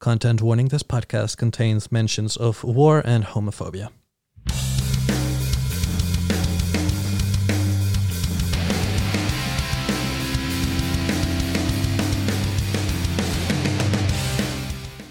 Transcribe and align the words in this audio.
Content 0.00 0.40
warning 0.40 0.68
this 0.68 0.84
podcast 0.84 1.38
contains 1.38 1.90
mentions 1.90 2.36
of 2.36 2.62
war 2.62 3.02
and 3.04 3.24
homophobia. 3.24 3.88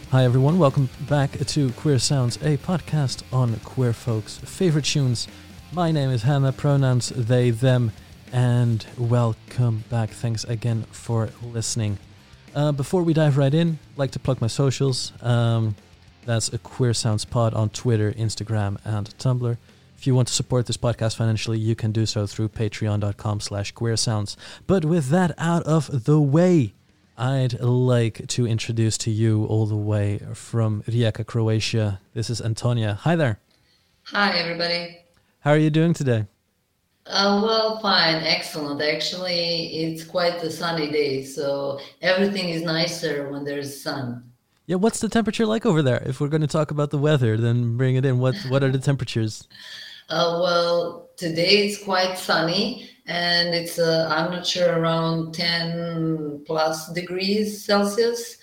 Hi, 0.09 0.23
everyone. 0.23 0.57
Welcome 0.57 0.89
back 1.09 1.31
to 1.37 1.71
Queer 1.73 1.99
Sounds, 1.99 2.37
a 2.37 2.55
podcast 2.55 3.23
on 3.33 3.59
queer 3.65 3.91
folks' 3.91 4.37
favorite 4.37 4.85
tunes. 4.85 5.27
My 5.73 5.91
name 5.91 6.11
is 6.11 6.23
Hannah, 6.23 6.53
pronouns 6.53 7.09
they, 7.09 7.49
them, 7.49 7.91
and 8.31 8.85
welcome 8.97 9.83
back. 9.89 10.11
Thanks 10.11 10.45
again 10.45 10.83
for 10.91 11.29
listening. 11.43 11.97
Uh, 12.55 12.71
before 12.71 13.03
we 13.03 13.13
dive 13.13 13.37
right 13.37 13.53
in, 13.53 13.77
I'd 13.93 13.97
like 13.97 14.11
to 14.11 14.19
plug 14.19 14.41
my 14.41 14.47
socials. 14.47 15.13
Um, 15.21 15.75
that's 16.25 16.51
a 16.51 16.57
Queer 16.57 16.93
Sounds 16.93 17.23
Pod 17.23 17.53
on 17.53 17.69
Twitter, 17.69 18.11
Instagram, 18.13 18.77
and 18.83 19.09
Tumblr. 19.17 19.57
If 19.97 20.05
you 20.05 20.13
want 20.13 20.27
to 20.27 20.33
support 20.33 20.65
this 20.67 20.77
podcast 20.77 21.15
financially, 21.15 21.57
you 21.57 21.75
can 21.75 21.91
do 21.91 22.05
so 22.05 22.27
through 22.27 22.49
patreon.com 22.49 23.39
slash 23.39 23.71
queer 23.71 23.97
sounds. 23.97 24.37
But 24.67 24.85
with 24.85 25.09
that 25.09 25.31
out 25.37 25.63
of 25.63 26.05
the 26.05 26.19
way, 26.19 26.73
I'd 27.17 27.59
like 27.61 28.27
to 28.27 28.45
introduce 28.45 28.97
to 28.99 29.11
you 29.11 29.45
all 29.45 29.65
the 29.65 29.75
way 29.75 30.19
from 30.33 30.83
Rijeka, 30.83 31.25
Croatia. 31.25 31.99
This 32.13 32.29
is 32.29 32.41
Antonia. 32.41 32.93
Hi 33.01 33.15
there. 33.15 33.39
Hi, 34.03 34.37
everybody. 34.37 34.99
How 35.39 35.51
are 35.51 35.57
you 35.57 35.71
doing 35.71 35.93
today? 35.95 36.25
Uh, 37.09 37.41
well, 37.43 37.79
fine, 37.79 38.15
excellent. 38.23 38.81
Actually, 38.81 39.83
it's 39.83 40.03
quite 40.03 40.43
a 40.43 40.51
sunny 40.51 40.91
day, 40.91 41.23
so 41.23 41.79
everything 42.01 42.49
is 42.49 42.63
nicer 42.63 43.29
when 43.29 43.45
there's 43.45 43.81
sun. 43.81 44.23
Yeah, 44.65 44.75
what's 44.75 44.99
the 44.99 45.07
temperature 45.07 45.45
like 45.45 45.65
over 45.65 45.81
there? 45.81 46.03
If 46.05 46.19
we're 46.19 46.27
going 46.27 46.41
to 46.41 46.47
talk 46.47 46.71
about 46.71 46.91
the 46.91 46.97
weather, 46.97 47.37
then 47.37 47.77
bring 47.77 47.95
it 47.95 48.05
in. 48.05 48.19
What 48.19 48.35
What 48.49 48.61
are 48.63 48.71
the 48.71 48.79
temperatures? 48.89 49.47
Uh, 50.09 50.39
well, 50.41 51.09
today 51.15 51.67
it's 51.67 51.81
quite 51.81 52.17
sunny, 52.17 52.89
and 53.05 53.55
it's 53.55 53.79
uh, 53.79 54.09
I'm 54.11 54.31
not 54.31 54.45
sure 54.45 54.77
around 54.77 55.33
10 55.33 56.43
plus 56.45 56.91
degrees 56.91 57.63
Celsius. 57.63 58.37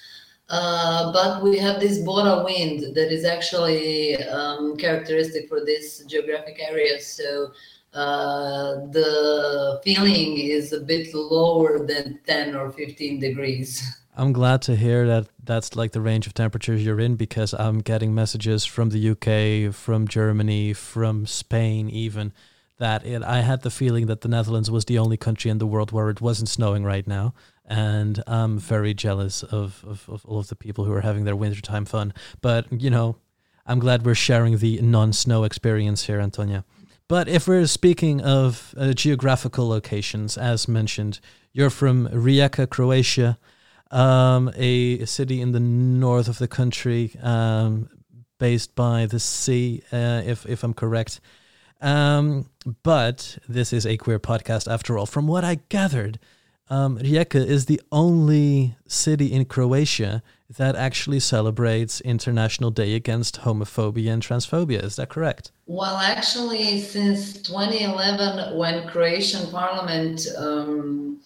Uh, 0.49 1.11
but 1.13 1.43
we 1.43 1.59
have 1.59 1.81
this 1.81 1.99
Bora 1.99 2.45
wind 2.45 2.95
that 2.95 3.11
is 3.11 3.25
actually 3.25 4.17
um, 4.25 4.77
characteristic 4.77 5.49
for 5.49 5.65
this 5.65 6.05
geographic 6.05 6.61
area. 6.61 7.01
So 7.01 7.53
the 7.95 9.81
feeling 9.85 10.39
is 10.39 10.73
a 10.73 10.81
bit 10.81 11.15
lower 11.15 11.87
than 11.87 12.21
10 12.27 12.57
or 12.57 12.71
15 12.71 13.21
degrees. 13.21 13.83
I'm 14.17 14.33
glad 14.33 14.63
to 14.63 14.77
hear 14.77 15.07
that 15.07 15.27
that's 15.43 15.75
like 15.75 15.93
the 15.93 16.01
range 16.01 16.27
of 16.27 16.35
temperatures 16.35 16.85
you're 16.85 17.01
in 17.01 17.17
because 17.17 17.53
I'm 17.53 17.81
getting 17.81 18.15
messages 18.15 18.65
from 18.65 18.91
the 18.91 19.11
UK, 19.11 19.75
from 19.75 20.07
Germany, 20.07 20.73
from 20.73 21.27
Spain, 21.27 21.91
even 21.91 22.33
that 22.79 23.05
it, 23.05 23.23
I 23.23 23.41
had 23.41 23.63
the 23.63 23.71
feeling 23.71 24.07
that 24.07 24.21
the 24.21 24.29
Netherlands 24.29 24.71
was 24.71 24.85
the 24.85 24.99
only 24.99 25.17
country 25.17 25.51
in 25.51 25.59
the 25.59 25.67
world 25.67 25.91
where 25.91 26.11
it 26.11 26.21
wasn't 26.21 26.49
snowing 26.49 26.85
right 26.85 27.07
now. 27.07 27.35
And 27.67 28.23
I'm 28.27 28.59
very 28.59 28.95
jealous 28.95 29.43
of, 29.43 29.85
of, 29.87 30.09
of 30.09 30.25
all 30.27 30.39
of 30.39 30.49
the 30.49 30.57
people 30.57 30.85
who 30.85 30.93
are 30.93 31.01
having 31.01 31.25
their 31.25 31.37
wintertime 31.37 31.85
fun. 31.85 32.13
But, 32.41 32.67
you 32.71 32.91
know, 32.91 33.17
I'm 33.67 33.79
glad 33.79 34.05
we're 34.05 34.15
sharing 34.15 34.59
the 34.59 34.81
non 34.83 35.13
snow 35.13 35.45
experience 35.45 36.05
here, 36.05 36.21
Antonia. 36.21 36.65
But 37.09 37.29
if 37.29 37.47
we're 37.47 37.67
speaking 37.67 38.23
of 38.23 38.75
uh, 38.79 38.95
geographical 38.95 39.69
locations, 39.69 40.39
as 40.39 40.67
mentioned, 40.67 41.21
you're 41.53 41.71
from 41.71 42.09
Rijeka, 42.09 42.69
Croatia, 42.71 43.39
um, 43.91 44.51
a 44.57 45.05
city 45.05 45.41
in 45.41 45.53
the 45.53 45.61
north 45.61 46.29
of 46.29 46.39
the 46.39 46.49
country, 46.49 47.13
um, 47.23 47.91
based 48.39 48.75
by 48.75 49.07
the 49.07 49.21
sea, 49.21 49.83
uh, 49.93 50.23
if 50.25 50.47
if 50.47 50.65
I'm 50.65 50.75
correct. 50.75 51.21
Um, 51.81 52.49
but 52.83 53.37
this 53.47 53.73
is 53.73 53.85
a 53.85 53.99
queer 53.99 54.19
podcast 54.19 54.73
after 54.73 54.97
all. 54.97 55.07
From 55.07 55.27
what 55.27 55.45
I 55.45 55.57
gathered, 55.69 56.19
um, 56.71 56.99
Rijeka 56.99 57.47
is 57.47 57.67
the 57.67 57.81
only 57.93 58.77
city 58.89 59.31
in 59.31 59.45
Croatia 59.45 60.23
that 60.51 60.77
actually 60.77 61.21
celebrates 61.21 62.01
International 62.03 62.71
Day 62.71 62.95
Against 62.95 63.41
Homophobia 63.43 64.13
and 64.13 64.23
Transphobia. 64.23 64.83
Is 64.83 64.97
that 64.97 65.09
correct? 65.09 65.53
Well, 65.67 65.97
actually, 65.97 66.81
since 66.81 67.41
2011, 67.43 68.57
when 68.57 68.87
Croatian 68.89 69.51
Parliament, 69.51 70.27
um, 70.37 71.21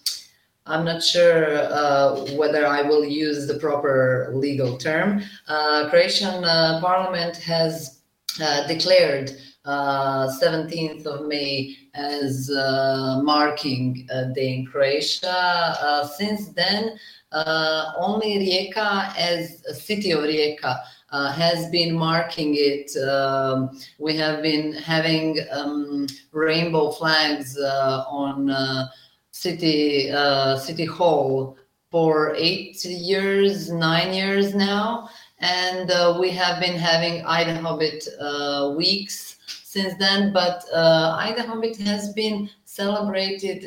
I'm 0.67 0.85
not 0.85 1.03
sure 1.03 1.57
uh, 1.57 2.33
whether 2.37 2.67
I 2.67 2.83
will 2.83 3.05
use 3.05 3.47
the 3.47 3.59
proper 3.59 4.31
legal 4.35 4.79
term, 4.79 5.23
uh, 5.49 5.89
Croatian 5.89 6.45
uh, 6.45 6.81
Parliament 6.81 7.37
has 7.39 8.01
uh, 8.41 8.67
declared 8.69 9.33
17th 9.67 11.07
uh, 11.07 11.11
of 11.11 11.27
May 11.27 11.77
as 11.95 12.51
uh, 12.51 13.21
marking 13.23 14.07
day 14.35 14.55
in 14.55 14.67
Croatia. 14.67 16.07
since 16.17 16.49
then, 16.51 16.99
uh, 17.33 17.93
only 17.97 18.39
Rijeka 18.39 19.17
as 19.17 19.63
a 19.69 19.75
city 19.75 20.13
of 20.13 20.21
Rijeka 20.21 20.81
uh, 21.11 21.33
has 21.33 21.69
been 21.71 21.95
marking 21.95 22.55
it. 22.57 22.95
Um, 22.97 23.79
we 23.99 24.17
have 24.17 24.43
been 24.43 24.73
having 24.73 25.39
um, 25.51 26.07
rainbow 26.33 26.91
flags 26.91 27.59
uh, 27.59 28.05
on 28.09 28.51
uh, 28.51 28.89
city 29.31 30.11
uh, 30.11 30.57
city 30.57 30.85
hall 30.85 31.57
for 31.91 32.35
eight 32.37 32.85
years, 32.85 33.71
nine 33.71 34.13
years 34.13 34.55
now, 34.55 35.09
and 35.39 35.91
uh, 35.91 36.19
we 36.21 36.31
have 36.31 36.61
been 36.61 36.77
having 36.77 37.23
IDAHOBIT 37.25 38.77
weeks 38.77 39.37
since 39.65 39.95
then. 39.99 40.33
But 40.33 40.65
uh, 40.75 41.17
Hobbit 41.47 41.79
has 41.79 42.13
been 42.13 42.51
celebrated 42.65 43.65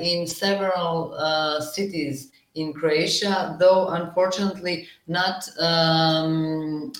in 0.00 0.26
several 0.26 1.12
cities 1.60 2.30
in 2.54 2.72
Croatia, 2.72 3.56
though 3.58 3.88
unfortunately 3.88 4.88
not 5.06 5.48
um, 5.58 6.92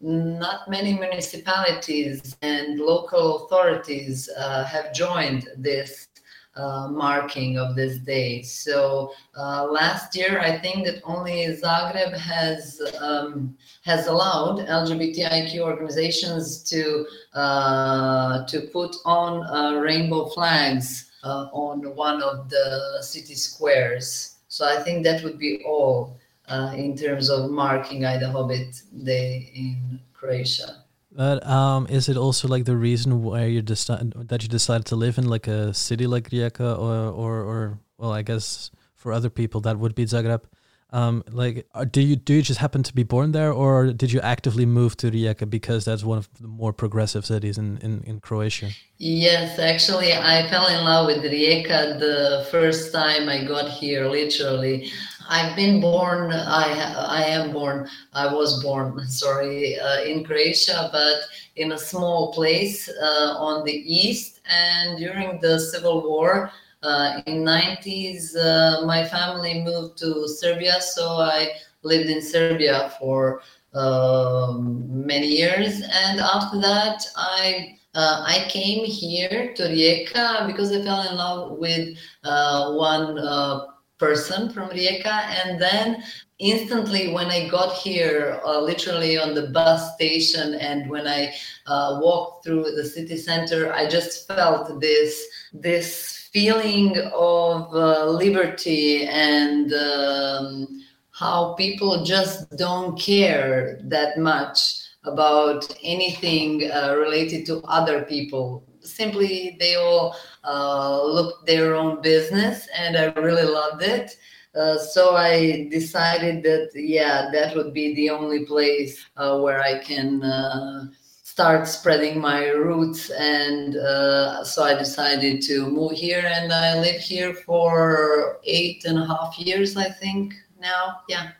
not 0.00 0.68
many 0.68 0.92
municipalities 0.92 2.36
and 2.42 2.78
local 2.78 3.44
authorities 3.44 4.28
uh, 4.36 4.64
have 4.64 4.92
joined 4.92 5.48
this 5.56 6.08
uh, 6.56 6.88
marking 6.88 7.58
of 7.58 7.76
this 7.76 7.98
day. 7.98 8.42
So 8.42 9.12
uh, 9.36 9.64
last 9.64 10.16
year, 10.16 10.40
I 10.40 10.58
think 10.58 10.86
that 10.86 11.02
only 11.04 11.46
Zagreb 11.48 12.16
has 12.16 12.80
um, 13.00 13.56
has 13.82 14.06
allowed 14.06 14.60
LGBTIQ 14.66 15.58
organizations 15.60 16.62
to 16.70 17.06
uh, 17.34 18.46
to 18.46 18.60
put 18.72 18.96
on 19.04 19.44
uh, 19.46 19.80
rainbow 19.80 20.26
flags 20.26 21.10
uh, 21.22 21.48
on 21.52 21.94
one 21.94 22.22
of 22.22 22.48
the 22.48 22.98
city 23.02 23.34
squares. 23.34 24.35
So 24.56 24.64
I 24.64 24.82
think 24.82 25.04
that 25.04 25.22
would 25.22 25.38
be 25.38 25.62
all 25.66 26.16
uh, 26.48 26.72
in 26.74 26.96
terms 26.96 27.28
of 27.28 27.50
marking 27.50 28.04
IDAHOBIT 28.04 29.04
Day 29.04 29.52
in 29.54 30.00
Croatia. 30.14 30.82
But 31.12 31.46
um, 31.46 31.86
is 31.90 32.08
it 32.08 32.16
also 32.16 32.48
like 32.48 32.64
the 32.64 32.76
reason 32.76 33.22
why 33.22 33.44
you 33.44 33.60
decided 33.60 34.14
that 34.30 34.42
you 34.42 34.48
decided 34.48 34.86
to 34.86 34.96
live 34.96 35.18
in 35.18 35.28
like 35.28 35.46
a 35.46 35.74
city 35.74 36.06
like 36.06 36.30
Rijeka, 36.30 36.78
or, 36.78 37.12
or 37.12 37.34
or 37.44 37.78
well, 37.98 38.12
I 38.12 38.22
guess 38.22 38.70
for 38.94 39.12
other 39.12 39.28
people 39.28 39.60
that 39.60 39.78
would 39.78 39.94
be 39.94 40.06
Zagreb? 40.06 40.44
Um, 40.90 41.24
like, 41.30 41.66
uh, 41.74 41.84
do 41.84 42.00
you 42.00 42.14
do 42.14 42.34
you 42.34 42.42
just 42.42 42.60
happen 42.60 42.84
to 42.84 42.94
be 42.94 43.02
born 43.02 43.32
there, 43.32 43.52
or 43.52 43.92
did 43.92 44.12
you 44.12 44.20
actively 44.20 44.64
move 44.64 44.96
to 44.98 45.10
Rijeka 45.10 45.50
because 45.50 45.84
that's 45.84 46.04
one 46.04 46.16
of 46.16 46.28
the 46.40 46.46
more 46.46 46.72
progressive 46.72 47.26
cities 47.26 47.58
in, 47.58 47.78
in, 47.78 48.02
in 48.04 48.20
Croatia? 48.20 48.70
Yes, 48.98 49.58
actually, 49.58 50.12
I 50.14 50.48
fell 50.48 50.68
in 50.68 50.84
love 50.84 51.08
with 51.08 51.24
Rijeka 51.24 51.98
the 51.98 52.46
first 52.52 52.92
time 52.92 53.28
I 53.28 53.44
got 53.44 53.68
here. 53.68 54.06
Literally, 54.08 54.88
I've 55.28 55.56
been 55.56 55.80
born. 55.80 56.32
I 56.32 56.68
I 57.08 57.22
am 57.24 57.52
born. 57.52 57.88
I 58.12 58.32
was 58.32 58.62
born. 58.62 59.04
Sorry, 59.08 59.80
uh, 59.80 60.04
in 60.04 60.22
Croatia, 60.22 60.88
but 60.92 61.18
in 61.56 61.72
a 61.72 61.78
small 61.78 62.32
place 62.32 62.88
uh, 62.88 63.34
on 63.38 63.64
the 63.64 63.74
east. 63.74 64.40
And 64.48 64.98
during 64.98 65.40
the 65.40 65.58
civil 65.58 66.08
war, 66.08 66.52
uh, 66.86 67.22
in 67.26 67.44
90s 67.44 68.36
uh, 68.36 68.86
my 68.86 69.04
family 69.04 69.62
moved 69.62 69.98
to 69.98 70.28
serbia 70.28 70.80
so 70.80 71.04
i 71.36 71.50
lived 71.82 72.08
in 72.08 72.22
serbia 72.22 72.92
for 72.98 73.40
um, 73.74 75.06
many 75.12 75.26
years 75.26 75.82
and 76.04 76.20
after 76.20 76.60
that 76.60 77.04
i 77.16 77.76
uh, 77.96 78.22
I 78.26 78.46
came 78.50 78.84
here 78.84 79.54
to 79.54 79.62
Rijeka 79.62 80.46
because 80.46 80.70
I 80.70 80.82
fell 80.82 81.08
in 81.08 81.16
love 81.16 81.58
with 81.58 81.96
uh, 82.24 82.74
one 82.74 83.18
uh, 83.18 83.68
person 83.98 84.50
from 84.52 84.68
Rijeka. 84.68 85.06
And 85.06 85.58
then 85.58 86.02
instantly, 86.38 87.14
when 87.14 87.28
I 87.28 87.48
got 87.48 87.74
here, 87.76 88.38
uh, 88.44 88.60
literally 88.60 89.16
on 89.18 89.32
the 89.34 89.46
bus 89.46 89.94
station, 89.94 90.56
and 90.56 90.90
when 90.90 91.08
I 91.08 91.34
walked 91.66 92.44
through 92.44 92.64
the 92.64 92.84
city 92.84 93.16
center, 93.16 93.72
I 93.72 93.88
just 93.88 94.28
felt 94.28 94.78
this 94.78 95.26
this 95.54 96.15
feeling 96.36 96.98
of 97.14 97.74
uh, 97.74 98.04
liberty 98.04 99.06
and 99.06 99.72
um, 99.72 100.84
how 101.10 101.54
people 101.54 102.04
just 102.04 102.54
don't 102.58 103.00
care 103.00 103.80
that 103.84 104.18
much 104.18 104.82
about 105.04 105.64
anything 105.82 106.70
uh, 106.70 106.94
related 106.98 107.46
to 107.46 107.62
other 107.64 108.02
people. 108.02 108.62
Simply, 108.82 109.56
they 109.58 109.76
all 109.76 110.14
uh, 110.44 111.02
look 111.02 111.46
their 111.46 111.74
own 111.74 112.02
business, 112.02 112.68
and 112.78 112.98
I 112.98 113.06
really 113.18 113.48
loved 113.60 113.80
it. 113.80 114.18
Uh, 114.54 114.76
so 114.76 115.16
I 115.16 115.68
decided 115.70 116.42
that 116.42 116.68
yeah, 116.74 117.30
that 117.32 117.56
would 117.56 117.72
be 117.72 117.94
the 117.94 118.10
only 118.10 118.44
place 118.44 119.06
uh, 119.16 119.38
where 119.38 119.62
I 119.62 119.78
can 119.78 120.22
uh, 120.22 120.88
start 121.36 121.68
spreading 121.68 122.18
my 122.18 122.46
roots. 122.48 123.10
And 123.10 123.76
uh, 123.76 124.42
so 124.42 124.64
I 124.64 124.72
decided 124.74 125.42
to 125.42 125.66
move 125.68 125.92
here, 125.92 126.24
and 126.24 126.50
I 126.50 126.80
live 126.80 126.98
here 126.98 127.34
for 127.34 128.40
eight 128.44 128.86
and 128.86 128.98
a 128.98 129.06
half 129.06 129.38
years, 129.38 129.76
I 129.76 129.90
think 129.90 130.32
now. 130.58 131.00
Yeah, 131.10 131.32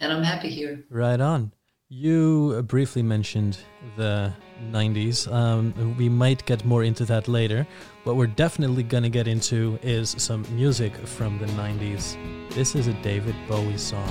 and 0.00 0.10
I'm 0.10 0.22
happy 0.22 0.48
here. 0.48 0.82
Right 0.88 1.20
on. 1.20 1.52
You 1.90 2.62
briefly 2.66 3.02
mentioned 3.02 3.58
the 3.98 4.32
90s. 4.72 5.30
Um, 5.30 5.94
we 5.98 6.08
might 6.08 6.44
get 6.46 6.64
more 6.64 6.82
into 6.82 7.04
that 7.04 7.28
later. 7.28 7.66
What 8.04 8.16
we're 8.16 8.34
definitely 8.44 8.84
going 8.84 9.02
to 9.02 9.10
get 9.10 9.28
into 9.28 9.78
is 9.82 10.14
some 10.18 10.46
music 10.50 10.96
from 11.06 11.38
the 11.38 11.46
90s. 11.62 12.16
This 12.54 12.74
is 12.74 12.86
a 12.86 12.94
David 13.02 13.36
Bowie 13.46 13.76
song. 13.76 14.10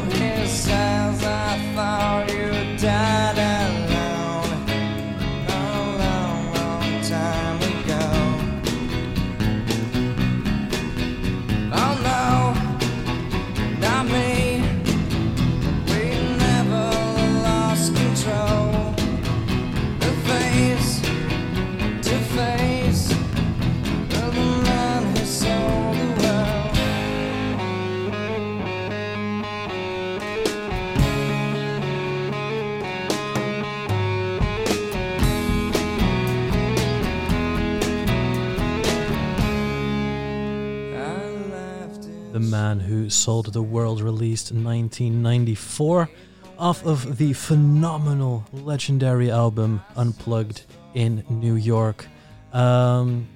walls 42.79 43.13
Sold 43.13 43.53
the 43.53 43.61
World 43.61 44.01
released 44.01 44.51
in 44.51 44.63
1994 44.63 46.09
off 46.57 46.85
of 46.85 47.17
the 47.17 47.33
phenomenal, 47.33 48.45
legendary 48.53 49.31
album 49.31 49.81
Unplugged 49.95 50.63
in 50.93 51.23
New 51.29 51.55
York. 51.55 52.05
Um, 52.53 53.27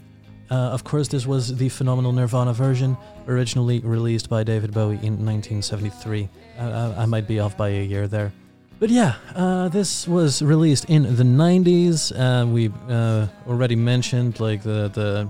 uh, 0.52 0.54
of 0.54 0.84
course, 0.84 1.08
this 1.08 1.26
was 1.26 1.56
the 1.58 1.70
phenomenal 1.70 2.12
Nirvana 2.12 2.54
version, 2.54 2.98
originally 3.28 3.80
released 3.80 4.30
by 4.30 4.44
David 4.44 4.74
Bowie 4.74 5.00
in 5.02 5.26
1973. 5.26 6.30
Uh, 6.58 6.94
I 6.98 7.06
might 7.06 7.28
be 7.28 7.40
off 7.40 7.58
by 7.58 7.70
a 7.70 7.84
year 7.84 8.08
there. 8.08 8.32
But 8.78 8.90
yeah, 8.90 9.16
uh, 9.34 9.70
this 9.70 10.08
was 10.08 10.42
released 10.42 10.86
in 10.86 11.04
the 11.16 11.24
90s. 11.24 12.12
Uh, 12.12 12.46
we 12.46 12.72
uh, 12.90 13.28
already 13.48 13.76
mentioned 13.76 14.40
like 14.40 14.64
the, 14.64 14.90
the 14.90 15.30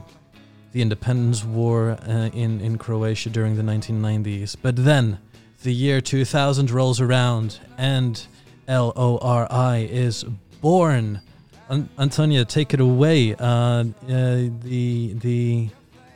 the 0.75 0.81
independence 0.81 1.45
war 1.45 1.97
uh, 2.05 2.29
in, 2.33 2.59
in 2.59 2.77
Croatia 2.77 3.29
during 3.29 3.55
the 3.55 3.63
1990s. 3.63 4.57
But 4.61 4.75
then 4.75 5.19
the 5.63 5.73
year 5.73 6.01
2000 6.01 6.69
rolls 6.69 6.99
around 6.99 7.61
and 7.77 8.21
LORI 8.67 9.89
is 9.89 10.25
born. 10.59 11.21
An- 11.69 11.87
Antonia, 11.97 12.43
take 12.43 12.73
it 12.73 12.81
away. 12.81 13.35
Uh, 13.35 13.45
uh, 13.45 13.85
the, 14.63 15.13
the 15.13 15.69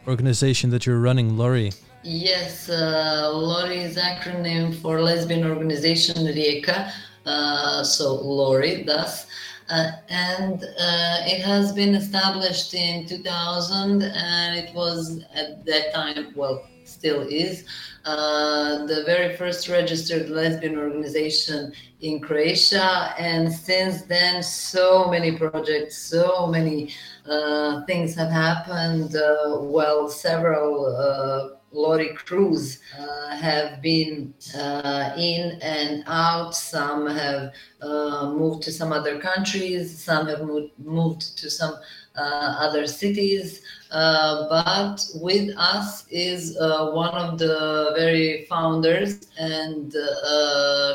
organization 0.06 0.72
that 0.72 0.86
you're 0.86 1.00
running, 1.00 1.38
Lori. 1.38 1.72
Yes, 2.04 2.68
uh, 2.68 3.32
Lori 3.34 3.80
is 3.80 3.96
acronym 3.96 4.76
for 4.82 5.02
Lesbian 5.02 5.46
Organization 5.46 6.18
Rijeka. 6.18 6.92
Uh, 7.26 7.82
so 7.86 8.16
Lori, 8.16 8.84
thus. 8.84 9.26
Uh, 9.70 9.92
and 10.10 10.64
uh, 10.64 11.18
it 11.26 11.42
has 11.42 11.72
been 11.74 11.94
established 11.94 12.74
in 12.74 13.06
2000 13.08 14.02
and 14.02 14.58
it 14.58 14.74
was 14.74 15.24
at 15.36 15.64
that 15.66 15.94
time 15.94 16.34
well 16.36 16.64
still 16.84 17.22
is 17.22 17.66
uh, 18.06 18.86
the 18.88 19.04
very 19.06 19.36
first 19.36 19.70
registered 19.70 20.30
lesbian 20.30 20.76
organization 20.78 21.72
in 22.02 22.20
croatia. 22.20 23.14
And 23.20 23.52
since 23.54 24.04
then 24.04 24.42
so 24.42 25.08
many 25.08 25.38
projects 25.38 25.98
so 25.98 26.48
many 26.48 26.92
uh, 27.30 27.86
things 27.86 28.16
have 28.16 28.32
happened 28.32 29.16
uh, 29.16 29.58
well 29.60 30.10
several 30.10 30.96
uh, 30.96 31.59
Lori 31.72 32.14
crews 32.16 32.80
uh, 32.98 33.36
have 33.36 33.82
been 33.82 34.34
uh, 34.56 35.14
in 35.18 35.60
and 35.62 36.04
out. 36.08 36.56
Some 36.56 37.08
have 37.08 37.54
uh, 37.82 38.34
moved 38.36 38.64
to 38.64 38.72
some 38.72 38.92
other 38.92 39.20
countries. 39.20 39.98
Some 39.98 40.28
have 40.28 40.42
moved, 40.42 40.72
moved 40.80 41.38
to 41.38 41.50
some 41.50 41.76
uh, 42.16 42.56
other 42.60 42.86
cities. 42.86 43.62
Uh, 43.92 44.50
but 44.50 45.06
with 45.16 45.56
us 45.58 46.06
is 46.10 46.58
uh, 46.58 46.92
one 46.92 47.14
of 47.14 47.38
the 47.38 47.94
very 47.96 48.46
founders, 48.50 49.28
and 49.38 49.94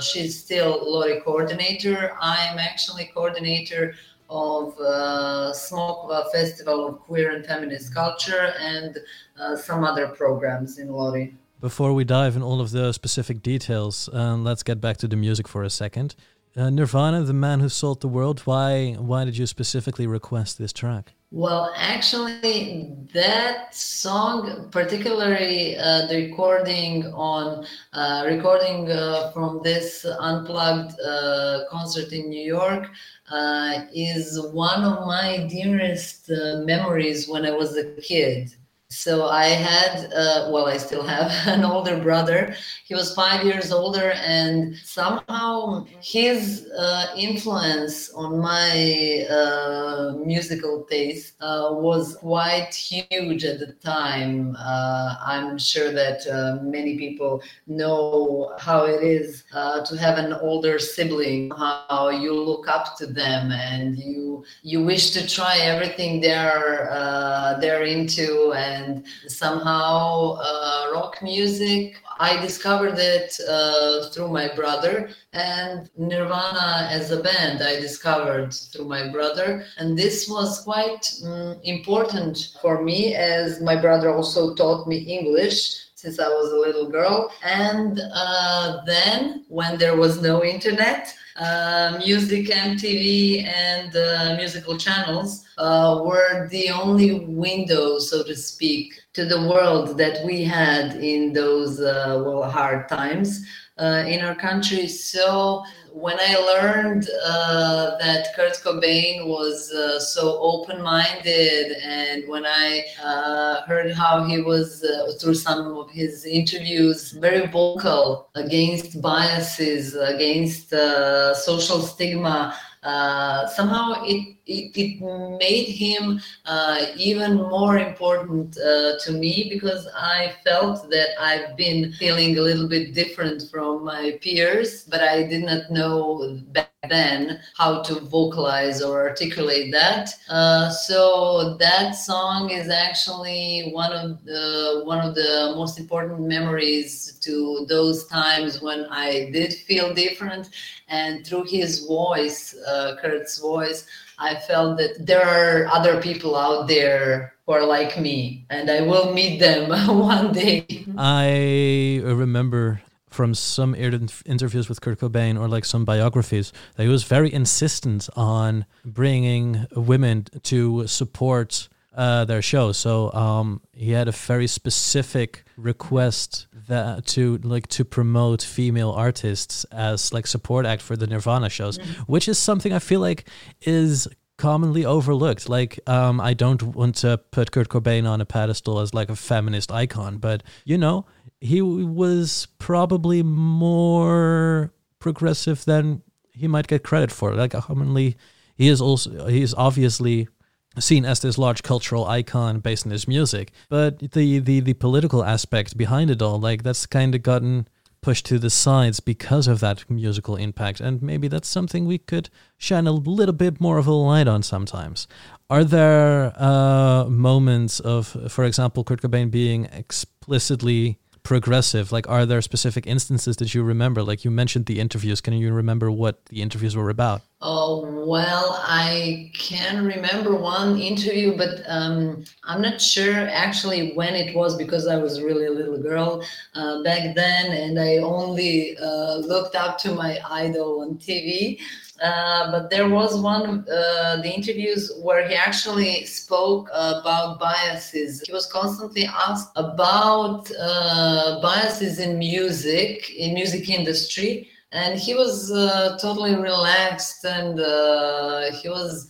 she's 0.03 0.39
still 0.39 0.83
Lori 0.85 1.21
coordinator. 1.21 2.17
I'm 2.21 2.59
actually 2.59 3.11
coordinator 3.15 3.95
of 4.35 4.75
uh, 4.81 5.53
Smokva 5.55 6.31
Festival 6.33 6.89
of 6.89 7.01
Queer 7.01 7.31
and 7.31 7.47
Feminist 7.47 7.95
Culture 7.95 8.53
and 8.59 8.99
uh, 9.39 9.57
some 9.57 9.85
other 9.85 10.09
programs 10.09 10.79
in 10.79 10.89
Lori. 10.89 11.37
Before 11.61 11.95
we 11.95 12.05
dive 12.05 12.35
in 12.37 12.43
all 12.43 12.61
of 12.61 12.73
the 12.73 12.93
specific 12.93 13.43
details, 13.43 14.11
uh, 14.13 14.35
let's 14.37 14.65
get 14.65 14.81
back 14.81 14.97
to 14.99 15.09
the 15.09 15.17
music 15.17 15.47
for 15.47 15.63
a 15.63 15.71
second. 15.71 16.17
Uh, 16.57 16.71
Nirvana, 16.71 17.23
the 17.23 17.33
man 17.33 17.61
who 17.61 17.69
sold 17.69 18.01
the 18.01 18.09
world. 18.09 18.41
Why? 18.41 18.95
Why 18.99 19.25
did 19.25 19.39
you 19.39 19.47
specifically 19.47 20.07
request 20.07 20.59
this 20.59 20.73
track? 20.73 21.15
Well, 21.33 21.73
actually, 21.75 22.93
that 23.13 23.75
song, 23.75 24.69
particularly 24.71 25.77
uh, 25.77 26.07
the 26.07 26.29
recording 26.29 27.07
on 27.07 27.67
uh, 27.93 28.23
recording 28.25 28.89
uh, 28.89 29.33
from 29.33 29.61
this 29.65 30.07
unplugged 30.21 30.95
uh, 31.01 31.65
concert 31.73 32.13
in 32.13 32.29
New 32.29 32.47
York, 32.47 32.89
uh, 33.31 33.87
is 33.95 34.41
one 34.53 34.85
of 34.85 35.07
my 35.07 35.47
dearest 35.49 36.31
uh, 36.31 36.59
memories 36.65 37.29
when 37.29 37.47
I 37.47 37.51
was 37.51 37.77
a 37.77 37.85
kid. 38.01 38.55
So 38.91 39.27
I 39.27 39.47
had, 39.47 40.13
uh, 40.13 40.51
well, 40.53 40.67
I 40.67 40.77
still 40.77 41.03
have 41.03 41.33
an 41.47 41.65
older 41.65 41.99
brother. 41.99 42.55
He 42.85 42.95
was 42.95 43.15
five 43.15 43.45
years 43.45 43.73
older, 43.73 44.13
and 44.13 44.77
somehow 44.77 45.87
his 46.03 46.69
uh, 46.79 47.07
influence 47.17 48.11
on 48.13 48.39
my 48.39 49.27
uh, 49.31 50.15
musical 50.25 50.85
taste 50.89 51.35
uh, 51.41 51.71
was 51.73 52.17
quite 52.17 52.75
huge 52.75 53.45
at 53.45 53.59
the 53.59 53.73
time. 53.83 54.55
Uh, 54.59 55.17
I'm 55.21 55.59
sure 55.59 55.91
that 55.93 56.27
uh, 56.27 56.63
many 56.63 56.97
people 56.99 57.43
know 57.67 58.55
how 58.59 58.85
it 58.85 59.03
is 59.03 59.45
to 59.53 59.97
have 59.99 60.19
an 60.19 60.35
older 60.35 60.79
sibling, 60.79 61.51
how 61.57 62.11
you 62.11 62.33
look 62.35 62.69
up 62.69 62.97
to 62.99 63.07
them, 63.07 63.51
and 63.51 63.99
you 63.99 64.45
you 64.63 64.85
wish 64.85 65.11
to 65.13 65.27
try 65.27 65.59
everything 65.59 66.21
they're 66.21 67.57
they're 67.61 67.85
into 67.85 68.53
and 68.53 68.74
and 68.75 69.05
somehow 69.27 70.39
uh, 70.41 70.91
rock 70.93 71.23
music. 71.23 71.97
I 72.19 72.41
discovered 72.41 72.99
it 72.99 73.39
uh, 73.49 74.09
through 74.11 74.29
my 74.29 74.55
brother 74.55 75.11
and 75.33 75.91
nirvana 75.97 76.89
as 76.91 77.11
a 77.11 77.21
band 77.21 77.61
i 77.61 77.75
discovered 77.81 78.53
through 78.53 78.89
my 78.97 79.09
brother. 79.09 79.65
And 79.79 79.99
this 79.99 80.29
was 80.29 80.63
quite 80.63 81.05
um, 81.25 81.57
important 81.65 82.37
for 82.63 82.83
me 82.83 83.15
as 83.15 83.61
my 83.61 83.77
brother 83.77 84.15
also 84.15 84.55
taught 84.55 84.87
me 84.87 84.99
english 85.19 85.84
since 86.05 86.21
I 86.21 86.29
was 86.29 86.53
a 86.53 86.57
little 86.57 86.89
girl. 86.91 87.33
And 87.43 87.99
uh, 88.13 88.83
then, 88.85 89.45
when 89.49 89.79
there 89.79 89.97
was 89.97 90.21
no 90.21 90.45
internet, 90.45 91.15
uh, 91.37 91.99
music 91.99 92.49
MTV 92.49 93.45
and 93.45 93.97
uh, 93.97 94.35
musical 94.37 94.77
channels 94.77 95.47
uh, 95.57 96.03
were 96.05 96.47
the 96.51 96.69
only 96.71 97.25
window, 97.25 97.99
so 97.99 98.23
to 98.23 98.37
speak, 98.37 99.01
to 99.15 99.25
the 99.25 99.49
world 99.49 99.97
that 99.97 100.25
we 100.25 100.45
had 100.45 100.97
in 100.97 101.33
those 101.33 101.81
uh, 101.81 102.23
well 102.25 102.51
hard 102.51 102.89
times 102.89 103.47
uh, 103.79 104.05
in 104.07 104.21
our 104.21 104.35
country. 104.35 104.89
So 104.89 105.63
when 105.93 106.17
I 106.19 106.35
learned 106.37 107.09
uh, 107.25 107.97
that 107.99 108.35
Kurt 108.35 108.55
Cobain 108.55 109.27
was 109.27 109.73
uh, 109.73 110.01
so 110.01 110.39
open 110.41 110.83
minded, 110.83 111.77
and 111.83 112.29
when 112.29 112.45
I 112.45 112.85
uh, 113.03 113.63
heard 113.63 113.93
how 113.93 114.25
he 114.25 114.41
was, 114.41 114.83
uh, 114.83 115.13
through 115.21 115.35
some 115.35 115.77
of 115.77 115.91
his 115.91 116.25
interviews, 116.25 117.13
very 117.13 117.47
vocal 117.47 118.29
against 118.35 119.01
biases, 119.01 119.95
against 119.95 120.71
social 120.71 121.81
stigma, 121.81 122.57
uh, 122.85 123.47
somehow 123.49 124.03
it, 124.05 124.37
it, 124.47 124.77
it, 124.77 125.01
made 125.39 125.69
him 125.69 126.21
uh, 126.45 126.87
even 126.97 127.37
more 127.37 127.79
important 127.79 128.57
uh, 128.59 128.99
to 128.99 129.13
me 129.13 129.49
because 129.51 129.89
I 129.97 130.35
felt 130.45 130.91
that 130.91 131.09
I've 131.19 131.57
been 131.57 131.93
feeling 131.95 132.37
a 132.37 132.43
little 132.43 132.69
bit 132.69 132.95
different 132.95 133.45
from 133.51 133.85
my 133.85 134.19
peers, 134.21 134.85
but 134.85 135.01
I 135.01 135.23
did 135.23 135.45
not 135.45 135.71
know 135.71 136.39
back 136.53 136.71
then 136.89 137.41
how 137.57 137.83
to 137.83 138.01
vocalize 138.01 138.83
or 138.83 139.09
articulate 139.09 139.73
that. 139.73 140.11
Uh, 140.29 140.71
so 140.71 141.57
that 141.59 141.93
song 141.93 142.51
is 142.51 142.69
actually 142.69 143.71
one 143.73 143.93
of 143.93 144.25
the 144.25 144.83
one 144.85 145.01
of 145.01 145.15
the 145.15 145.53
most 145.57 145.79
important 145.79 146.21
memories 146.21 147.19
to 147.21 147.65
those 147.69 148.07
times 148.07 148.61
when 148.61 148.87
I 148.91 149.31
did 149.31 149.53
feel 149.53 149.95
different 149.95 150.51
and 150.89 151.27
through 151.27 151.45
his 151.45 151.87
voice, 151.87 152.55
uh, 152.67 152.97
Kurt's 153.01 153.39
voice, 153.39 153.87
I 154.19 154.37
felt 154.37 154.79
that 154.79 155.07
there 155.07 155.25
are 155.25 155.67
other 155.69 156.01
people 156.01 156.37
out 156.37 156.69
there 156.69 157.35
who 157.47 157.53
are 157.53 157.67
like 157.67 157.99
me, 157.99 158.47
and 158.51 158.71
I 158.71 158.83
will 158.83 159.13
meet 159.13 159.39
them 159.39 159.69
one 159.99 160.33
day. 160.33 160.87
I 160.97 162.01
remember 162.05 162.83
from 163.15 163.33
some 163.33 163.75
interviews 163.75 164.69
with 164.69 164.81
Kurt 164.81 164.99
Cobain 164.99 165.39
or 165.39 165.47
like 165.47 165.65
some 165.65 165.85
biographies 165.85 166.53
that 166.75 166.83
he 166.83 166.89
was 166.89 167.05
very 167.05 167.33
insistent 167.33 168.09
on 168.17 168.67
bringing 168.85 169.67
women 169.77 170.27
to 170.43 170.87
support 170.89 171.69
uh, 171.95 172.25
their 172.25 172.43
show. 172.43 172.73
So 172.73 173.13
um, 173.13 173.61
he 173.73 173.93
had 173.93 174.09
a 174.09 174.13
very 174.13 174.49
specific 174.49 175.45
request 175.57 176.49
that 176.69 177.07
to 177.07 177.39
like 177.39 177.67
to 177.69 177.85
promote 177.85 178.43
female 178.43 178.91
artists 178.91 179.65
as 179.65 180.13
like 180.13 180.27
support 180.27 180.67
act 180.67 180.83
for 180.83 180.97
the 180.97 181.07
Nirvana 181.07 181.49
shows, 181.49 181.79
mm-hmm. 181.79 182.03
which 182.03 182.29
is 182.29 182.39
something 182.39 182.73
I 182.73 182.79
feel 182.79 183.01
like 183.01 183.29
is 183.63 184.09
commonly 184.37 184.85
overlooked. 184.85 185.49
Like, 185.49 185.79
um, 185.87 186.21
I 186.21 186.35
don't 186.35 186.63
want 186.63 186.97
to 186.97 187.19
put 187.31 187.53
Kurt 187.53 187.69
Cobain 187.69 188.09
on 188.09 188.21
a 188.21 188.25
pedestal 188.25 188.81
as 188.81 188.95
like 188.95 189.09
a 189.09 189.17
feminist 189.17 189.71
icon, 189.71 190.19
but 190.19 190.43
you 190.65 190.79
know, 190.79 191.07
he 191.41 191.63
was 191.63 192.49
probably 192.59 193.23
more 193.23 194.73
progressive 194.99 195.65
than 195.65 196.03
he 196.33 196.49
might 196.49 196.67
get 196.67 196.83
credit 196.83 197.13
for. 197.13 197.35
Like, 197.35 197.53
commonly, 197.53 198.17
he 198.57 198.69
is 198.69 198.81
also 198.81 199.27
he 199.27 199.43
is 199.43 199.55
obviously 199.55 200.29
seen 200.79 201.05
as 201.05 201.21
this 201.21 201.39
large 201.39 201.63
cultural 201.63 202.07
icon 202.07 202.61
based 202.61 202.87
on 202.87 202.93
his 202.93 203.07
music. 203.07 203.53
But 203.69 203.99
the, 204.13 204.39
the, 204.39 204.61
the 204.61 204.75
political 204.75 205.25
aspect 205.25 205.77
behind 205.77 206.11
it 206.11 206.23
all, 206.23 206.39
like 206.39 206.63
that's 206.63 206.87
kind 206.87 207.15
of 207.15 207.23
gotten 207.23 207.69
pushed 208.05 208.27
to 208.27 208.39
the 208.39 208.51
sides 208.51 209.01
because 209.01 209.49
of 209.49 209.61
that 209.61 209.89
musical 209.89 210.37
impact. 210.37 210.79
And 210.79 211.01
maybe 211.01 211.27
that's 211.27 211.49
something 211.49 211.87
we 211.87 211.97
could 211.97 212.29
shine 212.59 212.87
a 212.87 212.93
little 212.93 213.33
bit 213.33 213.61
more 213.61 213.79
of 213.79 213.87
a 213.87 213.93
light 213.93 214.29
on 214.29 214.43
sometimes. 214.43 215.09
Are 215.49 215.65
there 215.65 216.35
uh, 216.37 217.07
moments 217.09 217.81
of, 217.81 218.09
for 218.29 218.45
example, 218.45 218.85
Kurt 218.85 219.01
Cobain 219.01 219.31
being 219.31 219.67
explicitly 219.73 220.99
progressive? 221.25 221.91
Like, 221.91 222.09
are 222.09 222.25
there 222.25 222.41
specific 222.41 222.87
instances 222.87 223.37
that 223.39 223.55
you 223.55 223.65
remember? 223.65 224.03
Like, 224.05 224.25
you 224.25 224.31
mentioned 224.31 224.67
the 224.67 224.79
interviews. 224.79 225.21
Can 225.21 225.35
you 225.35 225.53
remember 225.53 225.91
what 225.91 226.25
the 226.27 226.41
interviews 226.41 226.77
were 226.77 226.91
about? 226.91 227.23
Oh, 227.41 228.05
well, 228.07 228.59
I 228.63 229.31
can 229.35 229.85
remember 229.85 230.35
one 230.35 230.79
interview, 230.79 231.37
but 231.37 231.61
um, 231.67 232.25
I'm 232.45 232.63
not 232.63 232.81
sure 232.81 233.29
actually 233.29 233.93
when 233.93 234.15
it 234.15 234.35
was 234.35 234.57
because 234.57 234.87
I 234.87 234.97
was 234.97 235.21
really 235.21 235.47
a 235.47 235.51
little 235.51 235.77
girl 235.77 236.25
uh, 236.55 236.83
back 236.83 237.15
then 237.15 237.53
and 237.53 237.79
I 237.79 237.99
only 237.99 238.79
uh, 238.79 239.17
looked 239.17 239.57
up 239.57 239.77
to 239.79 239.95
my 239.95 240.19
idol 240.31 240.81
on 240.83 240.95
TV. 240.97 241.61
Uh, 242.03 242.51
but 242.51 242.71
there 242.71 242.89
was 242.89 243.21
one 243.21 243.65
uh, 243.71 244.17
the 244.21 244.29
interviews 244.29 244.91
where 245.01 245.29
he 245.29 245.35
actually 245.35 246.05
spoke 246.05 246.69
about 246.73 247.39
biases. 247.39 248.21
He 248.23 248.33
was 248.33 248.47
constantly 248.47 249.05
asked 249.07 249.53
about 249.55 250.51
uh, 250.59 251.41
biases 251.41 252.01
in 252.01 252.19
music 252.19 253.11
in 253.11 253.33
music 253.33 253.69
industry 253.71 254.49
and 254.73 254.99
he 254.99 255.15
was 255.15 255.53
uh, 255.53 255.97
totally 256.01 256.35
relaxed 256.35 257.25
and 257.25 257.61
uh, 257.61 258.51
he 258.51 258.69
was 258.69 259.09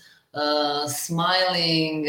smiling 0.86 2.06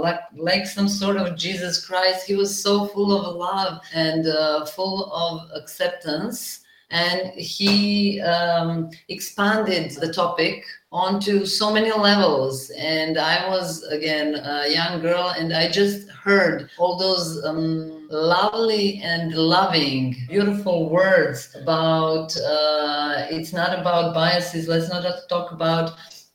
like 0.00 0.20
like 0.36 0.64
some 0.66 0.88
sort 0.88 1.16
of 1.16 1.36
jesus 1.36 1.84
christ. 1.84 2.26
He 2.26 2.34
was 2.34 2.62
so 2.62 2.86
full 2.86 3.12
of 3.12 3.36
love 3.36 3.82
and 3.92 4.24
full 4.70 5.12
of 5.12 5.50
acceptance 5.54 6.63
and 6.90 7.32
he 7.34 8.20
um, 8.20 8.90
expanded 9.08 9.90
the 9.92 10.12
topic 10.12 10.64
onto 10.92 11.44
so 11.44 11.72
many 11.72 11.90
levels. 11.90 12.70
And 12.70 13.18
i 13.18 13.48
was 13.48 13.82
again 13.84 14.34
a 14.36 14.68
young 14.72 15.00
girl 15.00 15.34
and 15.36 15.52
i 15.52 15.68
just 15.68 16.08
heard 16.10 16.70
all 16.78 16.96
those 16.96 17.44
um, 17.44 18.06
lovely 18.10 19.00
and 19.02 19.34
loving 19.34 20.16
beautiful 20.28 20.88
words 20.88 21.54
about 21.60 22.34
uh, 22.38 23.26
it's 23.30 23.52
not 23.52 23.78
about 23.78 24.14
biases. 24.14 24.68
Let's 24.68 24.88
not 24.88 25.04
talk 25.28 25.52
about 25.52 25.92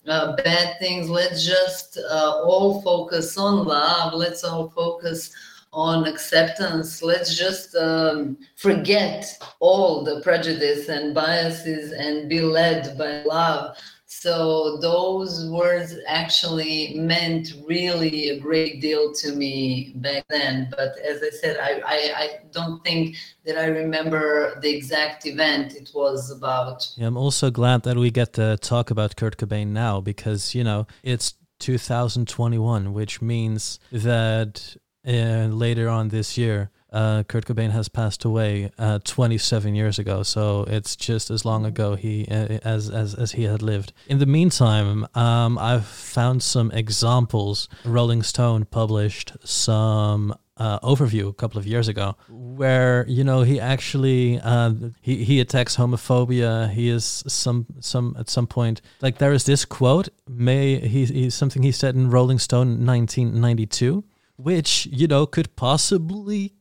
uh, 0.08 0.36
bad 0.38 0.78
things. 0.80 1.10
Let's 1.10 1.46
just 1.46 1.98
uh, 1.98 2.42
all 2.44 2.82
focus 2.82 3.38
on 3.38 3.66
love. 3.66 4.14
Let's 4.14 4.44
all 4.44 4.70
focus 4.70 5.32
on 5.72 6.08
acceptance. 6.08 7.02
Let's 7.02 7.38
just 7.38 7.76
um, 7.76 8.38
forget 8.56 9.38
all 9.60 10.04
the 10.04 10.22
prejudice 10.22 10.90
and 10.90 11.14
biases 11.14 11.92
and 11.92 12.30
be 12.30 12.42
led 12.42 12.98
by 12.98 13.24
love. 13.24 13.78
So 14.12 14.78
those 14.78 15.48
words 15.52 15.96
actually 16.08 16.96
meant 16.96 17.54
really 17.68 18.30
a 18.30 18.40
great 18.40 18.82
deal 18.82 19.14
to 19.14 19.34
me 19.34 19.94
back 19.96 20.26
then. 20.30 20.68
But 20.72 20.98
as 20.98 21.22
I 21.22 21.30
said, 21.30 21.58
I, 21.62 21.80
I, 21.86 22.14
I 22.18 22.30
don't 22.52 22.84
think 22.84 23.16
that 23.46 23.58
I 23.58 23.68
remember 23.68 24.60
the 24.62 24.76
exact 24.76 25.28
event 25.28 25.76
it 25.76 25.92
was 25.94 26.32
about. 26.32 26.88
Yeah, 26.98 27.06
I'm 27.06 27.18
also 27.18 27.52
glad 27.52 27.84
that 27.84 27.98
we 27.98 28.10
get 28.10 28.34
to 28.34 28.58
talk 28.58 28.90
about 28.90 29.16
Kurt 29.16 29.38
Cobain 29.38 29.68
now 29.68 30.02
because, 30.02 30.56
you 30.56 30.64
know, 30.64 30.88
it's 31.04 31.36
2021, 31.60 32.94
which 32.94 33.22
means 33.22 33.80
that 33.92 34.76
and 35.04 35.58
later 35.58 35.90
on 35.90 36.10
this 36.10 36.38
year, 36.38 36.72
uh, 36.92 37.24
Kurt 37.24 37.46
Cobain 37.46 37.72
has 37.72 37.88
passed 37.88 38.26
away 38.26 38.72
uh, 38.78 39.00
27 39.04 39.76
years 39.76 40.00
ago. 40.00 40.24
So 40.24 40.66
it's 40.68 40.96
just 40.96 41.30
as 41.30 41.46
long 41.46 41.66
ago 41.66 41.96
he 41.96 42.28
uh, 42.30 42.60
as 42.64 42.90
as 42.90 43.14
as 43.14 43.34
he 43.34 43.44
had 43.44 43.62
lived. 43.62 43.94
In 44.08 44.20
the 44.20 44.26
meantime, 44.26 45.08
um, 45.16 45.58
I've 45.58 45.86
found 45.86 46.44
some 46.44 46.72
examples. 46.72 47.70
Rolling 47.86 48.24
Stone 48.24 48.66
published 48.66 49.34
some 49.44 50.36
uh, 50.58 50.80
overview 50.80 51.30
a 51.30 51.34
couple 51.34 51.58
of 51.58 51.66
years 51.66 51.88
ago, 51.88 52.16
where 52.30 53.06
you 53.08 53.24
know 53.24 53.44
he 53.44 53.60
actually 53.60 54.40
uh, 54.44 54.74
he 55.00 55.24
he 55.24 55.40
attacks 55.40 55.78
homophobia. 55.78 56.72
He 56.72 56.90
is 56.90 57.24
some 57.28 57.68
some 57.80 58.16
at 58.18 58.30
some 58.30 58.48
point 58.48 58.82
like 59.02 59.20
there 59.20 59.32
is 59.32 59.46
this 59.46 59.64
quote. 59.64 60.10
May 60.28 60.80
he, 60.80 61.06
he 61.06 61.30
something 61.30 61.64
he 61.64 61.72
said 61.72 61.96
in 61.96 62.10
Rolling 62.10 62.40
Stone 62.40 62.86
1992 62.86 64.04
which, 64.40 64.88
you 64.90 65.06
know, 65.06 65.26
could 65.26 65.56
possibly 65.58 66.54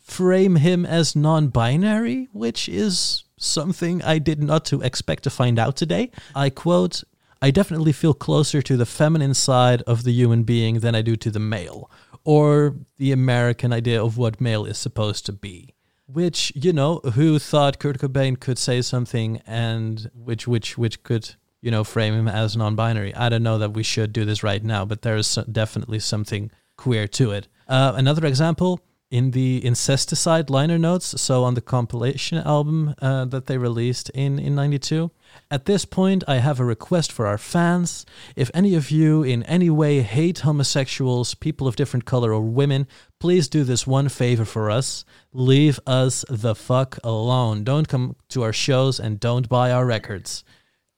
frame 0.00 0.56
him 0.56 0.86
as 0.86 1.16
non 1.16 1.48
binary, 1.48 2.28
which 2.32 2.68
is 2.68 3.24
something 3.36 4.02
I 4.02 4.18
did 4.18 4.42
not 4.42 4.64
to 4.66 4.80
expect 4.82 5.24
to 5.24 5.30
find 5.30 5.58
out 5.58 5.76
today. 5.76 6.12
I 6.34 6.50
quote, 6.50 7.02
I 7.42 7.50
definitely 7.50 7.92
feel 7.92 8.14
closer 8.14 8.62
to 8.62 8.76
the 8.76 8.86
feminine 8.86 9.34
side 9.34 9.82
of 9.82 10.04
the 10.04 10.12
human 10.12 10.44
being 10.44 10.78
than 10.78 10.94
I 10.94 11.02
do 11.02 11.16
to 11.16 11.30
the 11.30 11.40
male, 11.40 11.90
or 12.22 12.76
the 12.98 13.10
American 13.10 13.72
idea 13.72 14.02
of 14.02 14.16
what 14.16 14.40
male 14.40 14.64
is 14.64 14.78
supposed 14.78 15.26
to 15.26 15.32
be. 15.32 15.74
Which, 16.06 16.52
you 16.54 16.72
know, 16.72 17.00
who 17.14 17.40
thought 17.40 17.80
Kurt 17.80 17.98
Cobain 17.98 18.38
could 18.38 18.58
say 18.58 18.80
something 18.80 19.42
and 19.46 20.08
which 20.14 20.46
which 20.46 20.78
which 20.78 21.02
could, 21.02 21.34
you 21.60 21.72
know, 21.72 21.82
frame 21.82 22.14
him 22.14 22.28
as 22.28 22.56
non-binary. 22.56 23.12
I 23.14 23.28
don't 23.28 23.42
know 23.42 23.58
that 23.58 23.72
we 23.72 23.82
should 23.82 24.12
do 24.12 24.24
this 24.24 24.44
right 24.44 24.62
now, 24.62 24.84
but 24.84 25.02
there 25.02 25.16
is 25.16 25.38
definitely 25.50 25.98
something 25.98 26.52
queer 26.84 27.08
to 27.08 27.30
it. 27.30 27.48
Uh, 27.66 27.94
another 27.96 28.26
example 28.26 28.78
in 29.10 29.30
the 29.30 29.62
Incesticide 29.64 30.50
liner 30.50 30.78
notes, 30.78 31.18
so 31.18 31.42
on 31.42 31.54
the 31.54 31.62
compilation 31.62 32.36
album 32.38 32.94
uh, 33.00 33.24
that 33.24 33.46
they 33.46 33.56
released 33.56 34.10
in 34.10 34.38
in 34.38 34.54
'92, 34.54 35.10
At 35.50 35.64
this 35.64 35.86
point, 35.86 36.24
I 36.28 36.36
have 36.46 36.60
a 36.60 36.64
request 36.64 37.10
for 37.10 37.26
our 37.26 37.38
fans. 37.38 38.04
If 38.36 38.50
any 38.52 38.74
of 38.74 38.90
you 38.90 39.22
in 39.22 39.42
any 39.44 39.70
way 39.70 40.02
hate 40.02 40.40
homosexuals, 40.40 41.34
people 41.34 41.66
of 41.66 41.76
different 41.76 42.04
color, 42.04 42.34
or 42.34 42.42
women, 42.42 42.86
please 43.18 43.48
do 43.48 43.64
this 43.64 43.86
one 43.86 44.10
favor 44.10 44.44
for 44.44 44.70
us. 44.78 45.06
Leave 45.32 45.80
us 45.86 46.24
the 46.28 46.54
fuck 46.54 46.98
alone. 47.02 47.64
Don't 47.64 47.88
come 47.88 48.16
to 48.28 48.42
our 48.42 48.52
shows 48.52 49.00
and 49.00 49.18
don't 49.20 49.48
buy 49.48 49.72
our 49.72 49.86
records. 49.86 50.44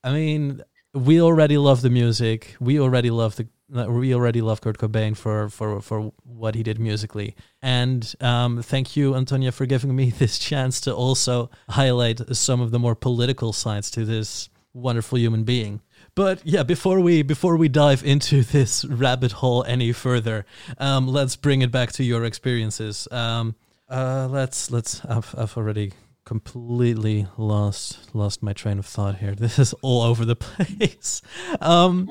I 0.03 0.13
mean, 0.13 0.63
we 0.93 1.21
already 1.21 1.59
love 1.59 1.81
the 1.83 1.91
music. 1.91 2.57
We 2.59 2.81
already 2.81 3.11
love 3.11 3.37
the 3.37 3.47
we 3.69 4.15
already 4.15 4.41
love 4.41 4.61
Kurt 4.61 4.79
Cobain 4.79 5.17
for 5.17 5.49
for 5.49 5.81
for 5.81 6.13
what 6.25 6.55
he 6.55 6.63
did 6.63 6.79
musically. 6.79 7.35
And 7.63 8.15
um, 8.21 8.63
thank 8.63 8.97
you, 8.97 9.15
Antonia, 9.15 9.53
for 9.53 9.67
giving 9.67 9.95
me 9.95 10.11
this 10.19 10.39
chance 10.39 10.81
to 10.83 10.95
also 10.95 11.51
highlight 11.69 12.37
some 12.37 12.61
of 12.61 12.71
the 12.71 12.79
more 12.79 12.95
political 12.95 13.53
sides 13.53 13.91
to 13.93 14.05
this 14.05 14.49
wonderful 14.73 15.19
human 15.19 15.45
being. 15.45 15.81
But 16.15 16.41
yeah, 16.45 16.63
before 16.63 17.01
we 17.01 17.23
before 17.23 17.57
we 17.57 17.69
dive 17.69 18.05
into 18.05 18.43
this 18.57 18.85
rabbit 18.85 19.33
hole 19.33 19.65
any 19.65 19.93
further, 19.93 20.47
um, 20.79 21.09
let's 21.09 21.37
bring 21.37 21.63
it 21.63 21.71
back 21.71 21.93
to 21.93 22.05
your 22.05 22.25
experiences. 22.25 23.09
Um, 23.11 23.57
uh, 23.89 24.29
let's 24.31 24.71
let's. 24.71 25.05
I've, 25.05 25.35
I've 25.37 25.57
already 25.57 25.93
completely 26.25 27.27
lost 27.37 28.15
lost 28.15 28.43
my 28.43 28.53
train 28.53 28.79
of 28.79 28.87
thought 28.87 29.17
here. 29.17 29.35
This 29.39 29.59
is 29.59 29.73
all 29.83 30.03
over 30.03 30.25
the 30.25 30.37
place. 30.37 31.23
Um, 31.61 32.09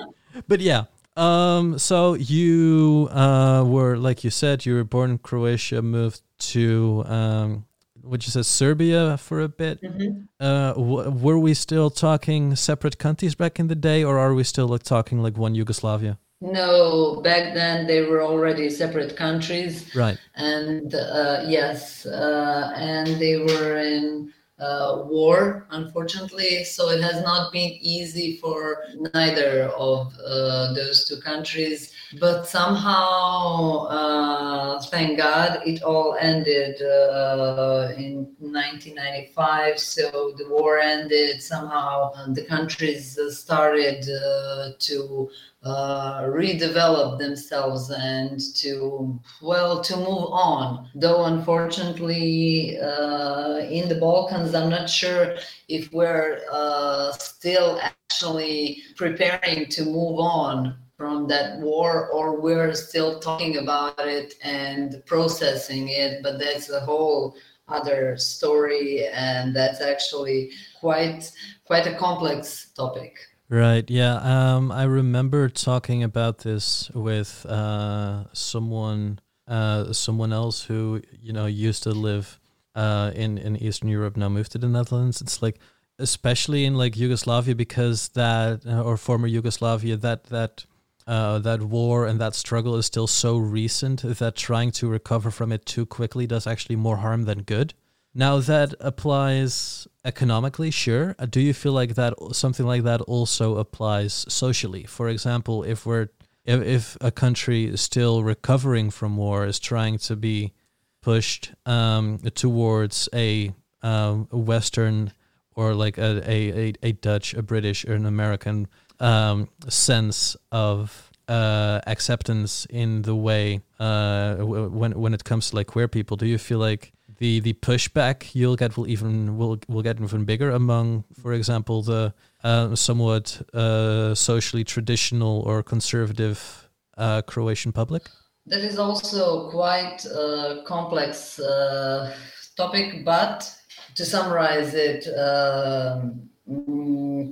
but 0.48 0.62
yeah, 0.62 0.86
um, 1.16 1.80
so 1.80 2.14
you 2.14 3.08
uh, 3.12 3.64
were, 3.66 3.98
like 3.98 4.24
you 4.24 4.30
said, 4.30 4.66
you 4.66 4.76
were 4.76 4.84
born 4.84 5.12
in 5.12 5.18
Croatia, 5.18 5.82
moved 5.82 6.22
to, 6.38 7.04
um, 7.08 7.66
what 8.02 8.26
you 8.26 8.32
said, 8.32 8.46
Serbia 8.46 9.18
for 9.18 9.42
a 9.42 9.50
bit. 9.50 9.82
Mm-hmm. 9.82 10.24
Uh, 10.40 10.74
w- 10.74 11.10
were 11.10 11.40
we 11.40 11.54
still 11.54 11.90
talking 11.90 12.56
separate 12.56 12.98
countries 12.98 13.36
back 13.36 13.60
in 13.60 13.68
the 13.68 13.76
day, 13.76 14.04
or 14.04 14.20
are 14.20 14.34
we 14.34 14.44
still 14.44 14.68
like 14.68 14.84
talking 14.84 15.20
like 15.20 15.38
one 15.38 15.56
Yugoslavia? 15.56 16.20
No, 16.42 17.22
back 17.22 17.54
then 17.54 17.88
they 17.88 18.02
were 18.02 18.22
already 18.22 18.70
separate 18.70 19.16
countries. 19.16 19.96
Right. 19.96 20.20
And 20.36 20.94
uh, 20.94 21.44
yes, 21.48 22.06
uh, 22.06 22.74
and 22.76 23.08
they 23.20 23.38
were 23.38 23.78
in 23.78 24.34
uh, 24.60 25.04
war, 25.06 25.68
unfortunately. 25.72 26.64
So 26.64 26.90
it 26.90 27.02
has 27.02 27.22
not 27.24 27.52
been 27.52 27.72
easy 27.82 28.38
for 28.38 28.84
neither 29.14 29.70
of 29.78 30.14
uh, 30.26 30.74
those 30.74 31.06
two 31.06 31.18
countries. 31.18 31.94
But 32.20 32.48
somehow, 32.48 33.86
uh, 33.88 34.82
thank 34.84 35.18
God, 35.18 35.62
it 35.66 35.84
all 35.84 36.16
ended 36.20 36.82
uh, 36.82 37.94
in 37.98 38.28
1995. 38.40 39.80
So 39.80 40.34
the 40.38 40.48
war 40.50 40.80
ended. 40.80 41.42
Somehow 41.42 42.12
the 42.28 42.46
countries 42.46 43.20
started 43.32 44.08
uh, 44.10 44.72
to 44.80 45.30
uh, 45.66 46.22
redevelop 46.22 47.18
themselves 47.18 47.90
and 47.90 48.40
to 48.56 49.20
well 49.42 49.82
to 49.82 49.98
move 49.98 50.30
on. 50.32 50.90
Though 50.96 51.26
unfortunately 51.26 52.78
uh, 52.80 53.58
in 53.70 53.90
the 53.90 53.96
balkans 53.96 54.54
i'm 54.54 54.70
not 54.70 54.90
sure 54.90 55.36
if 55.68 55.92
we're 55.92 56.42
uh, 56.52 57.12
still 57.14 57.80
actually 57.82 58.84
preparing 58.96 59.68
to 59.68 59.84
move 59.86 60.20
on 60.20 60.76
from 60.98 61.28
that 61.28 61.60
war 61.60 62.10
or 62.10 62.40
we're 62.40 62.74
still 62.74 63.20
talking 63.20 63.58
about 63.58 64.00
it 64.00 64.36
and 64.44 65.02
processing 65.06 65.90
it 65.90 66.24
but 66.24 66.40
that's 66.40 66.70
a 66.70 66.80
whole 66.80 67.36
other 67.68 68.16
story 68.18 69.08
and 69.08 69.56
that's 69.56 69.82
actually 69.82 70.52
quite 70.80 71.32
quite 71.66 71.88
a 71.88 71.96
complex 71.96 72.72
topic 72.76 73.18
Right. 73.48 73.88
Yeah. 73.90 74.16
Um, 74.16 74.72
I 74.72 74.84
remember 74.84 75.50
talking 75.50 76.02
about 76.02 76.40
this 76.40 76.90
with 76.92 77.46
uh, 77.46 78.26
someone, 78.34 79.20
uh, 79.48 79.94
someone 79.94 80.34
else 80.34 80.64
who 80.64 81.02
you 81.22 81.32
know 81.32 81.46
used 81.46 81.84
to 81.84 81.92
live 81.92 82.40
uh, 82.74 83.12
in 83.14 83.38
in 83.38 83.56
Eastern 83.58 83.90
Europe, 83.90 84.18
now 84.18 84.30
moved 84.30 84.52
to 84.54 84.58
the 84.58 84.68
Netherlands. 84.68 85.22
It's 85.22 85.44
like, 85.44 85.60
especially 86.00 86.66
in 86.66 86.74
like 86.74 86.98
Yugoslavia, 86.98 87.54
because 87.54 88.10
that 88.10 88.66
uh, 88.66 88.82
or 88.82 88.98
former 88.98 89.28
Yugoslavia, 89.28 89.96
that 89.98 90.24
that 90.26 90.66
uh, 91.06 91.38
that 91.40 91.62
war 91.62 92.08
and 92.08 92.20
that 92.20 92.34
struggle 92.34 92.76
is 92.78 92.88
still 92.88 93.08
so 93.08 93.38
recent 93.38 94.02
that 94.02 94.36
trying 94.36 94.72
to 94.72 94.88
recover 94.88 95.30
from 95.30 95.52
it 95.52 95.68
too 95.68 95.86
quickly 95.86 96.26
does 96.26 96.48
actually 96.48 96.78
more 96.78 96.98
harm 96.98 97.26
than 97.26 97.44
good. 97.44 97.76
Now 98.18 98.40
that 98.40 98.74
applies 98.80 99.90
economically, 100.06 100.72
sure. 100.72 101.16
Uh, 101.20 101.26
do 101.26 101.42
you 101.42 101.54
feel 101.54 101.74
like 101.74 101.96
that 101.96 102.14
something 102.32 102.66
like 102.66 102.84
that 102.84 103.02
also 103.02 103.58
applies 103.58 104.26
socially? 104.30 104.86
For 104.86 105.10
example, 105.10 105.64
if 105.64 105.86
we're 105.86 106.08
if, 106.46 106.62
if 106.62 106.98
a 107.02 107.12
country 107.12 107.66
is 107.66 107.82
still 107.82 108.24
recovering 108.24 108.90
from 108.90 109.18
war 109.18 109.46
is 109.46 109.60
trying 109.60 109.98
to 109.98 110.16
be 110.16 110.54
pushed 111.02 111.52
um, 111.66 112.20
towards 112.36 113.10
a, 113.14 113.54
um, 113.84 114.28
Western 114.32 115.12
or 115.56 115.74
like 115.74 115.98
a, 115.98 116.22
a, 116.30 116.74
a 116.82 116.92
Dutch, 116.94 117.34
a 117.34 117.42
British, 117.42 117.86
or 117.86 117.94
an 117.94 118.06
American 118.06 118.68
um, 119.00 119.50
sense 119.68 120.38
of 120.52 121.12
uh, 121.28 121.82
acceptance 121.86 122.66
in 122.70 123.02
the 123.02 123.16
way 123.16 123.62
uh, 123.80 124.36
when 124.36 124.92
when 125.00 125.14
it 125.14 125.24
comes 125.24 125.50
to 125.50 125.56
like 125.58 125.68
queer 125.68 125.88
people, 125.88 126.16
do 126.18 126.26
you 126.26 126.38
feel 126.38 126.60
like 126.60 126.94
the 127.18 127.40
the 127.40 127.54
pushback 127.54 128.34
you'll 128.34 128.56
get 128.56 128.78
will 128.78 128.88
even 128.88 129.38
will 129.38 129.60
will 129.68 129.82
get 129.82 130.00
even 130.00 130.26
bigger 130.26 130.52
among, 130.52 131.04
for 131.22 131.34
example, 131.34 131.82
the 131.82 132.14
uh, 132.44 132.76
somewhat 132.76 133.42
uh, 133.54 134.14
socially 134.16 134.64
traditional 134.64 135.42
or 135.42 135.64
conservative 135.64 136.70
uh, 136.98 137.22
Croatian 137.24 137.72
public. 137.72 138.04
That 138.48 138.62
is 138.62 138.78
also 138.78 139.50
quite 139.50 140.06
a 140.06 140.62
complex 140.66 141.40
uh, 141.40 142.16
topic, 142.56 143.04
but 143.04 143.52
to 143.96 144.06
summarize 144.06 144.74
it 144.76 145.08
um, 145.18 146.30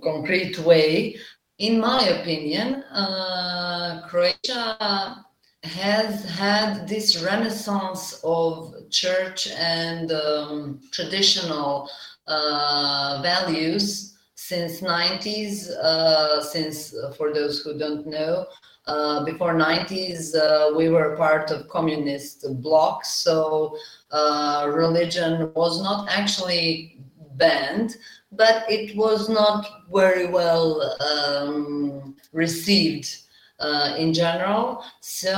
concrete 0.01 0.57
way, 0.59 1.17
in 1.59 1.79
my 1.79 2.01
opinion, 2.03 2.83
uh, 2.91 4.01
Croatia 4.07 5.23
has 5.63 6.25
had 6.25 6.87
this 6.87 7.21
renaissance 7.21 8.19
of 8.23 8.73
church 8.93 9.49
and 9.57 10.11
um, 10.11 10.79
traditional 10.91 11.89
uh, 12.27 13.19
values 13.21 14.13
since 14.35 14.81
90s 14.81 15.69
uh, 15.69 16.41
since 16.41 16.93
uh, 16.95 17.11
for 17.17 17.33
those 17.33 17.61
who 17.61 17.77
don't 17.77 18.05
know 18.05 18.45
uh, 18.87 19.23
before 19.23 19.53
90s 19.53 20.35
uh, 20.35 20.75
we 20.75 20.89
were 20.89 21.15
part 21.15 21.49
of 21.51 21.67
communist 21.69 22.45
bloc 22.61 23.05
so 23.05 23.75
uh, 24.11 24.69
religion 24.71 25.51
was 25.55 25.81
not 25.81 26.07
actually 26.09 26.99
banned 27.35 27.97
but 28.31 28.65
it 28.69 28.95
was 28.95 29.29
not 29.29 29.65
very 29.91 30.27
well 30.27 30.81
um, 31.09 32.15
received 32.31 33.22
uh, 33.63 33.95
in 33.97 34.13
general. 34.13 34.83
So 34.99 35.33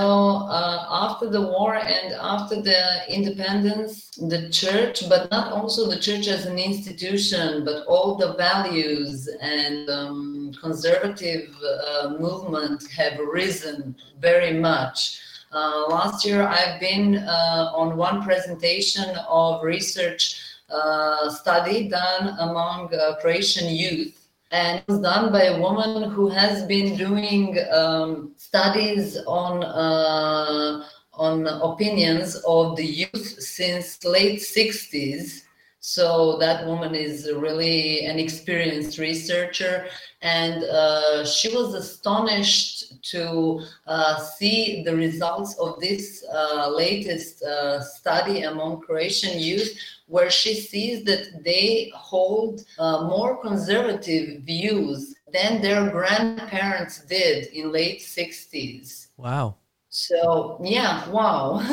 uh, 0.50 0.88
after 0.90 1.30
the 1.30 1.42
war 1.42 1.76
and 1.76 2.14
after 2.14 2.60
the 2.60 2.82
independence, 3.08 4.10
the 4.18 4.50
church, 4.50 5.08
but 5.08 5.30
not 5.30 5.52
also 5.52 5.88
the 5.88 6.00
church 6.00 6.28
as 6.28 6.46
an 6.48 6.58
institution, 6.58 7.64
but 7.64 7.86
all 7.86 8.16
the 8.16 8.34
values 8.34 9.30
and 9.42 9.90
um, 9.90 10.52
conservative 10.60 11.56
uh, 11.64 12.16
movement 12.20 12.90
have 12.92 13.20
risen 13.20 13.96
very 14.20 14.54
much. 14.54 15.20
Uh, 15.52 15.86
last 15.88 16.26
year, 16.26 16.42
I've 16.48 16.80
been 16.80 17.18
uh, 17.18 17.72
on 17.76 17.96
one 17.96 18.24
presentation 18.24 19.16
of 19.30 19.64
research 19.64 20.42
uh, 20.70 21.30
study 21.30 21.88
done 21.88 22.36
among 22.40 22.90
Croatian 23.22 23.70
youth 23.70 24.25
and 24.52 24.80
it 24.80 24.88
was 24.88 25.00
done 25.00 25.32
by 25.32 25.44
a 25.44 25.60
woman 25.60 26.10
who 26.10 26.30
has 26.30 26.66
been 26.66 26.96
doing 26.96 27.58
um, 27.72 28.34
studies 28.38 29.18
on 29.28 29.64
uh, 29.64 30.86
on 31.14 31.48
opinions 31.48 32.36
of 32.46 32.76
the 32.76 32.86
youth 32.86 33.42
since 33.42 34.04
late 34.04 34.40
60s 34.40 35.44
so 35.80 36.38
that 36.40 36.66
woman 36.66 36.96
is 36.96 37.32
really 37.32 38.06
an 38.06 38.18
experienced 38.18 38.98
researcher 38.98 39.86
and 40.22 40.64
uh, 40.64 41.24
she 41.24 41.56
was 41.56 41.74
astonished 41.74 42.95
to 43.12 43.62
uh, 43.88 44.18
see 44.20 44.84
the 44.84 44.96
results 44.96 45.56
of 45.60 45.80
this 45.80 46.26
uh, 46.34 46.70
latest 46.70 47.44
uh, 47.44 47.82
study 47.82 48.44
among 48.44 48.82
croatian 48.82 49.40
youth 49.40 49.78
where 50.08 50.30
she 50.30 50.54
sees 50.54 51.04
that 51.04 51.44
they 51.44 51.92
hold 51.96 52.66
uh, 52.80 53.08
more 53.08 53.38
conservative 53.42 54.42
views 54.44 55.16
than 55.32 55.62
their 55.62 55.90
grandparents 55.90 57.04
did 57.06 57.48
in 57.48 57.72
late 57.72 58.00
60s 58.00 59.08
wow 59.18 59.56
So 59.96 60.60
yeah, 60.62 61.08
wow, 61.10 61.60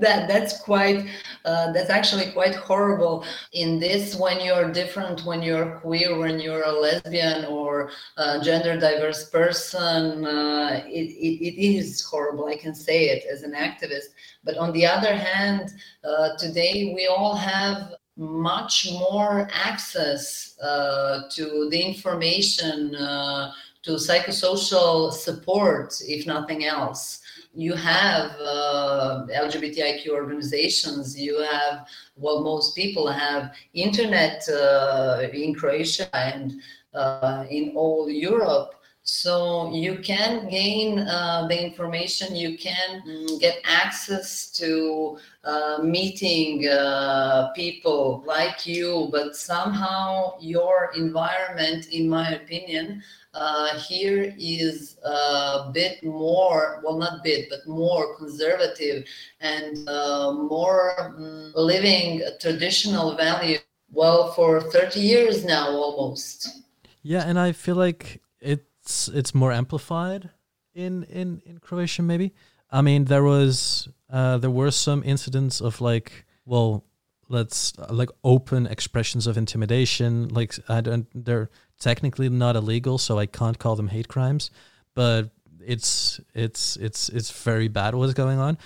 that 0.00 0.26
that's 0.26 0.58
quite 0.62 1.06
uh, 1.44 1.70
that's 1.72 1.90
actually 1.90 2.32
quite 2.32 2.54
horrible. 2.54 3.26
In 3.52 3.78
this, 3.78 4.16
when 4.16 4.40
you're 4.40 4.72
different, 4.72 5.26
when 5.26 5.42
you're 5.42 5.78
queer, 5.80 6.16
when 6.18 6.40
you're 6.40 6.62
a 6.62 6.72
lesbian 6.72 7.44
or 7.44 7.90
a 8.16 8.40
gender 8.40 8.80
diverse 8.80 9.28
person, 9.28 10.24
uh, 10.24 10.82
it, 10.86 11.10
it, 11.10 11.44
it 11.46 11.62
is 11.62 12.02
horrible. 12.02 12.46
I 12.46 12.56
can 12.56 12.74
say 12.74 13.10
it 13.10 13.26
as 13.30 13.42
an 13.42 13.52
activist. 13.52 14.14
But 14.44 14.56
on 14.56 14.72
the 14.72 14.86
other 14.86 15.14
hand, 15.14 15.68
uh, 16.04 16.38
today 16.38 16.94
we 16.96 17.06
all 17.06 17.36
have 17.36 17.92
much 18.16 18.88
more 18.92 19.46
access 19.52 20.56
uh, 20.62 21.28
to 21.32 21.68
the 21.70 21.82
information, 21.82 22.94
uh, 22.94 23.52
to 23.82 23.92
psychosocial 23.92 25.12
support, 25.12 26.00
if 26.06 26.26
nothing 26.26 26.64
else 26.64 27.20
you 27.54 27.74
have 27.74 28.30
uh, 28.40 29.26
LGBTIQ 29.30 30.08
organizations, 30.08 31.18
you 31.18 31.40
have, 31.40 31.86
well, 32.16 32.42
most 32.42 32.76
people 32.76 33.06
have 33.08 33.54
internet 33.74 34.48
uh, 34.48 35.22
in 35.32 35.54
Croatia 35.54 36.08
and 36.14 36.60
uh, 36.94 37.44
in 37.50 37.72
all 37.74 38.08
Europe. 38.08 38.74
So 39.10 39.72
you 39.72 40.00
can 40.00 40.50
gain 40.50 40.98
uh, 40.98 41.46
the 41.48 41.58
information, 41.58 42.36
you 42.36 42.58
can 42.58 43.02
mm, 43.08 43.40
get 43.40 43.56
access 43.64 44.50
to 44.52 45.18
uh, 45.44 45.78
meeting 45.82 46.68
uh, 46.68 47.48
people 47.56 48.22
like 48.26 48.66
you, 48.66 49.08
but 49.10 49.34
somehow 49.34 50.34
your 50.40 50.90
environment, 50.94 51.86
in 51.86 52.06
my 52.06 52.32
opinion, 52.32 53.02
uh, 53.34 53.78
here 53.78 54.34
is 54.38 54.96
a 55.04 55.70
bit 55.72 56.02
more, 56.02 56.80
well, 56.84 56.98
not 56.98 57.22
bit, 57.22 57.48
but 57.50 57.66
more 57.66 58.16
conservative 58.16 59.04
and 59.40 59.88
uh, 59.88 60.32
more 60.32 61.00
um, 61.00 61.52
living 61.54 62.22
traditional 62.40 63.16
value. 63.16 63.58
Well, 63.90 64.32
for 64.32 64.60
30 64.60 65.00
years 65.00 65.44
now, 65.44 65.70
almost. 65.70 66.62
Yeah, 67.02 67.22
and 67.26 67.38
I 67.38 67.52
feel 67.52 67.76
like 67.76 68.20
it's 68.40 69.08
it's 69.08 69.34
more 69.34 69.52
amplified 69.52 70.30
in 70.74 71.04
in 71.04 71.40
in 71.46 71.58
Croatia. 71.58 72.02
Maybe 72.02 72.34
I 72.70 72.82
mean 72.82 73.04
there 73.04 73.24
was 73.24 73.88
uh, 74.10 74.38
there 74.38 74.50
were 74.50 74.70
some 74.70 75.02
incidents 75.04 75.60
of 75.60 75.80
like 75.80 76.26
well 76.44 76.84
let's 77.28 77.72
like 77.90 78.10
open 78.24 78.66
expressions 78.66 79.26
of 79.26 79.36
intimidation 79.36 80.28
like 80.28 80.54
I 80.68 80.80
don't 80.80 81.06
they're 81.14 81.50
technically 81.78 82.28
not 82.28 82.56
illegal, 82.56 82.98
so 82.98 83.18
I 83.18 83.26
can't 83.26 83.58
call 83.58 83.76
them 83.76 83.88
hate 83.88 84.08
crimes, 84.08 84.50
but 84.94 85.30
it's 85.60 86.20
it's 86.34 86.76
it's 86.76 87.08
it's 87.08 87.30
very 87.30 87.68
bad 87.68 87.94
what's 87.94 88.14
going 88.14 88.38
on. 88.38 88.58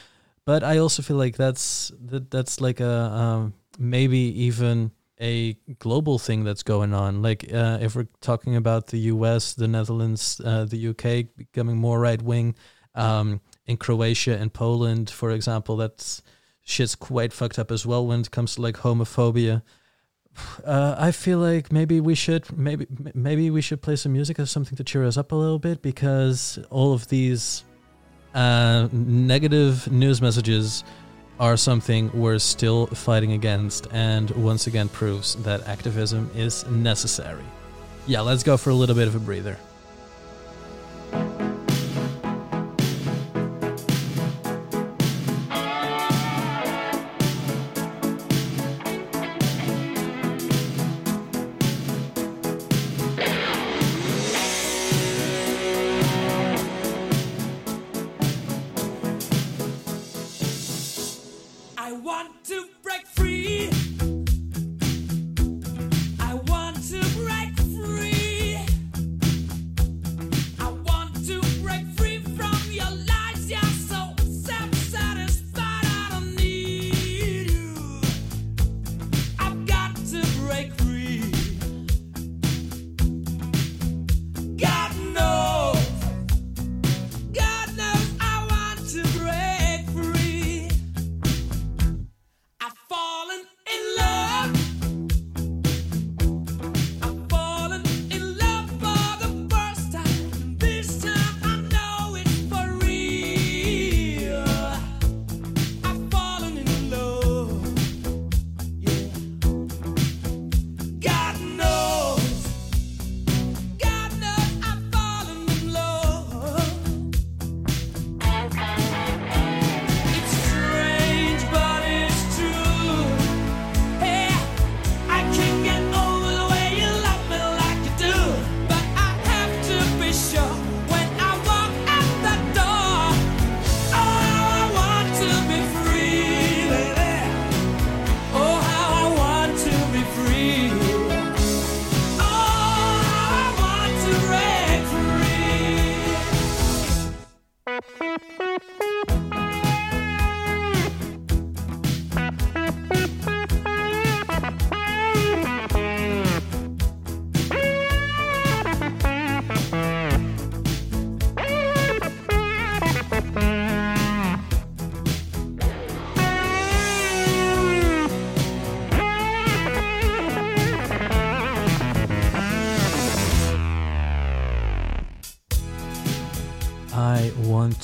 But 0.45 0.65
I 0.65 0.79
also 0.79 1.03
feel 1.03 1.17
like 1.17 1.37
that's 1.37 1.93
that 2.07 2.31
that's 2.31 2.61
like 2.61 2.81
a 2.81 2.91
um, 2.91 3.55
maybe 3.79 4.19
even 4.19 4.91
a 5.21 5.55
global 5.79 6.19
thing 6.19 6.43
that's 6.43 6.63
going 6.63 6.95
on. 6.95 7.23
Like 7.23 7.53
uh, 7.53 7.79
if 7.81 7.95
we're 7.95 8.09
talking 8.21 8.57
about 8.57 8.89
the 8.89 8.99
U.S., 8.99 9.55
the 9.55 9.69
Netherlands, 9.69 10.41
uh, 10.45 10.65
the 10.65 10.77
U.K. 10.77 11.29
becoming 11.37 11.77
more 11.77 12.01
right 12.01 12.21
wing, 12.21 12.57
um, 12.95 13.41
in 13.67 13.77
Croatia 13.77 14.37
and 14.37 14.53
Poland, 14.53 15.11
for 15.11 15.31
example, 15.31 15.77
that's 15.77 16.23
shit's 16.65 16.95
quite 16.95 17.33
fucked 17.33 17.59
up 17.59 17.71
as 17.71 17.87
well 17.87 18.07
when 18.07 18.21
it 18.21 18.31
comes 18.31 18.55
to 18.55 18.63
like 18.63 18.79
homophobia. 18.79 19.63
Uh, 20.65 20.95
I 20.99 21.11
feel 21.13 21.39
like 21.39 21.71
maybe 21.71 22.01
we 22.01 22.15
should 22.15 22.57
maybe 22.57 22.87
maybe 23.15 23.51
we 23.51 23.61
should 23.61 23.83
play 23.83 23.97
some 23.97 24.13
music 24.13 24.39
or 24.39 24.47
something 24.47 24.77
to 24.77 24.85
cheer 24.85 25.05
us 25.05 25.19
up 25.19 25.33
a 25.33 25.35
little 25.35 25.59
bit 25.59 25.83
because 25.83 26.59
all 26.71 26.95
of 26.95 27.09
these 27.09 27.65
uh, 28.35 28.89
negative 28.93 29.91
news 29.93 30.23
messages 30.23 30.85
are 31.39 31.57
something 31.57 32.11
we're 32.19 32.39
still 32.39 32.87
fighting 32.87 33.33
against, 33.33 33.89
and 33.91 34.31
once 34.31 34.67
again 34.67 34.89
proves 34.89 35.35
that 35.43 35.67
activism 35.67 36.31
is 36.35 36.67
necessary. 36.69 37.45
Yeah, 38.07 38.21
let's 38.21 38.43
go 38.43 38.57
for 38.57 38.71
a 38.71 38.75
little 38.75 38.95
bit 38.95 39.09
of 39.09 39.15
a 39.15 39.21
breather. 39.21 39.59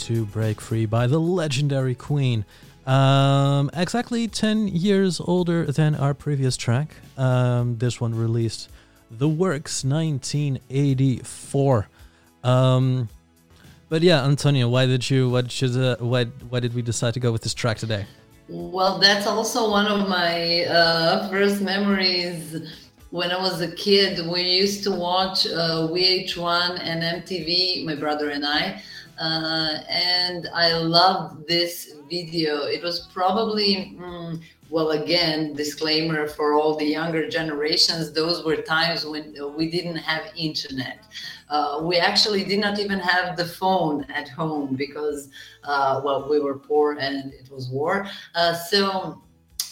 To 0.08 0.24
Break 0.24 0.58
Free 0.58 0.86
by 0.86 1.06
the 1.06 1.20
legendary 1.20 1.94
Queen. 1.94 2.46
Um, 2.86 3.70
exactly 3.74 4.26
10 4.26 4.68
years 4.68 5.20
older 5.20 5.66
than 5.66 5.94
our 5.94 6.14
previous 6.14 6.56
track. 6.56 6.94
Um, 7.18 7.76
this 7.76 8.00
one 8.00 8.14
released 8.14 8.70
The 9.10 9.28
Works 9.28 9.84
1984. 9.84 11.88
Um, 12.42 13.10
but 13.90 14.00
yeah, 14.00 14.24
Antonio, 14.24 14.70
why 14.70 14.86
did 14.86 15.10
you, 15.10 15.42
did, 15.42 15.60
you, 15.60 15.68
uh, 15.78 15.96
why, 15.96 16.24
why 16.24 16.60
did 16.60 16.72
we 16.72 16.80
decide 16.80 17.12
to 17.12 17.20
go 17.20 17.30
with 17.30 17.42
this 17.42 17.52
track 17.52 17.76
today? 17.76 18.06
Well, 18.48 18.96
that's 18.96 19.26
also 19.26 19.70
one 19.70 19.88
of 19.88 20.08
my 20.08 20.64
uh, 20.64 21.28
first 21.28 21.60
memories. 21.60 22.56
When 23.10 23.30
I 23.30 23.36
was 23.36 23.60
a 23.60 23.70
kid, 23.72 24.26
we 24.26 24.40
used 24.40 24.84
to 24.84 24.90
watch 24.90 25.46
uh, 25.46 25.88
VH1 25.92 26.80
and 26.80 27.22
MTV, 27.22 27.84
my 27.84 27.94
brother 27.94 28.30
and 28.30 28.46
I 28.46 28.82
uh, 29.20 29.78
and 29.88 30.48
I 30.54 30.74
loved 30.74 31.46
this 31.48 31.94
video. 32.08 32.64
It 32.64 32.82
was 32.82 33.08
probably, 33.12 33.96
mm, 33.98 34.40
well, 34.70 34.90
again, 34.90 35.54
disclaimer 35.54 36.28
for 36.28 36.54
all 36.54 36.76
the 36.76 36.84
younger 36.84 37.28
generations, 37.28 38.12
those 38.12 38.44
were 38.44 38.56
times 38.56 39.04
when 39.04 39.34
we 39.56 39.70
didn't 39.70 39.96
have 39.96 40.32
internet. 40.36 41.04
Uh, 41.48 41.80
we 41.82 41.96
actually 41.96 42.44
did 42.44 42.60
not 42.60 42.78
even 42.78 42.98
have 42.98 43.36
the 43.36 43.44
phone 43.44 44.04
at 44.04 44.28
home 44.28 44.74
because, 44.76 45.28
uh, 45.64 46.00
well, 46.04 46.28
we 46.28 46.38
were 46.38 46.58
poor 46.58 46.98
and 47.00 47.32
it 47.32 47.50
was 47.50 47.68
war. 47.70 48.06
Uh, 48.34 48.54
so 48.54 49.22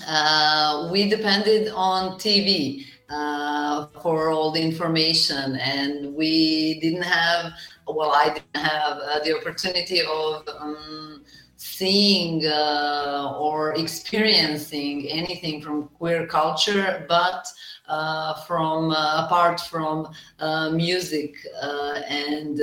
uh, 0.07 0.89
we 0.93 1.09
depended 1.09 1.69
on 1.75 2.19
TV 2.19 2.85
uh, 3.09 3.87
for 4.03 4.31
all 4.31 4.51
the 4.51 4.61
information, 4.61 5.57
and 5.57 6.14
we 6.14 6.81
didn't 6.81 7.03
have. 7.03 7.53
Well, 7.87 8.12
I 8.12 8.35
didn't 8.35 8.64
have 8.64 8.99
uh, 8.99 9.21
the 9.21 9.37
opportunity 9.37 10.03
of. 10.03 10.49
Um, 10.59 11.25
seeing 11.59 12.47
uh, 12.47 13.35
or 13.38 13.75
experiencing 13.75 15.09
anything 15.09 15.61
from 15.61 15.88
queer 15.99 16.27
culture, 16.27 17.05
but 17.09 17.47
uh, 17.88 18.35
from 18.47 18.90
uh, 18.90 19.25
apart 19.25 19.61
from 19.61 20.09
uh, 20.38 20.71
music 20.71 21.35
and 21.62 22.57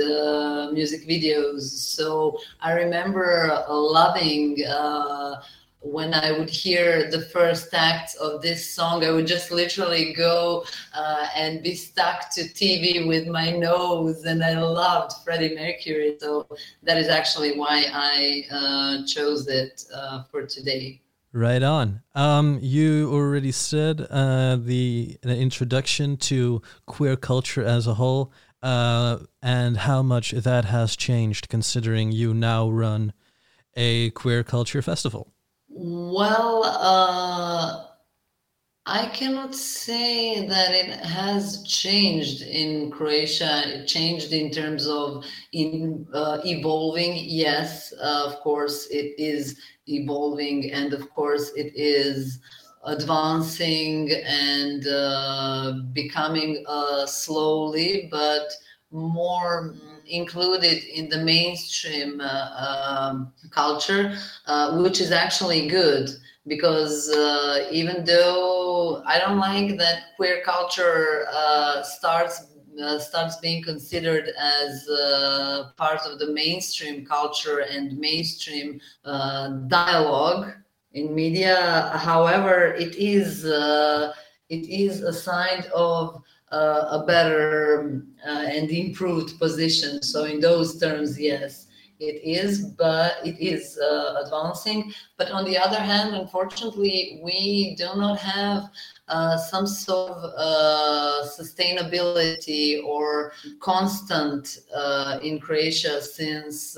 music 0.72 1.06
videos. 1.08 1.62
So 1.62 2.38
I 2.60 2.72
remember 2.72 3.64
loving 3.68 4.62
when 5.84 6.14
I 6.14 6.32
would 6.32 6.48
hear 6.48 7.10
the 7.10 7.20
first 7.20 7.74
act 7.74 8.16
of 8.16 8.40
this 8.40 8.74
song, 8.74 9.04
I 9.04 9.10
would 9.10 9.26
just 9.26 9.50
literally 9.50 10.14
go 10.14 10.64
uh, 10.94 11.26
and 11.36 11.62
be 11.62 11.74
stuck 11.74 12.32
to 12.34 12.42
TV 12.42 13.06
with 13.06 13.26
my 13.26 13.50
nose. 13.50 14.24
And 14.24 14.42
I 14.42 14.58
loved 14.58 15.12
Freddie 15.24 15.54
Mercury. 15.54 16.16
So 16.18 16.48
that 16.82 16.96
is 16.96 17.08
actually 17.08 17.58
why 17.58 17.86
I 17.92 18.46
uh, 18.50 19.06
chose 19.06 19.46
it 19.46 19.84
uh, 19.94 20.24
for 20.30 20.46
today. 20.46 21.02
Right 21.32 21.62
on. 21.62 22.00
Um, 22.14 22.60
you 22.62 23.12
already 23.12 23.52
said 23.52 24.06
uh, 24.08 24.56
the, 24.56 25.18
introduction 25.24 26.16
to 26.16 26.62
queer 26.86 27.16
culture 27.16 27.64
as 27.64 27.86
a 27.86 27.94
whole 27.94 28.32
uh, 28.62 29.18
and 29.42 29.76
how 29.76 30.00
much 30.02 30.30
that 30.30 30.64
has 30.66 30.96
changed 30.96 31.48
considering 31.48 32.12
you 32.12 32.32
now 32.32 32.70
run 32.70 33.12
a 33.76 34.10
queer 34.10 34.44
culture 34.44 34.80
festival. 34.80 35.33
Well, 35.76 36.62
uh, 36.64 37.86
I 38.86 39.06
cannot 39.06 39.56
say 39.56 40.46
that 40.46 40.70
it 40.72 41.04
has 41.04 41.64
changed 41.64 42.42
in 42.42 42.92
Croatia. 42.92 43.62
It 43.66 43.86
changed 43.88 44.32
in 44.32 44.52
terms 44.52 44.86
of 44.86 45.24
in 45.52 46.06
uh, 46.14 46.38
evolving. 46.44 47.16
Yes, 47.16 47.92
uh, 48.00 48.22
of 48.26 48.36
course, 48.40 48.86
it 48.86 49.18
is 49.18 49.58
evolving, 49.88 50.70
and 50.70 50.92
of 50.92 51.10
course, 51.10 51.50
it 51.56 51.72
is 51.74 52.38
advancing 52.84 54.12
and 54.26 54.86
uh, 54.86 55.72
becoming 55.92 56.64
uh, 56.68 57.04
slowly, 57.04 58.06
but 58.12 58.48
more 58.92 59.74
included 60.06 60.84
in 60.84 61.08
the 61.08 61.18
mainstream 61.18 62.20
uh, 62.20 63.10
um, 63.10 63.32
culture, 63.50 64.16
uh, 64.46 64.78
which 64.78 65.00
is 65.00 65.12
actually 65.12 65.68
good 65.68 66.10
because 66.46 67.08
uh, 67.10 67.66
even 67.70 68.04
though 68.04 69.02
I 69.06 69.18
don't 69.18 69.38
like 69.38 69.78
that 69.78 70.14
queer 70.16 70.42
culture 70.44 71.26
uh, 71.32 71.82
starts 71.82 72.46
uh, 72.82 72.98
starts 72.98 73.36
being 73.36 73.62
considered 73.62 74.30
as 74.36 74.88
uh, 74.88 75.70
part 75.76 76.00
of 76.06 76.18
the 76.18 76.32
mainstream 76.32 77.06
culture 77.06 77.60
and 77.60 77.96
mainstream 77.96 78.80
dialogue 79.04 80.52
in 80.92 81.14
media. 81.14 81.92
However, 81.94 82.74
it 82.74 82.96
is 82.96 83.44
it 84.54 84.64
is 84.68 85.02
a 85.02 85.12
sign 85.12 85.64
of 85.74 86.22
uh, 86.52 86.98
a 86.98 87.04
better 87.06 88.02
uh, 88.26 88.46
and 88.56 88.70
improved 88.70 89.38
position. 89.38 90.02
So 90.02 90.24
in 90.24 90.38
those 90.40 90.78
terms, 90.78 91.18
yes, 91.18 91.66
it 91.98 92.16
is, 92.22 92.52
but 92.84 93.12
it 93.24 93.38
is 93.40 93.78
uh, 93.78 94.22
advancing. 94.24 94.92
But 95.16 95.30
on 95.30 95.44
the 95.44 95.56
other 95.58 95.80
hand, 95.80 96.14
unfortunately, 96.14 97.20
we 97.22 97.74
do 97.76 97.88
not 97.96 98.18
have 98.18 98.70
uh, 99.08 99.36
some 99.36 99.66
sort 99.66 100.12
of 100.12 100.32
uh, 100.36 101.26
sustainability 101.38 102.82
or 102.84 103.32
constant 103.60 104.58
uh, 104.74 105.18
in 105.22 105.38
Croatia 105.40 106.02
since, 106.02 106.76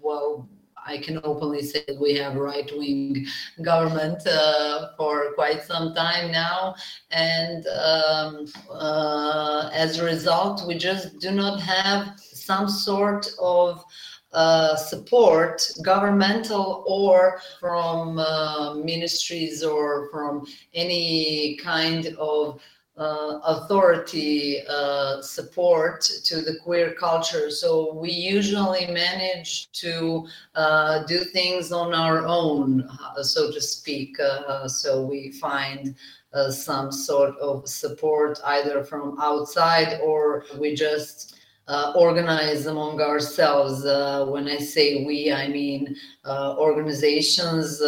well, 0.00 0.48
I 0.86 0.98
can 0.98 1.20
openly 1.24 1.62
say 1.62 1.84
that 1.88 2.00
we 2.00 2.14
have 2.14 2.36
right 2.36 2.70
wing 2.76 3.26
government 3.62 4.26
uh, 4.26 4.88
for 4.96 5.32
quite 5.34 5.62
some 5.62 5.94
time 5.94 6.30
now. 6.30 6.76
And 7.10 7.66
um, 7.66 8.46
uh, 8.70 9.70
as 9.72 9.98
a 9.98 10.04
result, 10.04 10.66
we 10.66 10.76
just 10.76 11.18
do 11.18 11.32
not 11.32 11.60
have 11.60 12.18
some 12.20 12.68
sort 12.68 13.28
of 13.40 13.84
uh, 14.32 14.76
support, 14.76 15.66
governmental 15.82 16.84
or 16.86 17.40
from 17.58 18.18
uh, 18.18 18.74
ministries 18.74 19.64
or 19.64 20.10
from 20.10 20.46
any 20.74 21.56
kind 21.62 22.08
of 22.18 22.60
uh, 22.96 23.40
authority 23.44 24.62
uh, 24.68 25.20
support 25.20 26.00
to 26.00 26.40
the 26.40 26.56
queer 26.64 26.94
culture. 26.94 27.50
So 27.50 27.92
we 27.94 28.10
usually 28.10 28.86
manage 28.86 29.70
to 29.72 30.26
uh, 30.54 31.04
do 31.04 31.18
things 31.18 31.72
on 31.72 31.94
our 31.94 32.24
own, 32.26 32.82
uh, 32.82 33.22
so 33.22 33.52
to 33.52 33.60
speak. 33.60 34.18
Uh, 34.18 34.66
so 34.66 35.04
we 35.04 35.32
find 35.32 35.94
uh, 36.32 36.50
some 36.50 36.90
sort 36.90 37.36
of 37.38 37.68
support 37.68 38.38
either 38.44 38.84
from 38.84 39.18
outside 39.20 40.00
or 40.02 40.44
we 40.58 40.74
just 40.74 41.36
uh, 41.68 41.92
organize 41.96 42.66
among 42.66 43.00
ourselves. 43.00 43.84
Uh, 43.84 44.24
when 44.26 44.46
I 44.48 44.58
say 44.58 45.04
we, 45.04 45.32
I 45.32 45.48
mean 45.48 45.96
uh, 46.24 46.54
organizations, 46.58 47.78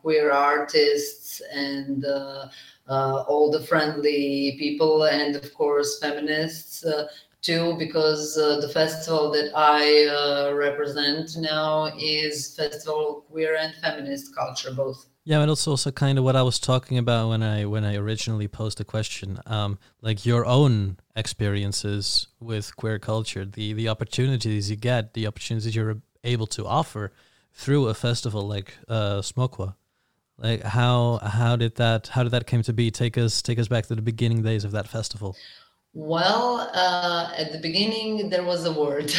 queer 0.00 0.30
artists, 0.30 1.42
and 1.52 2.04
uh, 2.88 3.24
all 3.28 3.50
the 3.50 3.62
friendly 3.62 4.56
people, 4.58 5.04
and 5.04 5.36
of 5.36 5.52
course 5.54 5.98
feminists 5.98 6.84
uh, 6.84 7.08
too, 7.42 7.76
because 7.78 8.36
uh, 8.36 8.60
the 8.60 8.68
festival 8.68 9.30
that 9.32 9.52
I 9.54 10.06
uh, 10.06 10.54
represent 10.54 11.36
now 11.36 11.92
is 11.98 12.54
Festival 12.56 13.24
Queer 13.30 13.56
and 13.56 13.74
Feminist 13.76 14.34
Culture, 14.34 14.72
both. 14.72 15.06
Yeah, 15.24 15.40
and 15.40 15.50
it's 15.50 15.68
also 15.68 15.90
kind 15.90 16.18
of 16.18 16.24
what 16.24 16.36
I 16.36 16.42
was 16.42 16.58
talking 16.58 16.96
about 16.96 17.28
when 17.28 17.42
I 17.42 17.66
when 17.66 17.84
I 17.84 17.96
originally 17.96 18.48
posed 18.48 18.78
the 18.78 18.84
question, 18.84 19.38
um, 19.44 19.78
like 20.00 20.24
your 20.24 20.46
own 20.46 20.96
experiences 21.14 22.28
with 22.40 22.74
queer 22.76 22.98
culture, 22.98 23.44
the 23.44 23.74
the 23.74 23.88
opportunities 23.88 24.70
you 24.70 24.76
get, 24.76 25.12
the 25.12 25.26
opportunities 25.26 25.76
you're 25.76 26.00
able 26.24 26.46
to 26.46 26.66
offer 26.66 27.12
through 27.52 27.88
a 27.88 27.94
festival 27.94 28.48
like 28.48 28.72
uh, 28.88 29.20
Smokva. 29.20 29.74
Like 30.38 30.62
how 30.62 31.18
how 31.22 31.56
did 31.56 31.74
that 31.76 32.08
how 32.08 32.22
did 32.22 32.30
that 32.30 32.46
came 32.46 32.62
to 32.62 32.72
be? 32.72 32.90
Take 32.90 33.18
us 33.18 33.42
take 33.42 33.58
us 33.58 33.68
back 33.68 33.86
to 33.86 33.94
the 33.94 34.02
beginning 34.02 34.42
days 34.42 34.64
of 34.64 34.70
that 34.72 34.88
festival. 34.88 35.36
Well, 35.94 36.70
uh, 36.74 37.32
at 37.36 37.50
the 37.50 37.58
beginning 37.58 38.30
there 38.30 38.44
was 38.44 38.64
a 38.64 38.72
word. 38.72 39.12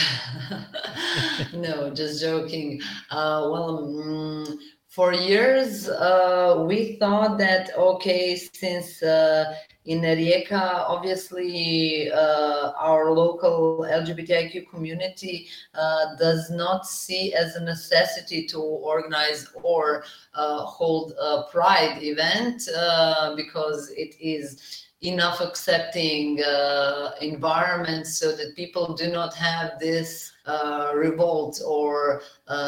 no, 1.54 1.90
just 1.90 2.22
joking. 2.22 2.82
Uh, 3.12 3.50
well, 3.52 4.02
um, 4.02 4.60
for 4.88 5.14
years 5.14 5.90
uh, 5.90 6.64
we 6.66 6.96
thought 6.98 7.38
that 7.40 7.76
okay, 7.78 8.38
since 8.38 9.04
uh, 9.04 9.56
in 9.90 10.02
Rijeka, 10.02 10.86
obviously, 10.88 12.12
uh, 12.12 12.74
our 12.78 13.12
local 13.12 13.88
LGBTIQ 13.90 14.70
community 14.70 15.48
uh, 15.74 16.16
does 16.16 16.52
not 16.52 16.86
see 16.86 17.34
as 17.34 17.56
a 17.56 17.64
necessity 17.64 18.46
to 18.46 18.60
organize 18.60 19.48
or 19.64 20.04
uh, 20.36 20.60
hold 20.60 21.14
a 21.20 21.46
pride 21.52 21.98
event 22.04 22.70
uh, 22.78 23.36
because 23.36 23.90
it 23.98 24.14
is 24.20 24.86
enough 25.02 25.42
accepting 25.42 26.40
uh, 26.44 27.10
environment 27.22 28.06
so 28.06 28.36
that 28.36 28.56
people 28.56 28.94
do 28.94 29.10
not 29.10 29.34
have 29.34 29.80
this 29.80 30.34
uh, 30.46 30.92
revolt 30.94 31.60
or 31.66 32.22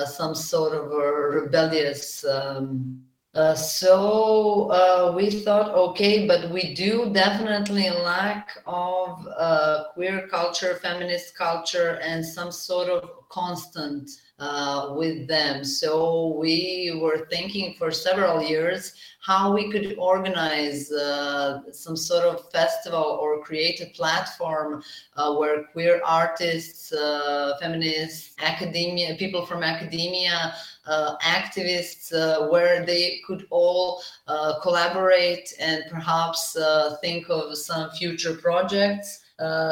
some 0.07 0.33
sort 0.33 0.73
of 0.73 0.91
a 0.91 1.11
rebellious 1.39 2.25
um, 2.25 3.03
uh, 3.33 3.55
so 3.55 4.69
uh, 4.71 5.13
we 5.15 5.29
thought, 5.29 5.73
okay, 5.73 6.27
but 6.27 6.49
we 6.49 6.73
do 6.73 7.09
definitely 7.13 7.89
lack 7.89 8.57
of 8.65 9.25
uh, 9.37 9.85
queer 9.93 10.27
culture, 10.27 10.77
feminist 10.81 11.37
culture, 11.37 11.99
and 12.03 12.25
some 12.25 12.51
sort 12.51 12.89
of 12.89 13.09
constant 13.29 14.09
uh, 14.41 14.93
with 14.95 15.27
them. 15.27 15.63
So 15.63 16.35
we 16.35 16.97
were 16.99 17.27
thinking 17.29 17.75
for 17.77 17.91
several 17.91 18.41
years 18.41 18.93
how 19.19 19.53
we 19.53 19.71
could 19.71 19.95
organize 19.99 20.91
uh, 20.91 21.59
some 21.71 21.95
sort 21.95 22.23
of 22.23 22.51
festival 22.51 23.19
or 23.21 23.43
create 23.43 23.79
a 23.81 23.85
platform 23.95 24.81
uh, 25.15 25.35
where 25.35 25.65
queer 25.65 26.01
artists, 26.03 26.91
uh, 26.91 27.55
feminists, 27.61 28.33
academia, 28.41 29.15
people 29.15 29.45
from 29.45 29.61
academia, 29.61 30.55
uh, 30.87 31.17
activists, 31.19 32.11
where 32.49 32.83
they 32.83 33.21
could 33.27 33.45
all 33.51 34.01
collaborate 34.63 35.53
and 35.59 35.83
perhaps 35.91 36.57
think 36.99 37.29
of 37.29 37.55
some 37.55 37.91
future 37.91 38.33
projects. 38.33 39.21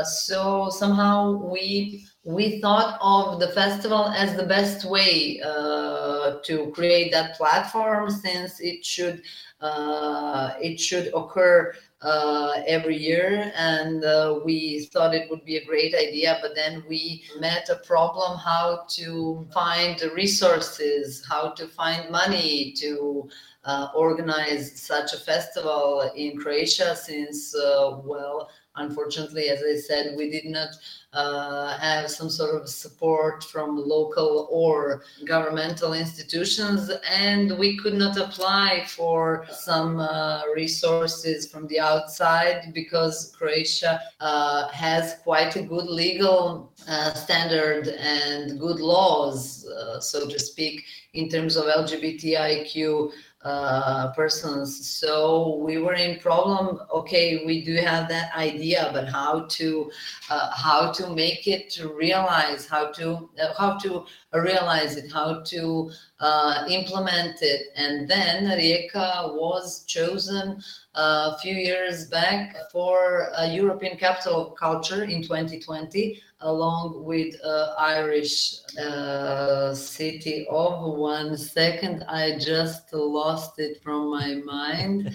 so 0.03 0.69
somehow 0.69 1.31
we 1.31 2.05
we 2.29 2.59
thought 2.59 2.99
of 3.01 3.39
the 3.39 3.47
festival 3.47 4.09
as 4.09 4.35
the 4.35 4.45
best 4.45 4.85
way 4.85 5.41
uh, 5.43 6.35
to 6.43 6.69
create 6.75 7.11
that 7.11 7.35
platform 7.35 8.07
since 8.11 8.59
it 8.59 8.85
should 8.85 9.23
uh, 9.61 10.51
it 10.61 10.79
should 10.79 11.11
occur 11.15 11.73
uh, 12.01 12.61
every 12.67 12.95
year. 12.95 13.51
And 13.55 14.05
uh, 14.05 14.41
we 14.45 14.85
thought 14.93 15.15
it 15.15 15.27
would 15.31 15.43
be 15.43 15.57
a 15.57 15.65
great 15.65 15.95
idea 15.95 16.37
but 16.39 16.53
then 16.53 16.83
we 16.87 17.23
met 17.39 17.67
a 17.69 17.77
problem 17.77 18.37
how 18.37 18.85
to 18.89 19.47
find 19.51 19.99
resources 20.13 21.25
how 21.27 21.49
to 21.49 21.67
find 21.67 22.11
money 22.11 22.73
to 22.73 23.27
uh, 23.65 23.87
organize 23.95 24.79
such 24.79 25.13
a 25.13 25.17
festival 25.17 26.11
in 26.15 26.37
croatia 26.37 26.95
since 26.95 27.55
uh, 27.55 27.97
well 28.03 28.49
unfortunately 28.79 29.49
as 29.49 29.61
i 29.63 29.75
said 29.75 30.15
we 30.17 30.29
did 30.29 30.45
not 30.45 30.69
uh, 31.13 31.77
have 31.79 32.09
some 32.09 32.29
sort 32.29 32.61
of 32.61 32.69
support 32.69 33.43
from 33.43 33.75
local 33.77 34.47
or 34.51 35.03
governmental 35.25 35.93
institutions, 35.93 36.91
and 37.11 37.57
we 37.57 37.77
could 37.77 37.95
not 37.95 38.17
apply 38.17 38.85
for 38.87 39.45
some 39.49 39.99
uh, 39.99 40.43
resources 40.55 41.51
from 41.51 41.65
the 41.67 41.79
outside 41.79 42.71
because 42.73 43.35
Croatia 43.37 43.99
uh, 44.19 44.67
has 44.69 45.15
quite 45.23 45.55
a 45.55 45.63
good 45.63 45.87
legal 45.87 46.71
uh, 46.87 47.13
standard 47.13 47.87
and 47.87 48.59
good 48.59 48.79
laws, 48.79 49.65
uh, 49.65 49.99
so 49.99 50.27
to 50.27 50.37
speak, 50.37 50.85
in 51.13 51.27
terms 51.27 51.55
of 51.55 51.65
LGBTIQ 51.65 53.11
uh, 53.43 54.11
persons. 54.13 54.85
So 54.89 55.57
we 55.57 55.77
were 55.77 55.93
in 55.93 56.19
problem. 56.19 56.79
Okay, 56.93 57.45
we 57.45 57.63
do 57.63 57.75
have 57.75 58.09
that 58.09 58.35
idea, 58.35 58.89
but 58.93 59.07
how 59.07 59.45
to 59.49 59.91
uh, 60.29 60.51
how 60.51 60.91
to 60.91 61.09
make 61.13 61.47
it 61.47 61.69
to 61.71 61.93
realize 61.93 62.67
how 62.67 62.91
to 62.91 63.29
uh, 63.41 63.53
how 63.57 63.77
to 63.79 64.05
realize 64.33 64.97
it, 64.97 65.11
how 65.11 65.41
to 65.41 65.89
uh, 66.19 66.65
implement 66.69 67.41
it, 67.41 67.67
and 67.75 68.09
then 68.09 68.45
Rijeka 68.45 69.33
was 69.35 69.85
chosen 69.85 70.61
a 70.99 71.37
few 71.41 71.55
years 71.55 72.05
back 72.05 72.55
for 72.71 73.29
a 73.37 73.47
European 73.47 73.97
Capital 73.97 74.35
of 74.51 74.57
Culture 74.57 75.03
in 75.03 75.21
2020 75.21 76.21
along 76.41 77.03
with 77.03 77.35
uh, 77.43 77.73
Irish 77.77 78.61
uh, 78.77 79.73
city 79.73 80.47
of 80.49 80.97
one 80.97 81.37
second. 81.37 82.03
I 82.07 82.37
just 82.37 82.93
lost 82.93 83.59
it 83.59 83.81
from 83.83 84.09
my 84.09 84.35
mind. 84.35 85.13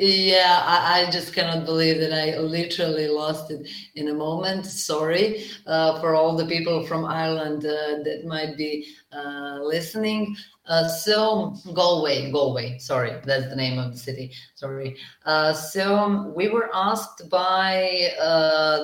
Yeah, 0.00 0.62
I, 0.64 1.06
I, 1.06 1.10
just 1.10 1.34
cannot 1.34 1.64
believe 1.64 1.98
that 1.98 2.12
I 2.12 2.38
literally 2.38 3.08
lost 3.08 3.50
it 3.50 3.68
in 3.96 4.08
a 4.08 4.14
moment. 4.14 4.64
Sorry 4.64 5.44
uh, 5.66 6.00
for 6.00 6.14
all 6.14 6.36
the 6.36 6.46
people 6.46 6.86
from 6.86 7.04
Ireland 7.04 7.64
uh, 7.66 8.04
that 8.04 8.22
might 8.24 8.56
be 8.56 8.86
uh, 9.10 9.58
listening. 9.60 10.36
Uh, 10.66 10.86
so 10.86 11.56
Galway, 11.74 12.30
Galway, 12.30 12.78
sorry, 12.78 13.16
that's 13.24 13.48
the 13.48 13.56
name 13.56 13.76
of 13.80 13.90
the 13.90 13.98
city. 13.98 14.30
Sorry. 14.54 14.96
so 15.26 16.32
we 16.36 16.48
were 16.48 16.70
asked 16.72 17.28
by 17.28 18.12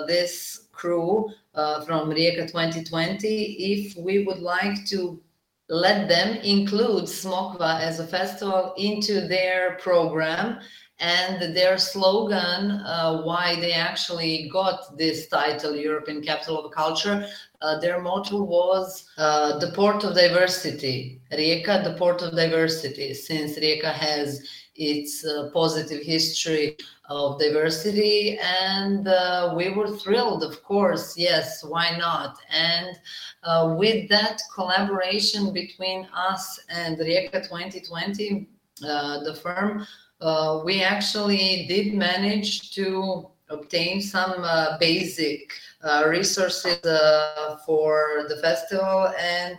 this 0.08 0.66
crew 0.72 1.30
uh, 1.54 1.84
from 1.84 2.10
Rijeka 2.10 2.48
2020 2.48 3.26
if 3.28 3.96
we 3.96 4.24
would 4.24 4.40
like 4.40 4.84
to 4.86 5.22
let 5.68 6.08
them 6.08 6.36
include 6.38 7.04
Smokva 7.04 7.80
as 7.80 8.00
a 8.00 8.06
festival 8.06 8.74
into 8.76 9.26
their 9.26 9.76
program 9.76 10.58
and 11.00 11.56
their 11.56 11.76
slogan 11.76 12.70
uh, 12.70 13.20
why 13.22 13.56
they 13.56 13.72
actually 13.72 14.48
got 14.52 14.96
this 14.96 15.26
title 15.28 15.74
european 15.74 16.22
capital 16.22 16.64
of 16.64 16.72
culture 16.72 17.26
uh, 17.64 17.78
their 17.78 17.98
motto 18.00 18.42
was 18.42 19.08
uh, 19.16 19.58
the 19.58 19.72
port 19.72 20.04
of 20.04 20.14
diversity. 20.14 21.18
Rijeka 21.32 21.82
the 21.82 21.94
port 21.94 22.20
of 22.20 22.36
diversity. 22.36 23.14
Since 23.14 23.58
rijeka 23.58 23.90
has 23.90 24.46
its 24.74 25.24
uh, 25.24 25.50
positive 25.54 26.02
history 26.02 26.76
of 27.08 27.38
diversity 27.38 28.38
and 28.38 29.08
uh, 29.08 29.54
we 29.56 29.70
were 29.70 29.96
thrilled 29.96 30.42
of 30.42 30.62
course 30.62 31.16
yes 31.16 31.64
why 31.64 31.96
not? 31.96 32.36
And 32.50 32.98
uh, 33.44 33.74
with 33.78 34.10
that 34.10 34.42
collaboration 34.54 35.52
between 35.54 36.06
us 36.14 36.60
and 36.68 36.98
Rijeka 36.98 37.48
2020 37.48 38.46
uh, 38.86 39.24
the 39.24 39.34
firm 39.36 39.86
uh, 40.24 40.62
we 40.64 40.82
actually 40.82 41.66
did 41.68 41.94
manage 41.94 42.72
to 42.74 43.28
obtain 43.50 44.00
some 44.00 44.32
uh, 44.38 44.78
basic 44.78 45.52
uh, 45.82 46.04
resources 46.08 46.78
for 47.66 48.24
the 48.28 48.38
festival 48.40 49.12
and 49.20 49.58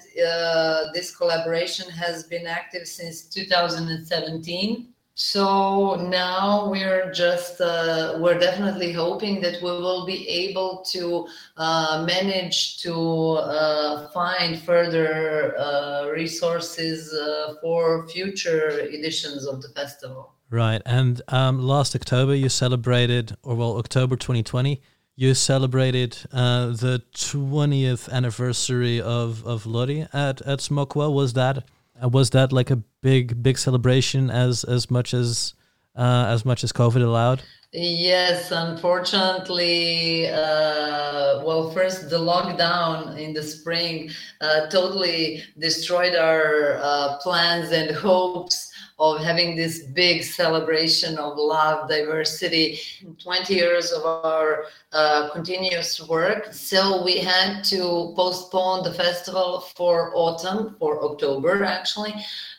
this 0.93 1.15
collaboration 1.15 1.89
has 1.89 2.23
been 2.23 2.47
active 2.47 2.87
since 2.87 3.25
2017 3.29 4.87
so 5.17 5.95
now 5.95 6.69
we're 6.69 7.09
just 7.13 7.61
uh, 7.61 8.17
we're 8.19 8.37
definitely 8.37 8.91
hoping 8.91 9.39
that 9.39 9.61
we 9.61 9.71
will 9.71 10.05
be 10.05 10.27
able 10.27 10.83
to 10.91 11.25
uh, 11.55 12.03
manage 12.05 12.81
to 12.81 12.93
uh, 12.93 14.09
find 14.09 14.61
further 14.61 15.57
uh, 15.57 16.09
resources 16.09 17.13
uh, 17.13 17.53
for 17.61 18.05
future 18.09 18.81
editions 18.89 19.47
of 19.47 19.61
the 19.61 19.69
festival 19.69 20.34
right 20.49 20.81
and 20.85 21.21
um, 21.29 21.59
last 21.59 21.95
october 21.95 22.35
you 22.35 22.49
celebrated 22.49 23.35
or 23.43 23.55
well 23.55 23.77
october 23.77 24.15
2020 24.15 24.81
you 25.15 25.33
celebrated 25.33 26.17
uh, 26.33 26.67
the 26.67 27.01
20th 27.13 28.11
anniversary 28.11 28.99
of 28.99 29.45
of 29.45 29.65
Lori 29.65 30.01
at 30.11 30.41
at 30.41 30.59
Smokva 30.59 31.11
was 31.11 31.33
that 31.33 31.63
uh, 32.03 32.09
was 32.09 32.31
that 32.31 32.51
like 32.51 32.69
a 32.69 32.77
big 33.01 33.41
big 33.41 33.57
celebration 33.57 34.29
as 34.29 34.63
as 34.65 34.91
much 34.91 35.13
as 35.13 35.53
uh, 35.95 36.25
as 36.27 36.43
much 36.43 36.63
as 36.63 36.73
COVID 36.73 37.01
allowed? 37.01 37.41
Yes, 37.71 38.51
unfortunately, 38.51 40.27
uh, 40.27 41.43
well, 41.43 41.71
first 41.71 42.09
the 42.09 42.17
lockdown 42.17 43.17
in 43.17 43.33
the 43.33 43.43
spring 43.43 44.11
uh, 44.39 44.67
totally 44.67 45.43
destroyed 45.57 46.15
our 46.15 46.77
uh, 46.81 47.17
plans 47.17 47.71
and 47.71 47.93
hopes 47.95 48.71
of 48.97 49.21
having 49.21 49.55
this 49.55 49.83
big 49.83 50.23
celebration 50.23 51.17
of 51.17 51.37
love, 51.37 51.89
diversity, 51.89 52.79
20 53.21 53.53
years 53.53 53.91
of 53.91 54.05
our 54.05 54.65
uh, 54.93 55.29
continuous 55.33 56.07
work. 56.07 56.53
So 56.53 57.03
we 57.03 57.17
had 57.17 57.63
to 57.65 58.13
postpone 58.15 58.83
the 58.83 58.93
festival 58.93 59.61
for 59.75 60.11
autumn, 60.15 60.75
for 60.79 61.03
October 61.03 61.65
actually, 61.65 62.13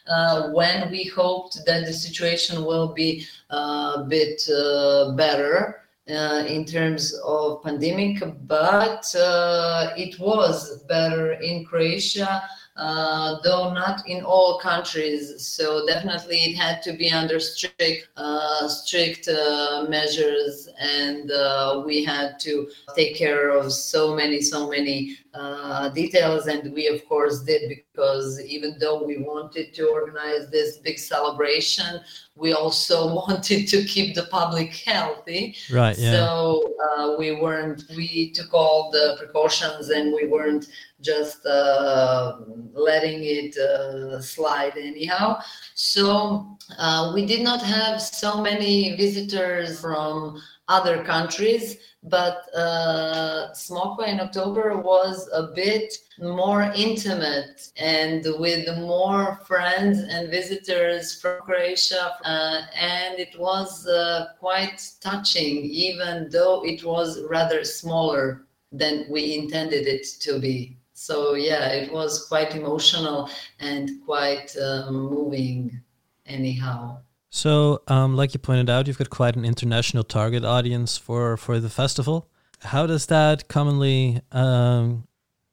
uh, 0.09 0.51
when 0.51 0.90
we 0.90 1.05
hoped 1.05 1.59
that 1.64 1.87
the 1.87 1.92
situation 1.92 2.64
will 2.64 2.92
be 2.92 3.27
uh, 3.51 3.94
a 3.96 4.07
bit 4.09 4.42
uh, 4.51 5.12
better. 5.12 5.83
Uh, 6.09 6.44
in 6.46 6.64
terms 6.64 7.12
of 7.25 7.61
pandemic, 7.64 8.22
but 8.46 9.12
uh, 9.16 9.90
it 9.96 10.16
was 10.20 10.85
better 10.85 11.33
in 11.33 11.64
Croatia 11.64 12.49
uh, 12.77 13.37
though 13.43 13.73
not 13.73 14.07
in 14.07 14.23
all 14.23 14.59
countries. 14.59 15.47
So 15.47 15.87
definitely 15.87 16.39
it 16.39 16.57
had 16.57 16.83
to 16.83 16.93
be 16.93 17.11
under 17.11 17.41
strict, 17.41 18.09
uh, 18.17 18.69
strict 18.69 19.29
uh, 19.29 19.87
measures, 19.89 20.69
and 20.79 21.31
uh, 21.31 21.83
we 21.87 22.05
had 22.05 22.39
to 22.41 22.69
take 22.95 23.17
care 23.17 23.51
of 23.51 23.73
so 23.73 24.15
many, 24.15 24.41
so 24.41 24.69
many 24.69 25.17
uh, 25.35 25.89
details. 25.91 26.47
And 26.47 26.73
we, 26.73 26.87
of 26.87 27.07
course, 27.09 27.41
did 27.41 27.81
because 27.97 28.41
even 28.45 28.77
though 28.79 29.03
we 29.03 29.19
wanted 29.19 29.73
to 29.75 29.89
organize 29.89 30.51
this 30.51 30.77
big 30.79 30.99
celebration, 30.99 32.01
we 32.35 32.53
also 32.53 33.15
wanted 33.27 33.67
to 33.69 33.85
keep 33.85 34.15
the 34.15 34.25
public 34.25 34.75
healthy. 34.75 35.57
Right. 35.73 35.97
Yeah. 35.99 36.13
So 36.13 36.75
uh, 36.87 37.17
we 37.19 37.33
weren't. 37.33 37.85
We 37.97 38.31
took 38.33 38.53
all 38.53 38.91
the 38.91 39.16
precautions, 39.18 39.89
and 39.89 40.12
we 40.12 40.27
weren't 40.27 40.66
just 41.01 41.45
uh, 41.47 42.39
letting 42.73 43.20
it 43.23 43.57
uh, 43.57 44.20
slide 44.20 44.77
anyhow. 44.77 45.41
So 45.75 46.57
uh, 46.79 47.12
we 47.14 47.25
did 47.25 47.43
not 47.43 47.62
have 47.62 48.01
so 48.01 48.43
many 48.43 48.97
visitors 48.97 49.81
from 49.81 50.43
other 50.69 51.03
countries, 51.05 51.79
but 52.03 52.47
uh, 52.55 53.53
Smokva 53.53 54.09
in 54.09 54.21
October 54.21 54.77
was 54.77 55.29
a 55.33 55.49
bit 55.55 55.97
more 56.19 56.62
intimate 56.75 57.71
and 57.77 58.25
with 58.39 58.67
more 58.79 59.41
friends 59.47 59.99
and 59.99 60.31
visitors 60.31 61.21
from 61.21 61.41
Croatia. 61.43 62.12
Uh, 62.25 62.62
and 62.75 63.19
it 63.19 63.39
was 63.39 63.87
uh, 63.87 64.27
quite 64.39 64.91
touching, 65.01 65.64
even 65.64 66.29
though 66.31 66.64
it 66.64 66.85
was 66.85 67.23
rather 67.29 67.64
smaller 67.64 68.47
than 68.73 69.07
we 69.09 69.37
intended 69.37 69.87
it 69.87 70.07
to 70.21 70.39
be. 70.39 70.77
So, 70.95 71.35
yeah, 71.35 71.69
it 71.69 71.93
was 71.93 72.27
quite 72.27 72.55
emotional 72.57 73.29
and 73.61 73.91
quite 74.05 74.57
uh, 74.57 74.91
moving, 74.91 75.81
anyhow. 76.25 76.99
So, 77.37 77.82
um, 77.87 78.16
like 78.16 78.32
you 78.32 78.41
pointed 78.41 78.70
out, 78.70 78.87
you've 78.87 78.97
got 78.97 79.11
quite 79.11 79.37
an 79.37 79.45
international 79.45 80.05
target 80.05 80.43
audience 80.43 80.97
for 80.97 81.37
for 81.37 81.61
the 81.61 81.68
festival. 81.68 82.30
How 82.61 82.87
does 82.87 83.05
that 83.07 83.47
commonly 83.47 84.22
um, 84.32 85.07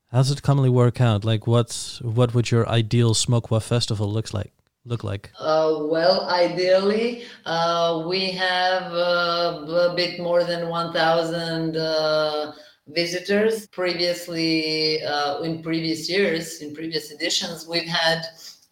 how 0.09 0.19
does 0.19 0.31
it 0.31 0.41
commonly 0.41 0.69
work 0.69 1.01
out? 1.01 1.25
Like, 1.25 1.45
what's 1.45 2.01
what 2.01 2.33
would 2.33 2.51
your 2.51 2.69
ideal 2.69 3.13
Smokva 3.13 3.61
festival 3.61 4.09
looks 4.09 4.33
like? 4.33 4.53
Look 4.85 5.03
like? 5.03 5.31
Uh, 5.37 5.79
well, 5.81 6.25
ideally, 6.29 7.25
uh, 7.45 8.05
we 8.07 8.31
have 8.31 8.83
uh, 8.93 9.89
a 9.91 9.93
bit 9.93 10.21
more 10.21 10.45
than 10.45 10.69
one 10.69 10.93
thousand 10.93 11.75
uh, 11.75 12.53
visitors. 12.87 13.67
Previously, 13.67 15.03
uh, 15.03 15.41
in 15.41 15.61
previous 15.61 16.09
years, 16.09 16.61
in 16.61 16.73
previous 16.73 17.11
editions, 17.11 17.67
we've 17.67 17.91
had 18.03 18.23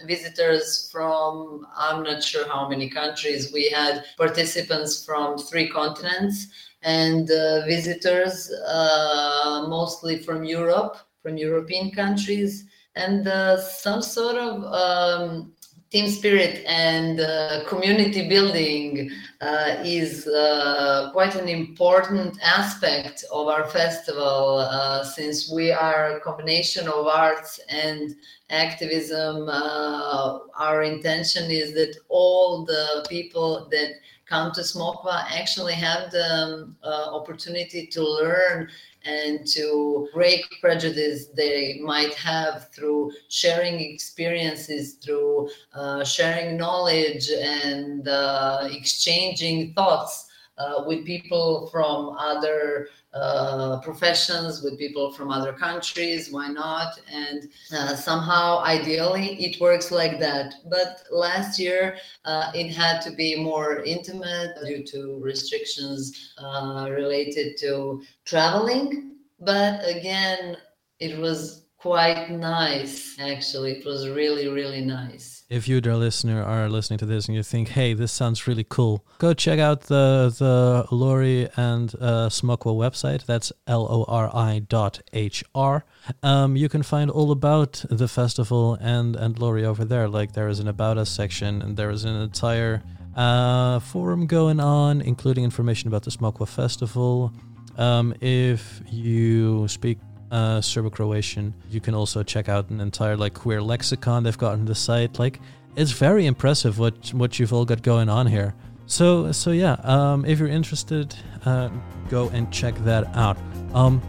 visitors 0.07 0.89
from 0.91 1.65
I'm 1.75 2.03
not 2.03 2.23
sure 2.23 2.47
how 2.47 2.67
many 2.67 2.89
countries. 2.89 3.51
We 3.53 3.69
had 3.69 4.05
participants 4.17 5.05
from 5.05 5.37
three 5.37 5.69
continents 5.69 6.47
and 6.83 7.29
uh, 7.29 7.65
visitors 7.65 8.51
uh, 8.51 9.65
mostly 9.67 10.19
from 10.19 10.43
Europe, 10.43 10.97
from 11.21 11.37
European 11.37 11.91
countries, 11.91 12.65
and 12.95 13.27
uh, 13.27 13.57
some 13.61 14.01
sort 14.01 14.35
of 14.35 14.63
um, 14.73 15.53
team 15.91 16.07
spirit 16.07 16.63
and 16.65 17.19
uh, 17.19 17.65
community 17.67 18.29
building 18.29 19.11
uh, 19.41 19.75
is 19.83 20.25
uh, 20.25 21.09
quite 21.11 21.35
an 21.35 21.49
important 21.49 22.37
aspect 22.41 23.25
of 23.29 23.47
our 23.47 23.67
festival 23.67 24.59
uh, 24.59 25.03
since 25.03 25.51
we 25.51 25.69
are 25.69 26.15
a 26.15 26.19
combination 26.21 26.87
of 26.87 27.07
arts 27.07 27.59
and 27.67 28.15
activism 28.49 29.49
uh, 29.49 30.39
our 30.57 30.83
intention 30.83 31.51
is 31.51 31.73
that 31.73 31.93
all 32.07 32.63
the 32.63 33.05
people 33.09 33.67
that 33.69 33.91
come 34.25 34.49
to 34.53 34.61
smokva 34.61 35.25
actually 35.29 35.73
have 35.73 36.09
the 36.11 36.25
um, 36.25 36.75
uh, 36.83 37.13
opportunity 37.13 37.85
to 37.85 38.01
learn 38.01 38.69
and 39.05 39.45
to 39.47 40.07
break 40.13 40.45
prejudice 40.61 41.27
they 41.35 41.79
might 41.81 42.13
have 42.13 42.69
through 42.73 43.11
sharing 43.29 43.79
experiences, 43.79 44.93
through 44.95 45.49
uh, 45.73 46.03
sharing 46.03 46.57
knowledge 46.57 47.29
and 47.29 48.07
uh, 48.07 48.67
exchanging 48.71 49.73
thoughts 49.73 50.30
uh, 50.61 50.83
with 50.85 51.05
people 51.05 51.67
from 51.71 52.15
other 52.17 52.87
uh, 53.13 53.79
professions, 53.81 54.61
with 54.63 54.77
people 54.77 55.11
from 55.11 55.31
other 55.31 55.53
countries. 55.53 56.31
Why 56.31 56.47
not? 56.47 56.99
And 57.11 57.49
uh, 57.75 57.95
somehow, 57.95 58.59
ideally, 58.63 59.27
it 59.43 59.59
works 59.59 59.91
like 59.91 60.19
that. 60.19 60.55
But 60.69 61.03
last 61.11 61.59
year, 61.59 61.97
uh, 62.25 62.51
it 62.53 62.69
had 62.73 63.01
to 63.01 63.11
be 63.11 63.35
more 63.35 63.83
intimate 63.83 64.51
due 64.65 64.83
to 64.83 65.19
restrictions 65.21 66.33
uh, 66.37 66.87
related 66.91 67.57
to 67.57 68.01
traveling. 68.25 69.15
But 69.39 69.81
again, 69.87 70.57
it 70.99 71.17
was 71.17 71.65
quite 71.77 72.29
nice, 72.29 73.17
actually. 73.19 73.71
It 73.73 73.85
was 73.85 74.07
really, 74.07 74.47
really 74.47 74.81
nice 74.81 75.40
if 75.51 75.67
you, 75.67 75.81
dear 75.81 75.97
listener, 75.97 76.41
are 76.41 76.69
listening 76.69 76.97
to 76.99 77.05
this 77.05 77.27
and 77.27 77.35
you 77.35 77.43
think, 77.43 77.67
"Hey, 77.69 77.93
this 77.93 78.11
sounds 78.13 78.47
really 78.47 78.65
cool," 78.67 79.05
go 79.19 79.33
check 79.33 79.59
out 79.59 79.81
the 79.81 80.33
the 80.39 80.87
Lori 80.95 81.49
and 81.57 81.93
uh, 81.99 82.29
Smokva 82.29 82.73
website. 82.73 83.25
That's 83.25 83.51
l 83.67 83.85
o 83.97 84.05
r 84.07 84.29
i 84.33 84.59
dot 84.59 85.01
h 85.11 85.43
r. 85.53 85.83
Um, 86.23 86.55
you 86.55 86.69
can 86.69 86.83
find 86.83 87.11
all 87.11 87.31
about 87.31 87.83
the 87.89 88.07
festival 88.07 88.77
and 88.79 89.15
and 89.17 89.37
Lori 89.37 89.65
over 89.65 89.83
there. 89.83 90.07
Like 90.07 90.31
there 90.31 90.47
is 90.47 90.59
an 90.59 90.69
about 90.69 90.97
us 90.97 91.09
section, 91.09 91.61
and 91.61 91.75
there 91.75 91.91
is 91.91 92.05
an 92.05 92.15
entire 92.15 92.81
uh, 93.15 93.79
forum 93.79 94.27
going 94.27 94.61
on, 94.61 95.01
including 95.01 95.43
information 95.43 95.89
about 95.89 96.03
the 96.03 96.11
Smokva 96.11 96.47
festival. 96.47 97.33
Um, 97.77 98.13
if 98.21 98.81
you 98.89 99.67
speak 99.67 99.97
uh, 100.31 100.61
Serbo-Croatian. 100.61 101.53
You 101.69 101.81
can 101.81 101.93
also 101.93 102.23
check 102.23 102.49
out 102.49 102.69
an 102.69 102.79
entire 102.79 103.17
like 103.17 103.33
queer 103.33 103.61
lexicon 103.61 104.23
they've 104.23 104.37
got 104.37 104.53
on 104.53 104.65
the 104.65 104.75
site. 104.75 105.19
Like 105.19 105.39
it's 105.75 105.91
very 105.91 106.25
impressive 106.25 106.79
what 106.79 107.13
what 107.13 107.39
you've 107.39 107.53
all 107.53 107.65
got 107.65 107.81
going 107.83 108.09
on 108.09 108.27
here. 108.27 108.53
So 108.85 109.31
so 109.31 109.51
yeah, 109.51 109.77
um, 109.83 110.25
if 110.25 110.39
you're 110.39 110.47
interested, 110.47 111.15
uh, 111.45 111.69
go 112.09 112.29
and 112.29 112.51
check 112.51 112.75
that 112.85 113.15
out. 113.15 113.37
Um, 113.73 114.01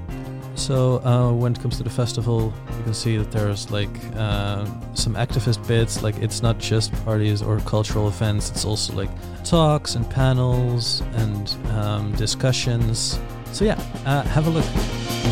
so 0.55 0.99
uh, 1.05 1.33
when 1.33 1.53
it 1.53 1.61
comes 1.61 1.79
to 1.79 1.83
the 1.83 1.91
festival, 1.91 2.53
you 2.77 2.85
can 2.85 2.95
see 2.95 3.17
that 3.17 3.31
there's 3.33 3.71
like 3.71 3.89
uh, 4.17 4.67
some 4.95 5.15
activist 5.15 5.67
bits. 5.67 6.03
Like 6.03 6.17
it's 6.19 6.43
not 6.43 6.59
just 6.59 6.93
parties 7.05 7.43
or 7.43 7.59
cultural 7.61 8.09
events; 8.09 8.51
it's 8.51 8.65
also 8.65 8.93
like 8.93 9.11
talks 9.45 9.95
and 9.95 10.09
panels 10.11 11.03
and 11.15 11.57
um, 11.71 12.13
discussions. 12.13 13.19
So 13.53 13.65
yeah, 13.65 13.81
uh, 14.05 14.23
have 14.23 14.47
a 14.47 14.51
look. 14.51 15.32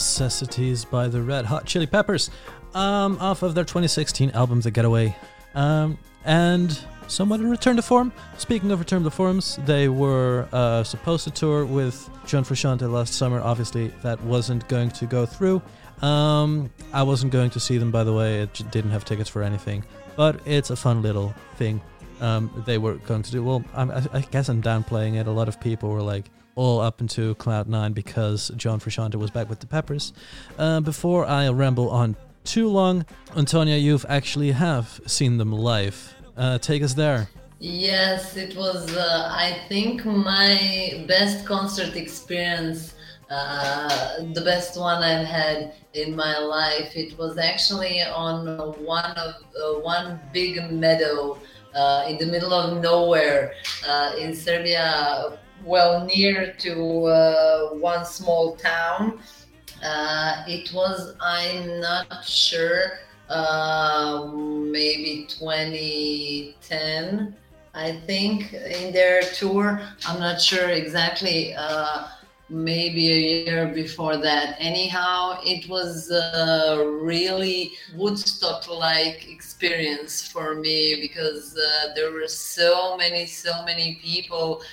Necessities 0.00 0.86
by 0.86 1.08
the 1.08 1.20
Red 1.20 1.44
Hot 1.44 1.66
Chili 1.66 1.86
Peppers, 1.86 2.30
um, 2.72 3.18
off 3.20 3.42
of 3.42 3.54
their 3.54 3.64
2016 3.64 4.30
album 4.30 4.62
The 4.62 4.70
Getaway. 4.70 5.14
Um, 5.54 5.98
and 6.24 6.70
somewhat 7.06 7.40
in 7.40 7.50
return 7.50 7.76
to 7.76 7.82
form. 7.82 8.10
Speaking 8.38 8.70
of 8.70 8.78
return 8.78 9.04
to 9.04 9.10
forms, 9.10 9.58
they 9.66 9.90
were 9.90 10.48
uh, 10.54 10.84
supposed 10.84 11.24
to 11.24 11.30
tour 11.30 11.66
with 11.66 12.08
John 12.24 12.44
Frusciante 12.44 12.90
last 12.90 13.12
summer. 13.12 13.42
Obviously, 13.42 13.88
that 14.02 14.18
wasn't 14.22 14.66
going 14.68 14.90
to 14.92 15.04
go 15.04 15.26
through. 15.26 15.60
Um, 16.00 16.70
I 16.94 17.02
wasn't 17.02 17.30
going 17.30 17.50
to 17.50 17.60
see 17.60 17.76
them, 17.76 17.90
by 17.90 18.02
the 18.02 18.14
way. 18.14 18.40
It 18.40 18.62
didn't 18.70 18.92
have 18.92 19.04
tickets 19.04 19.28
for 19.28 19.42
anything, 19.42 19.84
but 20.16 20.40
it's 20.46 20.70
a 20.70 20.76
fun 20.76 21.02
little 21.02 21.34
thing. 21.56 21.82
Um, 22.22 22.62
they 22.64 22.78
were 22.78 22.94
going 22.94 23.22
to 23.22 23.30
do. 23.30 23.44
Well, 23.44 23.62
I, 23.74 24.02
I 24.14 24.20
guess 24.30 24.48
I'm 24.48 24.62
downplaying 24.62 25.20
it. 25.20 25.26
A 25.26 25.30
lot 25.30 25.48
of 25.48 25.60
people 25.60 25.90
were 25.90 26.00
like 26.00 26.30
all 26.54 26.80
up 26.80 27.00
into 27.00 27.34
cloud 27.36 27.68
nine 27.68 27.92
because 27.92 28.50
John 28.56 28.80
Frusciante 28.80 29.16
was 29.16 29.30
back 29.30 29.48
with 29.48 29.60
the 29.60 29.66
Peppers. 29.66 30.12
Uh, 30.58 30.80
before 30.80 31.24
I 31.26 31.48
ramble 31.50 31.90
on 31.90 32.16
too 32.44 32.68
long, 32.68 33.04
Antonia, 33.36 33.76
you've 33.76 34.06
actually 34.08 34.52
have 34.52 35.00
seen 35.06 35.38
them 35.38 35.52
live. 35.52 36.14
Uh, 36.36 36.58
take 36.58 36.82
us 36.82 36.94
there. 36.94 37.28
Yes, 37.58 38.38
it 38.38 38.56
was, 38.56 38.96
uh, 38.96 39.28
I 39.30 39.58
think, 39.68 40.06
my 40.06 41.04
best 41.06 41.44
concert 41.44 41.94
experience, 41.94 42.94
uh, 43.28 44.24
the 44.32 44.40
best 44.40 44.80
one 44.80 45.02
I've 45.02 45.26
had 45.26 45.74
in 45.92 46.16
my 46.16 46.38
life. 46.38 46.96
It 46.96 47.18
was 47.18 47.36
actually 47.36 48.00
on 48.02 48.46
one 48.82 49.10
of 49.18 49.34
uh, 49.54 49.80
one 49.80 50.18
big 50.32 50.72
meadow 50.72 51.38
uh, 51.74 52.06
in 52.08 52.16
the 52.16 52.26
middle 52.26 52.54
of 52.54 52.82
nowhere 52.82 53.52
uh, 53.86 54.14
in 54.18 54.34
Serbia, 54.34 55.38
well 55.64 56.04
near 56.04 56.54
to 56.58 56.74
one 57.80 58.04
small 58.04 58.56
town. 58.56 59.20
it 60.48 60.72
was, 60.72 61.14
I'm 61.20 61.80
not 61.80 62.24
sure 62.24 62.98
uh, 63.30 64.26
maybe 64.34 65.26
2010, 65.28 67.36
I 67.74 67.92
think, 68.06 68.52
in 68.52 68.92
their 68.92 69.22
tour. 69.22 69.80
I'm 70.06 70.18
not 70.18 70.40
sure 70.40 70.68
exactly. 70.68 71.54
Uh, 71.54 72.08
maybe 72.48 73.12
a 73.12 73.44
year 73.44 73.68
before 73.68 74.16
that. 74.16 74.56
Anyhow, 74.58 75.38
it 75.44 75.68
was 75.68 76.10
a 76.10 76.98
really 77.00 77.70
Woodstock 77.94 78.68
like 78.68 79.30
experience 79.30 80.26
for 80.26 80.56
me 80.56 80.96
because 81.00 81.56
uh, 81.56 81.94
there 81.94 82.10
were 82.10 82.26
so 82.26 82.96
many, 82.96 83.26
so 83.26 83.64
many 83.64 84.00
people 84.02 84.60
uh, 84.60 84.64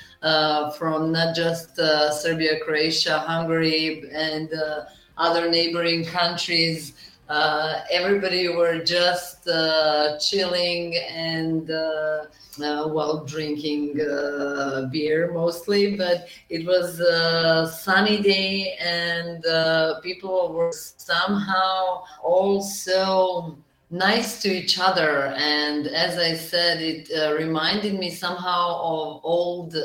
from 0.77 1.11
not 1.11 1.35
just 1.35 1.77
uh, 1.79 2.11
Serbia, 2.11 2.59
Croatia, 2.63 3.19
Hungary, 3.19 4.03
and 4.11 4.53
uh, 4.53 4.85
other 5.17 5.49
neighboring 5.49 6.05
countries. 6.05 6.93
Uh, 7.29 7.81
everybody 7.91 8.47
were 8.47 8.81
just 8.81 9.47
uh, 9.49 10.17
chilling 10.17 10.95
and 10.95 11.69
uh, 11.69 12.23
uh 12.59 12.87
well 12.87 13.25
drinking 13.25 13.99
uh, 14.01 14.87
beer 14.91 15.31
mostly 15.33 15.95
but 15.97 16.27
it 16.49 16.65
was 16.65 17.01
a 17.01 17.69
sunny 17.81 18.21
day 18.21 18.75
and 18.79 19.45
uh, 19.45 19.99
people 19.99 20.53
were 20.53 20.71
somehow 20.71 22.01
also 22.23 23.57
nice 23.89 24.41
to 24.41 24.49
each 24.49 24.79
other. 24.79 25.33
And 25.37 25.87
as 25.87 26.17
i 26.17 26.33
said 26.33 26.81
it 26.81 27.09
reminded 27.37 27.93
me 27.97 28.09
somehow 28.09 28.79
of 28.81 29.21
old 29.23 29.75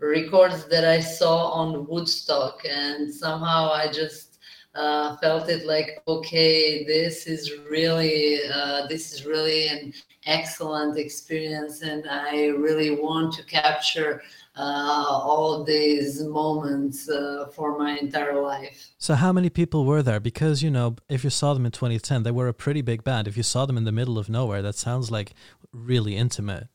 records 0.00 0.64
that 0.66 0.84
i 0.84 1.00
saw 1.00 1.50
on 1.50 1.86
woodstock. 1.86 2.62
And 2.68 3.12
somehow 3.12 3.70
i 3.70 3.90
just 3.90 4.38
uh, 4.74 5.16
felt 5.16 5.48
it 5.48 5.66
like 5.66 6.02
okay 6.06 6.84
this 6.84 7.26
is 7.26 7.52
really 7.70 8.40
uh, 8.52 8.86
this 8.86 9.12
is 9.12 9.24
really 9.24 9.68
an 9.68 9.92
excellent 10.26 10.98
experience. 10.98 11.82
And 11.82 12.08
i 12.08 12.46
really 12.46 12.90
want 12.90 13.34
to 13.34 13.44
capture 13.44 14.20
uh, 14.20 14.24
all 14.64 15.64
these 15.64 16.22
moments 16.22 17.08
uh, 17.08 17.46
for 17.54 17.78
my 17.78 17.98
entire 17.98 18.40
life. 18.40 18.90
So 18.98 19.14
how 19.14 19.32
many 19.32 19.50
people 19.50 19.84
were 19.84 20.02
there? 20.02 20.20
Because 20.20 20.62
you 20.62 20.70
know 20.70 20.96
if 21.08 21.24
you 21.24 21.30
saw 21.30 21.54
them 21.54 21.66
in 21.66 21.72
2010 21.72 22.22
they 22.22 22.30
were 22.30 22.48
a 22.48 22.54
pretty 22.54 22.82
big 22.82 23.04
band. 23.04 23.28
If 23.28 23.36
you 23.36 23.42
saw 23.42 23.66
them 23.66 23.76
in 23.76 23.84
the 23.84 23.92
middle 23.92 24.18
of 24.18 24.28
nowhere 24.28 24.62
that 24.62 24.74
sounds 24.74 25.10
like 25.10 25.32
really 25.72 26.16
intimate. 26.16 26.68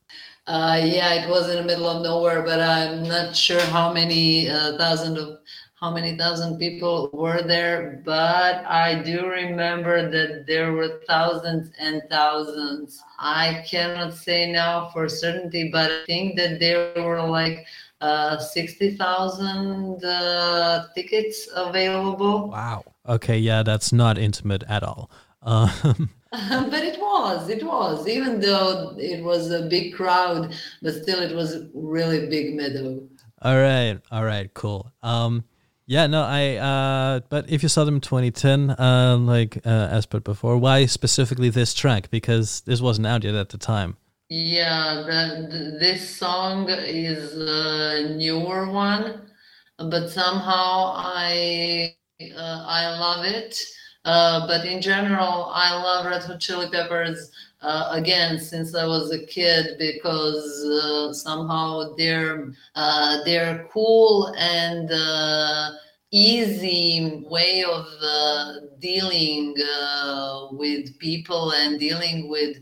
Uh, 0.46 0.80
yeah 0.84 1.14
it 1.14 1.28
was 1.28 1.48
in 1.48 1.56
the 1.56 1.62
middle 1.62 1.88
of 1.88 2.02
nowhere 2.02 2.42
but 2.42 2.60
i'm 2.60 3.02
not 3.02 3.34
sure 3.34 3.62
how 3.62 3.90
many 3.90 4.46
uh, 4.48 4.76
thousand 4.76 5.16
of 5.16 5.38
how 5.84 5.90
many 5.90 6.16
thousand 6.16 6.56
people 6.56 7.10
were 7.12 7.42
there, 7.42 8.00
but 8.06 8.64
I 8.64 9.02
do 9.02 9.26
remember 9.26 10.10
that 10.10 10.46
there 10.46 10.72
were 10.72 11.02
thousands 11.06 11.72
and 11.78 12.00
thousands. 12.08 13.02
I 13.18 13.62
cannot 13.68 14.14
say 14.14 14.50
now 14.50 14.88
for 14.94 15.10
certainty, 15.10 15.68
but 15.70 15.90
I 15.90 16.04
think 16.06 16.36
that 16.38 16.58
there 16.58 17.04
were 17.04 17.20
like 17.20 17.66
uh, 18.00 18.38
60,000 18.38 20.02
uh, 20.02 20.86
tickets 20.94 21.50
available. 21.54 22.48
Wow. 22.48 22.84
Okay, 23.06 23.36
yeah, 23.36 23.62
that's 23.62 23.92
not 23.92 24.16
intimate 24.16 24.64
at 24.66 24.82
all. 24.82 25.10
Um, 25.42 25.68
but 26.32 26.82
it 26.82 26.98
was, 26.98 27.50
it 27.50 27.62
was, 27.62 28.08
even 28.08 28.40
though 28.40 28.96
it 28.98 29.22
was 29.22 29.50
a 29.50 29.66
big 29.66 29.92
crowd, 29.92 30.54
but 30.80 30.94
still 30.94 31.20
it 31.20 31.36
was 31.36 31.54
a 31.54 31.68
really 31.74 32.26
big 32.30 32.54
meadow. 32.54 33.06
All 33.42 33.58
right, 33.58 34.00
all 34.10 34.24
right, 34.24 34.48
cool. 34.54 34.90
Um, 35.02 35.44
yeah, 35.86 36.06
no, 36.06 36.22
I. 36.22 36.56
Uh, 36.56 37.20
but 37.28 37.50
if 37.50 37.62
you 37.62 37.68
saw 37.68 37.84
them 37.84 37.96
in 37.96 38.00
2010, 38.00 38.70
uh, 38.70 39.16
like 39.18 39.58
uh, 39.66 39.68
as 39.68 40.06
put 40.06 40.24
before, 40.24 40.56
why 40.56 40.86
specifically 40.86 41.50
this 41.50 41.74
track? 41.74 42.10
Because 42.10 42.62
this 42.62 42.80
wasn't 42.80 43.06
out 43.06 43.24
yet 43.24 43.34
at 43.34 43.50
the 43.50 43.58
time. 43.58 43.96
Yeah, 44.30 45.02
the, 45.06 45.48
the, 45.50 45.78
this 45.78 46.16
song 46.16 46.68
is 46.70 47.34
a 47.36 48.14
newer 48.16 48.70
one, 48.70 49.30
but 49.78 50.08
somehow 50.08 50.94
I 50.96 51.94
uh, 52.20 52.64
I 52.66 52.98
love 52.98 53.24
it. 53.26 53.60
Uh, 54.04 54.46
but 54.46 54.66
in 54.66 54.82
general, 54.82 55.50
I 55.52 55.74
love 55.74 56.06
Red 56.06 56.22
Hot 56.24 56.40
Chili 56.40 56.68
Peppers 56.70 57.30
uh, 57.64 57.88
again 57.90 58.38
since 58.38 58.74
I 58.74 58.86
was 58.86 59.10
a 59.10 59.24
kid 59.24 59.78
because 59.78 60.64
uh, 60.64 61.12
somehow 61.14 61.94
they're 61.96 62.52
uh, 62.74 63.24
they're 63.24 63.66
cool 63.72 64.34
and 64.38 64.90
uh, 64.92 65.70
easy 66.10 67.24
way 67.26 67.64
of 67.64 67.86
uh, 68.02 68.52
dealing 68.78 69.54
uh, 69.80 70.48
with 70.52 70.96
people 70.98 71.52
and 71.52 71.80
dealing 71.80 72.28
with 72.28 72.58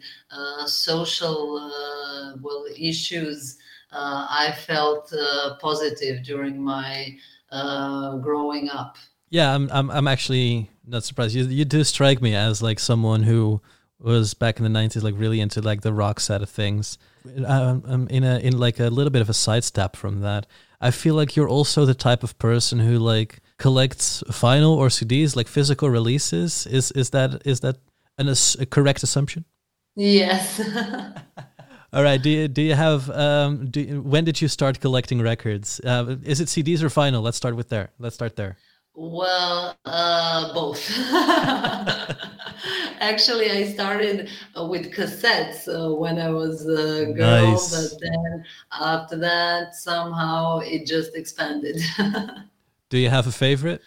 social 0.67 1.71
well 2.41 2.65
issues. 2.79 3.59
I 3.91 4.55
felt 4.67 5.13
positive 5.61 6.23
during 6.23 6.63
my 6.63 7.17
growing 8.23 8.71
up. 8.71 8.97
Yeah, 9.31 9.55
I'm, 9.55 9.69
I'm 9.73 9.91
I'm 9.91 10.07
actually 10.07 10.71
not 10.87 11.05
surprised. 11.05 11.35
You 11.35 11.45
you 11.47 11.65
do 11.65 11.83
strike 11.83 12.23
me 12.23 12.37
as 12.37 12.63
like 12.63 12.79
someone 12.79 13.25
who 13.25 13.61
was 14.05 14.35
back 14.35 14.59
in 14.59 14.65
the 14.65 14.79
90s 14.79 15.03
like 15.03 15.15
really 15.17 15.41
into 15.41 15.61
like 15.61 15.83
the 15.83 15.93
rock 15.93 16.21
side 16.21 16.43
of 16.43 16.51
things. 16.51 16.99
I'm 17.47 18.09
in 18.09 18.25
a 18.25 18.39
in 18.39 18.59
like 18.59 18.81
a 18.81 18.89
little 18.89 19.11
bit 19.11 19.23
of 19.23 19.31
a 19.31 19.35
sidestep 19.35 19.95
from 19.95 20.21
that 20.23 20.47
i 20.81 20.91
feel 20.91 21.15
like 21.15 21.37
you're 21.37 21.49
also 21.49 21.85
the 21.85 21.95
type 21.95 22.25
of 22.25 22.37
person 22.41 22.81
who 22.81 22.99
like 22.99 23.41
collects 23.63 24.25
vinyl 24.27 24.75
or 24.77 24.89
cds 24.89 25.37
like 25.37 25.47
physical 25.47 25.89
releases. 25.89 26.67
Is 26.67 26.91
is 27.03 27.11
that 27.11 27.47
is 27.47 27.61
that 27.61 27.77
an, 28.19 28.29
a 28.29 28.67
correct 28.67 29.03
assumption? 29.05 29.45
Yes. 29.95 30.61
All 31.93 32.03
right. 32.03 32.21
Do 32.21 32.31
you 32.31 32.49
do 32.49 32.63
you 32.63 32.75
have 32.75 33.09
um 33.11 33.71
do 33.71 33.81
you, 33.81 34.03
when 34.03 34.25
did 34.25 34.43
you 34.43 34.49
start 34.49 34.81
collecting 34.81 35.23
records? 35.23 35.81
Uh, 35.85 36.17
is 36.25 36.41
it 36.41 36.49
cds 36.49 36.83
or 36.83 36.89
vinyl 36.89 37.23
let's 37.23 37.37
start 37.37 37.55
with 37.55 37.69
there. 37.69 37.91
Let's 37.99 38.17
start 38.17 38.35
there 38.35 38.57
well, 38.95 39.77
uh, 39.85 40.53
both. 40.55 40.91
Actually, 43.01 43.51
I 43.51 43.73
started 43.73 44.29
uh, 44.59 44.67
with 44.67 44.93
cassettes 44.93 45.67
uh, 45.67 45.95
when 45.95 46.19
I 46.19 46.31
was 46.31 46.67
a 46.67 47.13
girl, 47.13 47.51
nice. 47.53 47.91
but 47.93 48.01
then 48.01 48.45
after 48.73 49.17
that, 49.19 49.75
somehow 49.75 50.61
it 50.61 50.87
just 50.87 51.17
expanded. 51.17 51.81
Do 52.91 52.99
you 52.99 53.09
have 53.09 53.27
a 53.27 53.33
favorite? 53.33 53.81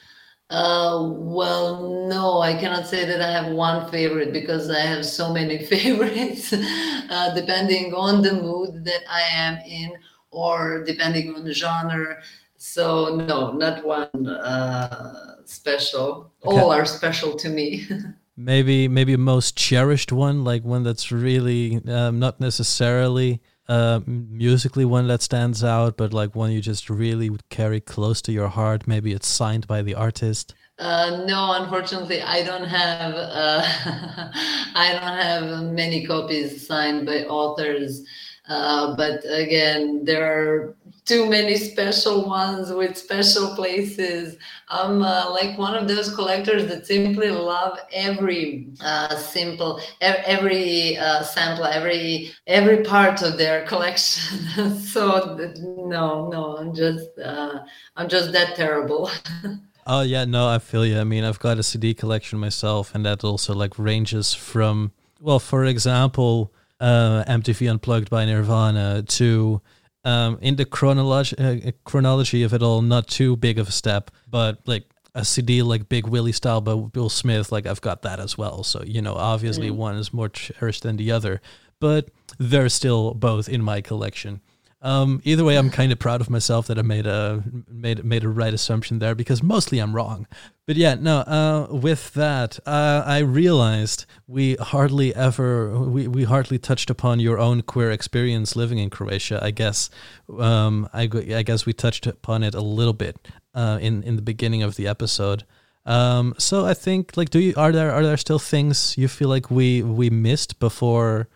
Uh, 0.50 1.10
well, 1.12 2.08
no, 2.08 2.42
I 2.42 2.54
cannot 2.54 2.88
say 2.88 3.06
that 3.06 3.22
I 3.22 3.32
have 3.32 3.52
one 3.52 3.90
favorite 3.92 4.34
because 4.34 4.70
I 4.70 4.80
have 4.80 5.06
so 5.06 5.32
many 5.32 5.64
favorites, 5.66 6.54
uh, 6.54 7.34
depending 7.34 7.94
on 7.94 8.22
the 8.22 8.34
mood 8.34 8.84
that 8.86 9.02
I 9.10 9.22
am 9.22 9.58
in 9.66 9.94
or 10.32 10.84
depending 10.84 11.34
on 11.34 11.46
the 11.46 11.54
genre 11.54 12.18
so 12.66 13.16
no, 13.16 13.52
not 13.52 13.86
one 13.86 14.28
uh, 14.28 15.36
special. 15.46 16.32
Okay. 16.44 16.60
All 16.60 16.72
are 16.72 16.86
special 16.86 17.36
to 17.36 17.50
me. 17.50 17.88
maybe 18.38 18.88
maybe 18.88 19.14
a 19.14 19.18
most 19.18 19.56
cherished 19.56 20.12
one, 20.12 20.44
like 20.44 20.64
one 20.64 20.84
that's 20.84 21.12
really 21.12 21.82
um, 21.88 22.20
not 22.20 22.40
necessarily 22.40 23.40
uh, 23.70 24.02
musically 24.08 24.84
one 24.84 25.08
that 25.08 25.22
stands 25.22 25.64
out, 25.64 25.96
but 25.96 26.12
like 26.12 26.36
one 26.36 26.52
you 26.52 26.60
just 26.60 26.90
really 26.90 27.30
carry 27.50 27.80
close 27.80 28.22
to 28.24 28.32
your 28.32 28.48
heart? 28.48 28.88
Maybe 28.88 29.14
it's 29.14 29.28
signed 29.28 29.68
by 29.68 29.84
the 29.84 29.94
artist. 29.94 30.56
Uh, 30.80 31.24
no, 31.28 31.54
unfortunately, 31.62 32.22
I 32.22 32.44
don't 32.44 32.66
have 32.68 33.14
uh, 33.14 33.62
I 34.76 34.88
don't 34.92 35.20
have 35.22 35.72
many 35.72 36.06
copies 36.06 36.66
signed 36.66 37.06
by 37.06 37.26
authors. 37.26 38.04
Uh, 38.48 38.96
but 38.96 39.24
again, 39.28 40.06
there 40.06 40.24
are 40.24 40.76
too 41.06 41.30
many 41.30 41.56
special 41.56 42.28
ones 42.28 42.72
with 42.72 42.98
special 42.98 43.56
places. 43.56 44.38
I'm 44.70 45.04
uh, 45.04 45.30
like 45.30 45.58
one 45.58 45.76
of 45.76 45.88
those 45.88 46.14
collectors 46.14 46.66
that 46.68 46.88
simply 46.88 47.30
love 47.30 47.78
every 47.94 48.68
uh, 48.82 49.16
simple, 49.16 49.80
every 50.02 50.98
uh, 50.98 51.22
sample, 51.22 51.66
every 51.66 52.32
every 52.48 52.84
part 52.84 53.22
of 53.22 53.38
their 53.38 53.66
collection. 53.66 54.78
so 54.80 55.36
no, 55.60 56.30
no, 56.30 56.58
I'm 56.58 56.74
just 56.74 57.18
uh, 57.20 57.60
I'm 57.96 58.10
just 58.10 58.32
that 58.32 58.56
terrible. 58.56 59.12
oh 59.88 60.02
yeah, 60.02 60.26
no, 60.26 60.48
I 60.48 60.58
feel 60.58 60.86
you. 60.86 61.00
I 61.00 61.04
mean, 61.04 61.24
I've 61.24 61.40
got 61.40 61.60
a 61.60 61.64
CD 61.64 61.94
collection 61.94 62.40
myself, 62.40 62.96
and 62.96 63.06
that 63.06 63.24
also 63.24 63.54
like 63.54 63.78
ranges 63.78 64.34
from 64.34 64.92
well, 65.22 65.40
for 65.40 65.66
example, 65.66 66.52
uh, 66.80 67.24
MTV 67.28 67.70
Unplugged 67.70 68.10
by 68.10 68.26
Nirvana 68.26 69.04
to 69.04 69.62
um, 70.06 70.38
in 70.42 70.56
the 70.56 70.66
chronology 70.66 71.36
uh, 71.38 71.72
chronology 71.84 72.44
of 72.44 72.54
it 72.54 72.62
all, 72.62 72.82
not 72.82 73.08
too 73.08 73.36
big 73.36 73.60
of 73.60 73.68
a 73.68 73.72
step, 73.72 74.12
but 74.30 74.60
like 74.66 74.86
a 75.16 75.26
CD 75.26 75.62
like 75.64 75.90
Big 75.90 76.08
Willie 76.08 76.32
style 76.32 76.62
by 76.62 76.74
Will 76.74 77.10
Smith, 77.10 77.52
like 77.52 77.66
I've 77.66 77.82
got 77.82 78.04
that 78.04 78.20
as 78.20 78.38
well. 78.38 78.64
So 78.64 78.84
you 78.84 79.02
know, 79.02 79.16
obviously 79.16 79.70
mm. 79.70 79.76
one 79.76 79.96
is 79.96 80.14
more 80.14 80.30
cherished 80.30 80.84
than 80.84 80.98
the 80.98 81.12
other, 81.12 81.42
but 81.80 82.10
they're 82.38 82.70
still 82.70 83.14
both 83.14 83.50
in 83.50 83.62
my 83.62 83.82
collection. 83.82 84.42
Um, 84.86 85.20
either 85.24 85.44
way, 85.44 85.58
I'm 85.58 85.72
kind 85.72 85.92
of 85.92 85.98
proud 85.98 86.22
of 86.22 86.30
myself 86.30 86.68
that 86.68 86.78
I 86.78 86.84
made 86.84 87.08
a 87.08 87.44
made 87.68 88.06
made 88.06 88.24
a 88.24 88.30
right 88.30 88.54
assumption 88.54 89.00
there 89.00 89.16
because 89.16 89.42
mostly 89.42 89.80
I'm 89.80 89.96
wrong. 89.96 90.28
But 90.68 90.76
yeah, 90.76 90.94
no. 90.94 91.18
Uh, 91.22 91.68
with 91.72 92.14
that, 92.14 92.60
uh, 92.68 93.02
I 93.04 93.18
realized 93.20 94.06
we 94.28 94.54
hardly 94.58 95.16
ever 95.16 95.80
we, 95.80 96.08
we 96.08 96.26
hardly 96.26 96.60
touched 96.60 96.92
upon 96.92 97.20
your 97.20 97.40
own 97.40 97.64
queer 97.64 97.90
experience 97.90 98.56
living 98.56 98.78
in 98.78 98.92
Croatia. 98.92 99.40
I 99.42 99.50
guess 99.50 99.90
um, 100.38 100.88
I 100.94 101.10
I 101.34 101.42
guess 101.42 101.66
we 101.66 101.74
touched 101.74 102.06
upon 102.06 102.44
it 102.44 102.54
a 102.54 102.62
little 102.62 102.94
bit 102.94 103.28
uh, 103.56 103.80
in 103.82 104.04
in 104.04 104.18
the 104.18 104.22
beginning 104.22 104.62
of 104.62 104.76
the 104.76 104.88
episode. 104.88 105.46
Um, 105.88 106.36
so 106.38 106.64
I 106.64 106.76
think 106.76 107.18
like, 107.18 107.32
do 107.32 107.40
you 107.40 107.56
are 107.58 107.72
there 107.72 107.92
are 107.92 108.04
there 108.04 108.18
still 108.18 108.40
things 108.40 108.96
you 109.00 109.08
feel 109.08 109.30
like 109.30 109.50
we 109.50 109.82
we 109.82 110.12
missed 110.12 110.60
before 110.60 111.28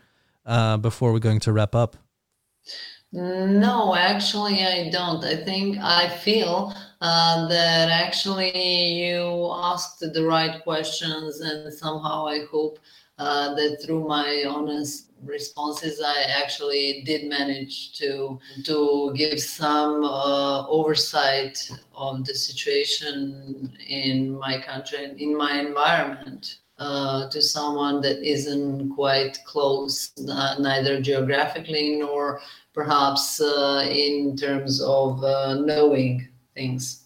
uh, 0.45 0.77
before 0.77 1.11
we're 1.11 1.17
going 1.17 1.39
to 1.39 1.51
wrap 1.51 1.73
up? 1.73 1.97
No, 3.11 3.95
actually, 3.95 4.63
I 4.65 4.89
don't. 4.89 5.23
I 5.23 5.35
think 5.35 5.77
I 5.81 6.09
feel 6.09 6.73
uh, 7.01 7.47
that 7.47 7.89
actually 7.89 8.51
you 9.07 9.49
asked 9.51 9.99
the 9.99 10.25
right 10.25 10.61
questions, 10.63 11.39
and 11.41 11.73
somehow 11.73 12.27
I 12.27 12.45
hope 12.51 12.77
uh, 13.17 13.55
that 13.55 13.81
through 13.83 14.07
my 14.07 14.45
honest 14.47 15.11
responses, 15.23 15.99
I 16.05 16.21
actually 16.39 17.01
did 17.03 17.27
manage 17.27 17.97
to 17.97 18.39
to 18.65 19.11
give 19.15 19.39
some 19.39 20.03
uh, 20.03 20.67
oversight 20.67 21.57
of 21.95 22.25
the 22.25 22.35
situation 22.35 23.75
in 23.87 24.37
my 24.37 24.61
country, 24.61 25.15
in 25.17 25.35
my 25.35 25.59
environment. 25.59 26.59
Uh, 26.77 27.29
to 27.29 27.41
someone 27.41 27.99
that 27.99 28.23
isn't 28.23 28.89
quite 28.95 29.37
close, 29.43 30.13
uh, 30.31 30.55
neither 30.59 31.01
geographically 31.01 31.97
nor 31.97 32.39
perhaps 32.79 33.41
uh, 33.41 33.85
in 33.91 34.37
terms 34.37 34.81
of 34.81 35.21
uh, 35.21 35.55
knowing 35.55 36.29
things. 36.55 37.03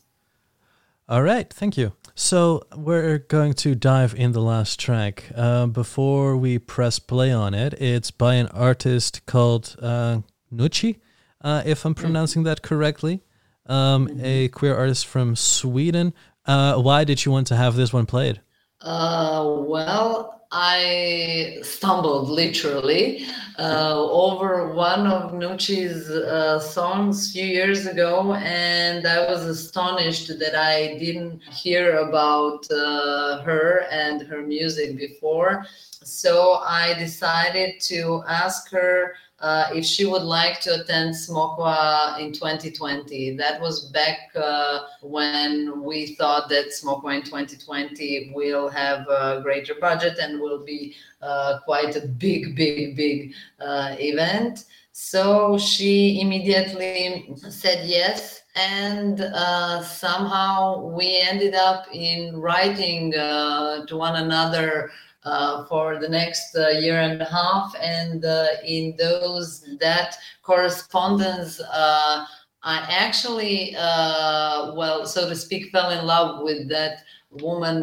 All 1.10 1.24
right, 1.24 1.52
thank 1.52 1.78
you. 1.78 1.94
So 2.14 2.62
we're 2.76 3.18
going 3.18 3.54
to 3.66 3.74
dive 3.74 4.14
in 4.14 4.34
the 4.34 4.42
last 4.42 4.80
track. 4.80 5.32
Uh, 5.36 5.66
before 5.66 6.38
we 6.38 6.60
press 6.60 7.00
play 7.00 7.32
on 7.32 7.56
it, 7.56 7.74
it's 7.82 8.12
by 8.12 8.36
an 8.36 8.50
artist 8.50 9.26
called 9.26 9.76
uh, 9.82 10.20
Nucci, 10.54 11.00
uh, 11.42 11.64
if 11.66 11.86
I'm 11.86 11.96
mm-hmm. 11.96 12.04
pronouncing 12.04 12.44
that 12.44 12.62
correctly. 12.62 13.24
Um, 13.66 14.08
mm-hmm. 14.08 14.22
A 14.24 14.48
queer 14.50 14.76
artist 14.78 15.08
from 15.08 15.36
Sweden. 15.36 16.14
Uh, 16.46 16.76
why 16.76 17.04
did 17.04 17.26
you 17.26 17.32
want 17.32 17.48
to 17.48 17.56
have 17.56 17.76
this 17.76 17.92
one 17.92 18.06
played? 18.06 18.42
Uh, 18.80 19.44
well, 19.58 20.43
I 20.56 21.58
stumbled 21.64 22.30
literally 22.30 23.26
uh, 23.58 24.00
over 24.00 24.72
one 24.74 25.08
of 25.08 25.32
Nucci's 25.32 26.08
uh, 26.12 26.60
songs 26.60 27.30
a 27.30 27.34
few 27.34 27.46
years 27.46 27.88
ago, 27.88 28.36
and 28.36 29.08
I 29.08 29.28
was 29.28 29.46
astonished 29.46 30.28
that 30.28 30.54
I 30.56 31.00
didn't 31.00 31.42
hear 31.42 31.98
about 31.98 32.70
uh, 32.72 33.42
her 33.42 33.88
and 33.90 34.22
her 34.28 34.44
music 34.44 34.96
before. 34.96 35.66
So 36.04 36.62
I 36.64 36.94
decided 37.00 37.80
to 37.86 38.24
ask 38.28 38.70
her 38.70 39.14
uh, 39.44 39.68
if 39.74 39.84
she 39.84 40.06
would 40.06 40.24
like 40.24 40.62
to 40.62 40.82
attend 40.82 41.14
Smokva 41.14 42.18
in 42.18 42.32
2020. 42.32 43.36
That 43.36 43.60
was 43.60 43.92
back 43.92 44.32
uh, 44.36 44.86
when 45.02 45.84
we 45.84 46.16
thought 46.16 46.48
that 46.48 46.68
Smokva 46.68 47.18
in 47.18 47.24
2020 47.24 48.32
will 48.34 48.70
have 48.70 49.06
a 49.10 49.42
greater 49.44 49.76
budget 49.76 50.18
and 50.18 50.40
will 50.40 50.64
be 50.64 50.96
uh, 51.22 51.60
quite 51.66 51.98
a 51.98 52.08
big, 52.08 52.56
big, 52.56 52.96
big 52.96 53.34
uh, 53.60 53.98
event. 54.00 54.64
So 54.94 55.58
she 55.58 56.22
immediately 56.22 57.36
said 57.50 57.86
yes. 57.86 58.44
And 58.56 59.20
uh, 59.20 59.84
somehow 59.84 60.88
we 60.88 61.20
ended 61.20 61.54
up 61.54 61.88
in 61.92 62.40
writing 62.40 63.14
uh, 63.14 63.86
to 63.88 63.98
one 63.98 64.16
another 64.16 64.92
uh, 65.26 65.66
for 65.66 66.00
the 66.00 66.10
next 66.10 66.56
uh, 66.56 66.68
year 66.68 67.00
and 67.00 67.22
a 67.22 67.26
half. 67.26 67.74
And 67.82 68.26
uh, 68.26 68.48
in 68.66 68.96
those 68.98 69.66
that 69.80 70.18
correspondence, 70.42 71.62
uh, 71.62 72.26
I 72.64 72.86
actually, 72.90 73.76
uh, 73.78 74.74
well, 74.76 75.06
so 75.06 75.30
to 75.30 75.36
speak, 75.36 75.72
fell 75.72 75.92
in 75.92 76.06
love 76.06 76.44
with 76.44 76.68
that 76.70 77.04
woman, 77.32 77.82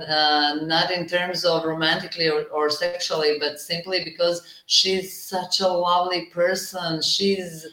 not 0.68 0.90
in 0.92 1.06
terms 1.06 1.44
of 1.44 1.64
romantically 1.64 2.28
or, 2.28 2.44
or, 2.52 2.70
sexually, 2.70 3.36
but 3.40 3.58
simply 3.58 4.04
because 4.04 4.62
she's 4.66 5.24
such 5.24 5.60
a 5.60 5.66
lovely 5.66 6.26
person. 6.26 7.02
She's 7.02 7.66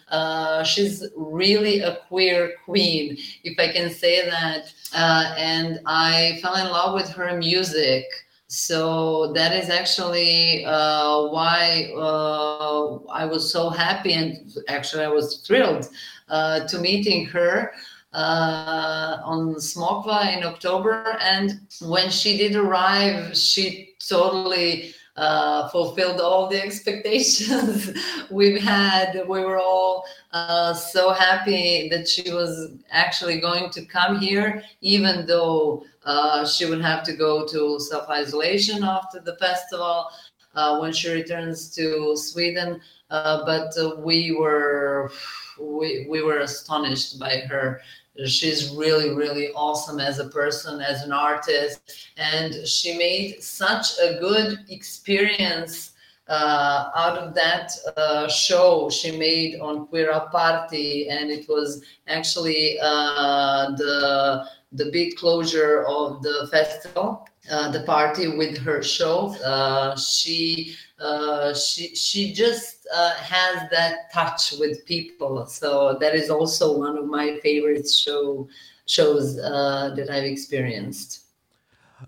she's 0.65 1.05
really 1.15 1.81
a 1.81 1.97
queer 2.07 2.53
queen, 2.65 3.17
if 3.43 3.59
I 3.59 3.71
can 3.71 3.89
say 3.91 4.27
that. 4.27 4.73
and 4.93 5.79
I 5.85 6.39
fell 6.41 6.55
in 6.55 6.71
love 6.71 6.95
with 6.95 7.09
her 7.09 7.37
music 7.37 8.05
so 8.47 9.33
that 9.33 9.51
is 9.51 9.69
actually 9.69 10.63
uh, 10.65 11.27
why 11.27 11.91
uh, 11.95 12.95
I 13.09 13.25
was 13.25 13.51
so 13.51 13.69
happy 13.69 14.13
and 14.13 14.49
actually 14.69 15.03
I 15.03 15.09
was 15.09 15.43
thrilled 15.45 15.89
uh, 16.29 16.61
to 16.67 16.79
meeting 16.79 17.25
her 17.25 17.73
uh, 18.13 19.17
on 19.23 19.55
Smokva 19.55 20.37
in 20.37 20.45
October. 20.45 21.17
And 21.21 21.59
when 21.81 22.09
she 22.09 22.37
did 22.37 22.55
arrive, 22.55 23.37
she 23.37 23.95
totally 24.07 24.93
uh, 25.17 25.67
fulfilled 25.69 26.21
all 26.21 26.47
the 26.47 26.61
expectations 26.63 27.91
we've 28.31 28.61
had. 28.61 29.23
We 29.27 29.41
were 29.41 29.59
all 29.59 30.05
uh, 30.31 30.73
so 30.73 31.11
happy 31.11 31.89
that 31.89 32.07
she 32.07 32.31
was 32.31 32.71
actually 32.91 33.41
going 33.41 33.71
to 33.71 33.85
come 33.85 34.19
here, 34.19 34.63
even 34.81 35.25
though 35.25 35.83
uh, 36.07 36.47
she 36.47 36.65
would 36.65 36.81
have 36.81 37.03
to 37.03 37.13
go 37.13 37.45
to 37.45 37.79
self 37.79 38.09
isolation 38.09 38.83
after 38.83 39.19
the 39.19 39.35
festival 39.35 40.07
uh, 40.55 40.79
when 40.79 40.91
she 40.93 41.11
returns 41.11 41.69
to 41.75 42.15
Sweden. 42.17 42.81
Uh, 43.09 43.45
but 43.45 43.71
we 44.03 44.31
were 44.31 45.11
we, 45.59 46.07
we 46.09 46.21
were 46.21 46.39
astonished 46.39 47.19
by 47.19 47.41
her 47.49 47.81
she's 48.25 48.71
really 48.71 49.13
really 49.13 49.49
awesome 49.53 49.99
as 49.99 50.17
a 50.19 50.27
person 50.29 50.81
as 50.81 51.03
an 51.03 51.11
artist 51.11 52.09
and 52.17 52.67
she 52.67 52.97
made 52.97 53.41
such 53.41 53.97
a 53.99 54.19
good 54.19 54.59
experience 54.69 55.93
uh, 56.29 56.89
out 56.95 57.17
of 57.17 57.33
that 57.33 57.71
uh, 57.95 58.27
show 58.27 58.89
she 58.89 59.17
made 59.17 59.59
on 59.59 59.87
Queer 59.87 60.11
Party, 60.31 61.07
and 61.09 61.31
it 61.31 61.47
was 61.47 61.81
actually 62.07 62.77
uh, 62.81 63.71
the 63.77 64.45
the 64.77 64.89
big 64.91 65.15
closure 65.15 65.83
of 65.83 66.21
the 66.21 66.47
festival, 66.51 67.27
uh, 67.49 67.71
the 67.71 67.81
party 67.81 68.27
with 68.27 68.57
her 68.57 68.81
show. 68.83 69.35
Uh, 69.43 69.95
she 69.97 70.75
uh, 70.99 71.53
she 71.53 71.95
she 71.95 72.33
just 72.33 72.87
uh, 72.93 73.13
has 73.15 73.69
that 73.71 74.11
touch 74.13 74.53
with 74.59 74.85
people. 74.85 75.45
So 75.45 75.97
that 75.99 76.15
is 76.15 76.29
also 76.29 76.77
one 76.77 76.97
of 76.97 77.05
my 77.05 77.39
favorite 77.43 77.89
show 77.89 78.47
shows 78.85 79.37
uh, 79.37 79.93
that 79.95 80.09
I've 80.09 80.23
experienced. 80.23 81.23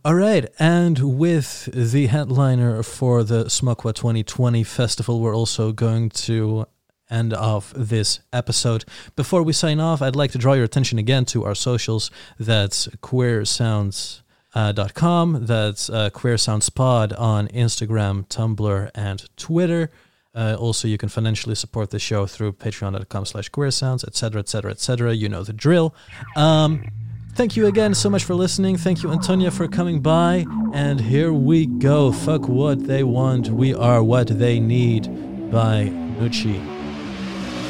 All 0.06 0.14
right, 0.14 0.46
and 0.60 1.18
with 1.18 1.68
the 1.74 2.08
headliner 2.08 2.84
for 2.84 3.24
the 3.24 3.46
Smokva 3.46 3.96
2020 3.96 4.64
festival, 4.64 5.20
we're 5.20 5.36
also 5.36 5.72
going 5.72 6.12
to 6.12 6.68
end 7.10 7.34
of 7.34 7.74
this 7.76 8.20
episode. 8.32 8.86
Before 9.16 9.44
we 9.44 9.54
sign 9.54 9.80
off, 9.80 10.02
I'd 10.02 10.16
like 10.16 10.32
to 10.32 10.38
draw 10.38 10.54
your 10.54 10.66
attention 10.66 11.00
again 11.00 11.26
to 11.26 11.46
our 11.46 11.56
socials. 11.56 12.12
That's 12.40 12.88
Queer 13.02 13.46
Sounds. 13.46 14.24
Uh, 14.56 14.72
dot 14.72 14.96
com. 14.96 15.46
That's 15.46 15.92
uh, 15.92 16.10
Queer 16.10 16.38
Pod 16.74 17.14
on 17.14 17.48
Instagram, 17.50 18.28
Tumblr, 18.30 18.90
and 18.96 19.30
Twitter. 19.38 19.92
Uh, 20.34 20.56
also, 20.60 20.88
you 20.88 20.98
can 20.98 21.10
financially 21.10 21.56
support 21.56 21.90
the 21.90 22.00
show 22.00 22.26
through 22.26 22.54
patreon.com 22.54 23.26
slash 23.26 23.50
queer 23.50 23.72
sounds, 23.72 24.04
etc., 24.04 24.40
etc., 24.40 24.72
etc. 24.72 25.14
You 25.14 25.28
know 25.30 25.44
the 25.44 25.54
drill. 25.54 25.96
Um, 26.36 26.86
thank 27.34 27.58
you 27.58 27.66
again 27.66 27.94
so 27.94 28.10
much 28.10 28.24
for 28.24 28.36
listening. 28.36 28.78
Thank 28.78 29.04
you, 29.04 29.12
Antonia, 29.12 29.52
for 29.52 29.68
coming 29.68 30.02
by. 30.02 30.46
And 30.74 31.02
here 31.02 31.34
we 31.34 31.66
go. 31.66 32.12
Fuck 32.12 32.48
what 32.48 32.86
they 32.88 33.04
want. 33.04 33.50
We 33.50 33.74
are 33.74 34.04
what 34.04 34.28
they 34.28 34.60
need 34.60 35.04
by 35.52 35.90
Nucci. 36.20 36.79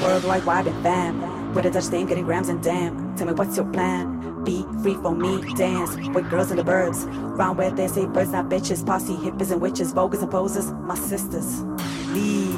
Worldwide 0.01 0.45
wide 0.45 0.67
and 0.67 0.83
fam. 0.83 1.53
With 1.53 1.65
a 1.65 1.81
thing, 1.81 2.05
getting 2.05 2.25
grams 2.25 2.49
and 2.49 2.61
damn. 2.63 3.15
Tell 3.15 3.27
me 3.27 3.33
what's 3.33 3.57
your 3.57 3.65
plan? 3.71 4.43
Be 4.43 4.65
free 4.81 4.95
for 4.95 5.13
me, 5.13 5.53
dance 5.55 5.95
with 6.13 6.29
girls 6.29 6.51
in 6.51 6.57
the 6.57 6.63
burbs. 6.63 7.05
Round 7.37 7.57
where 7.57 7.71
they 7.71 7.87
say 7.87 8.05
birds, 8.05 8.31
not 8.31 8.49
bitches. 8.49 8.85
Posse, 8.85 9.13
hippies 9.13 9.51
and 9.51 9.61
witches, 9.61 9.93
voguers 9.93 10.21
and 10.21 10.31
posers. 10.31 10.71
My 10.71 10.95
sisters 10.95 11.61
lead. 12.13 12.49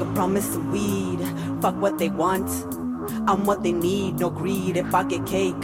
Can 0.00 0.14
promise 0.14 0.52
some 0.52 0.70
weed. 0.72 1.20
Fuck 1.60 1.76
what 1.76 1.98
they 1.98 2.08
want. 2.08 2.48
I'm 3.28 3.44
what 3.44 3.62
they 3.62 3.72
need, 3.72 4.18
no 4.18 4.30
greed. 4.30 4.76
If 4.76 4.94
I 4.94 5.04
get 5.04 5.26
cake, 5.26 5.62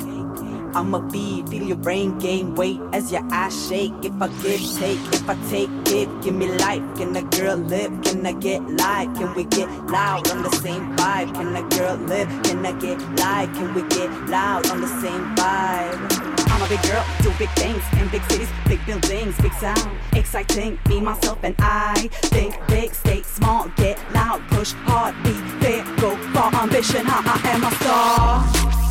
I'ma 0.74 1.08
feed. 1.10 1.48
Feel 1.48 1.64
your 1.64 1.76
brain 1.76 2.18
gain 2.18 2.54
weight 2.54 2.80
as 2.92 3.12
your 3.12 3.22
eyes 3.32 3.68
shake. 3.68 3.92
If 4.02 4.20
I 4.20 4.28
give, 4.42 4.60
take. 4.78 5.00
If 5.12 5.28
I 5.28 5.36
take, 5.48 5.70
give. 5.84 6.08
Give 6.22 6.34
me 6.34 6.48
life. 6.58 6.82
Can 6.96 7.16
a 7.16 7.22
girl 7.22 7.56
live? 7.56 7.92
Can 8.02 8.26
I 8.26 8.32
get 8.32 8.62
live? 8.62 9.14
Can 9.16 9.34
we 9.34 9.44
get 9.44 9.68
loud 9.86 10.28
on 10.30 10.42
the 10.42 10.50
same 10.50 10.96
vibe? 10.96 11.34
Can 11.34 11.54
a 11.56 11.62
girl 11.76 11.96
live? 11.96 12.28
Can 12.44 12.64
I 12.64 12.72
get 12.72 13.00
live? 13.18 13.52
Can 13.54 13.74
we 13.74 13.82
get 13.88 14.10
loud 14.28 14.68
on 14.70 14.80
the 14.80 14.88
same 15.00 15.34
vibe? 15.36 16.26
I'm 16.56 16.62
a 16.62 16.68
big 16.68 16.82
girl, 16.84 17.04
do 17.20 17.30
big 17.38 17.50
things 17.50 17.82
in 18.00 18.08
big 18.08 18.22
cities, 18.30 18.48
big 18.66 18.84
buildings, 18.86 19.36
big 19.42 19.52
sound, 19.54 19.90
exciting. 20.14 20.78
Me, 20.88 21.02
myself, 21.02 21.38
and 21.42 21.54
I 21.58 22.08
think 22.32 22.58
big, 22.68 22.94
stay 22.94 23.20
small, 23.20 23.68
get 23.76 23.98
loud, 24.14 24.40
push 24.48 24.72
hard, 24.86 25.14
be 25.22 25.32
fair, 25.60 25.84
go 26.00 26.16
for 26.32 26.56
ambition. 26.56 27.04
I, 27.04 27.40
I 27.44 27.48
am 27.50 27.64
a 27.64 27.70
star. 27.72 28.85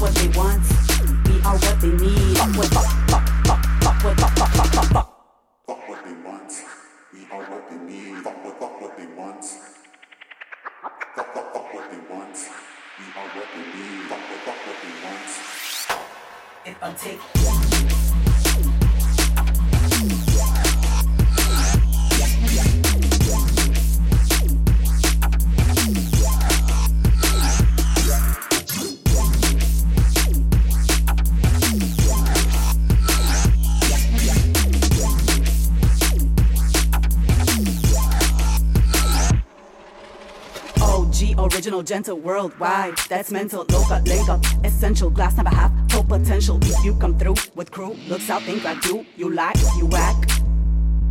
What 0.00 0.14
they 0.14 0.28
want, 0.38 0.62
we 1.28 1.40
are 1.42 1.56
what 1.58 1.80
they 1.80 1.88
need. 1.88 2.36
Fuck 2.38 2.56
what, 2.56 2.66
fuck 2.68 3.09
what 4.04 4.16
they 11.90 12.14
want. 12.14 12.36
If 12.98 13.16
I, 13.16 13.24
if 16.66 16.82
I, 16.82 16.82
if 16.82 16.82
I 16.82 16.92
take, 16.94 17.79
original, 41.60 41.82
gentle, 41.82 42.18
worldwide. 42.18 42.96
That's 43.10 43.30
mental, 43.30 43.66
local, 43.68 44.30
up, 44.30 44.42
essential, 44.64 45.10
glass 45.10 45.36
never 45.36 45.50
have 45.50 45.70
full 45.90 46.04
potential. 46.04 46.58
If 46.62 46.82
you 46.82 46.94
come 46.94 47.18
through 47.18 47.34
with 47.54 47.70
crew, 47.70 47.94
looks 48.08 48.30
out, 48.30 48.40
think 48.44 48.64
like 48.64 48.82
you, 48.86 49.04
you 49.14 49.28
like, 49.28 49.58
you 49.76 49.84
whack, 49.84 50.16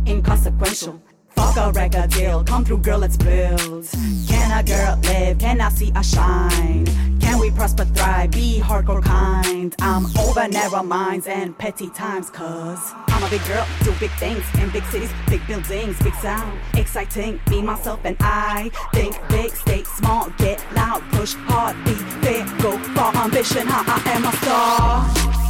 inconsequential. 0.08 1.00
Fuck 1.36 1.56
a 1.56 1.70
record 1.70 2.10
deal, 2.10 2.42
come 2.42 2.64
through, 2.64 2.78
girl, 2.78 2.98
let's 2.98 3.16
build. 3.16 3.86
Can 4.26 4.50
a 4.50 4.64
girl 4.64 4.98
live? 5.04 5.38
Can 5.38 5.60
I 5.60 5.68
see 5.68 5.92
a 5.94 6.02
shine? 6.02 7.19
Prosper, 7.60 7.84
thrive, 7.84 8.30
be 8.30 8.58
hardcore 8.58 9.04
kind? 9.04 9.76
I'm 9.82 10.06
over 10.18 10.48
narrow 10.48 10.82
minds 10.82 11.26
and 11.26 11.58
petty 11.58 11.90
times, 11.90 12.30
cause 12.30 12.92
I'm 13.08 13.22
a 13.22 13.28
big 13.28 13.44
girl, 13.46 13.66
do 13.84 13.92
big 14.00 14.10
things 14.12 14.42
in 14.54 14.70
big 14.70 14.82
cities, 14.84 15.12
big 15.28 15.46
buildings, 15.46 15.98
big 15.98 16.14
sound, 16.14 16.58
exciting. 16.72 17.38
Me, 17.50 17.60
myself, 17.60 18.00
and 18.04 18.16
I 18.20 18.70
think 18.94 19.14
big, 19.28 19.50
stay 19.50 19.82
small, 19.82 20.30
get 20.38 20.64
loud, 20.74 21.02
push 21.12 21.34
hard, 21.34 21.76
be 21.84 21.92
fair, 22.24 22.46
go 22.62 22.78
for 22.78 23.14
ambition. 23.18 23.66
I, 23.68 24.02
I 24.06 24.10
am 24.12 24.24
a 24.24 24.32
star. 24.38 25.49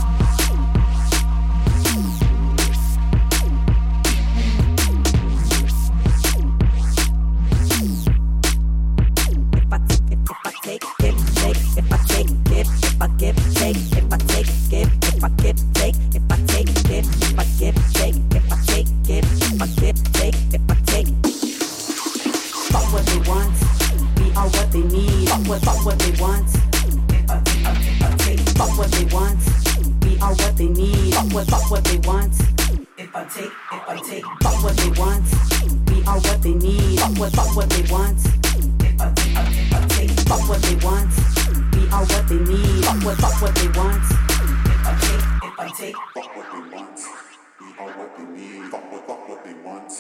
They 31.91 31.99
want. 32.07 32.35
If 32.97 33.17
I 33.17 33.25
take, 33.25 33.51
if 33.51 33.89
I 33.89 33.97
take, 34.07 34.25
fuck 34.43 34.63
what 34.63 34.77
they 34.77 34.91
want, 35.01 35.27
we 35.91 36.03
are 36.07 36.21
what 36.21 36.43
they 36.43 36.55
need. 36.55 37.01
Fuck 37.01 37.19
what, 37.19 37.33
fuck 37.33 37.57
what 37.57 37.71
they 37.71 37.83
want. 37.91 38.19
If 38.21 39.01
I, 39.01 39.07
I, 39.07 39.43
if 39.51 39.75
I 39.75 39.87
take, 39.89 40.11
fuck 40.31 40.49
what 40.49 40.63
they 40.63 40.77
want, 40.87 41.11
we 41.75 41.83
are 41.91 42.05
what 42.07 42.29
they 42.29 42.39
need. 42.39 42.85
Fuck 42.85 43.03
what, 43.03 43.17
fuck 43.19 43.43
what 43.43 43.55
they 43.57 43.69
want. 43.75 44.05
If 44.71 44.87
I 44.87 44.93
take, 45.01 45.25
if 45.43 45.59
I 45.59 45.69
take. 45.77 45.97
Fuck 46.15 46.37
what 46.37 46.47
they 46.53 46.77
want. 46.77 46.99
We 47.61 47.67
are 47.79 47.91
what 47.99 48.17
they 48.17 48.25
need. 48.39 48.71
Fuck 48.71 48.93
what, 48.93 49.07
fuck 49.07 49.29
what 49.29 49.45
they 49.45 49.55
want. 49.55 49.91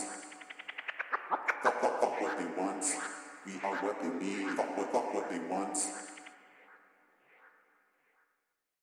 Fuck, 1.28 1.62
fuck, 1.62 1.80
fuck 1.82 2.20
what 2.20 2.38
they 2.38 2.61
want. 2.61 2.84
We 3.47 3.53
are 3.64 3.76
what 3.82 4.01
they 4.01 4.24
need. 4.24 4.51
Fuck 4.51 4.76
what, 4.76 4.93
fuck 4.93 5.14
what 5.14 5.30
they 5.30 5.38
want. 5.41 5.76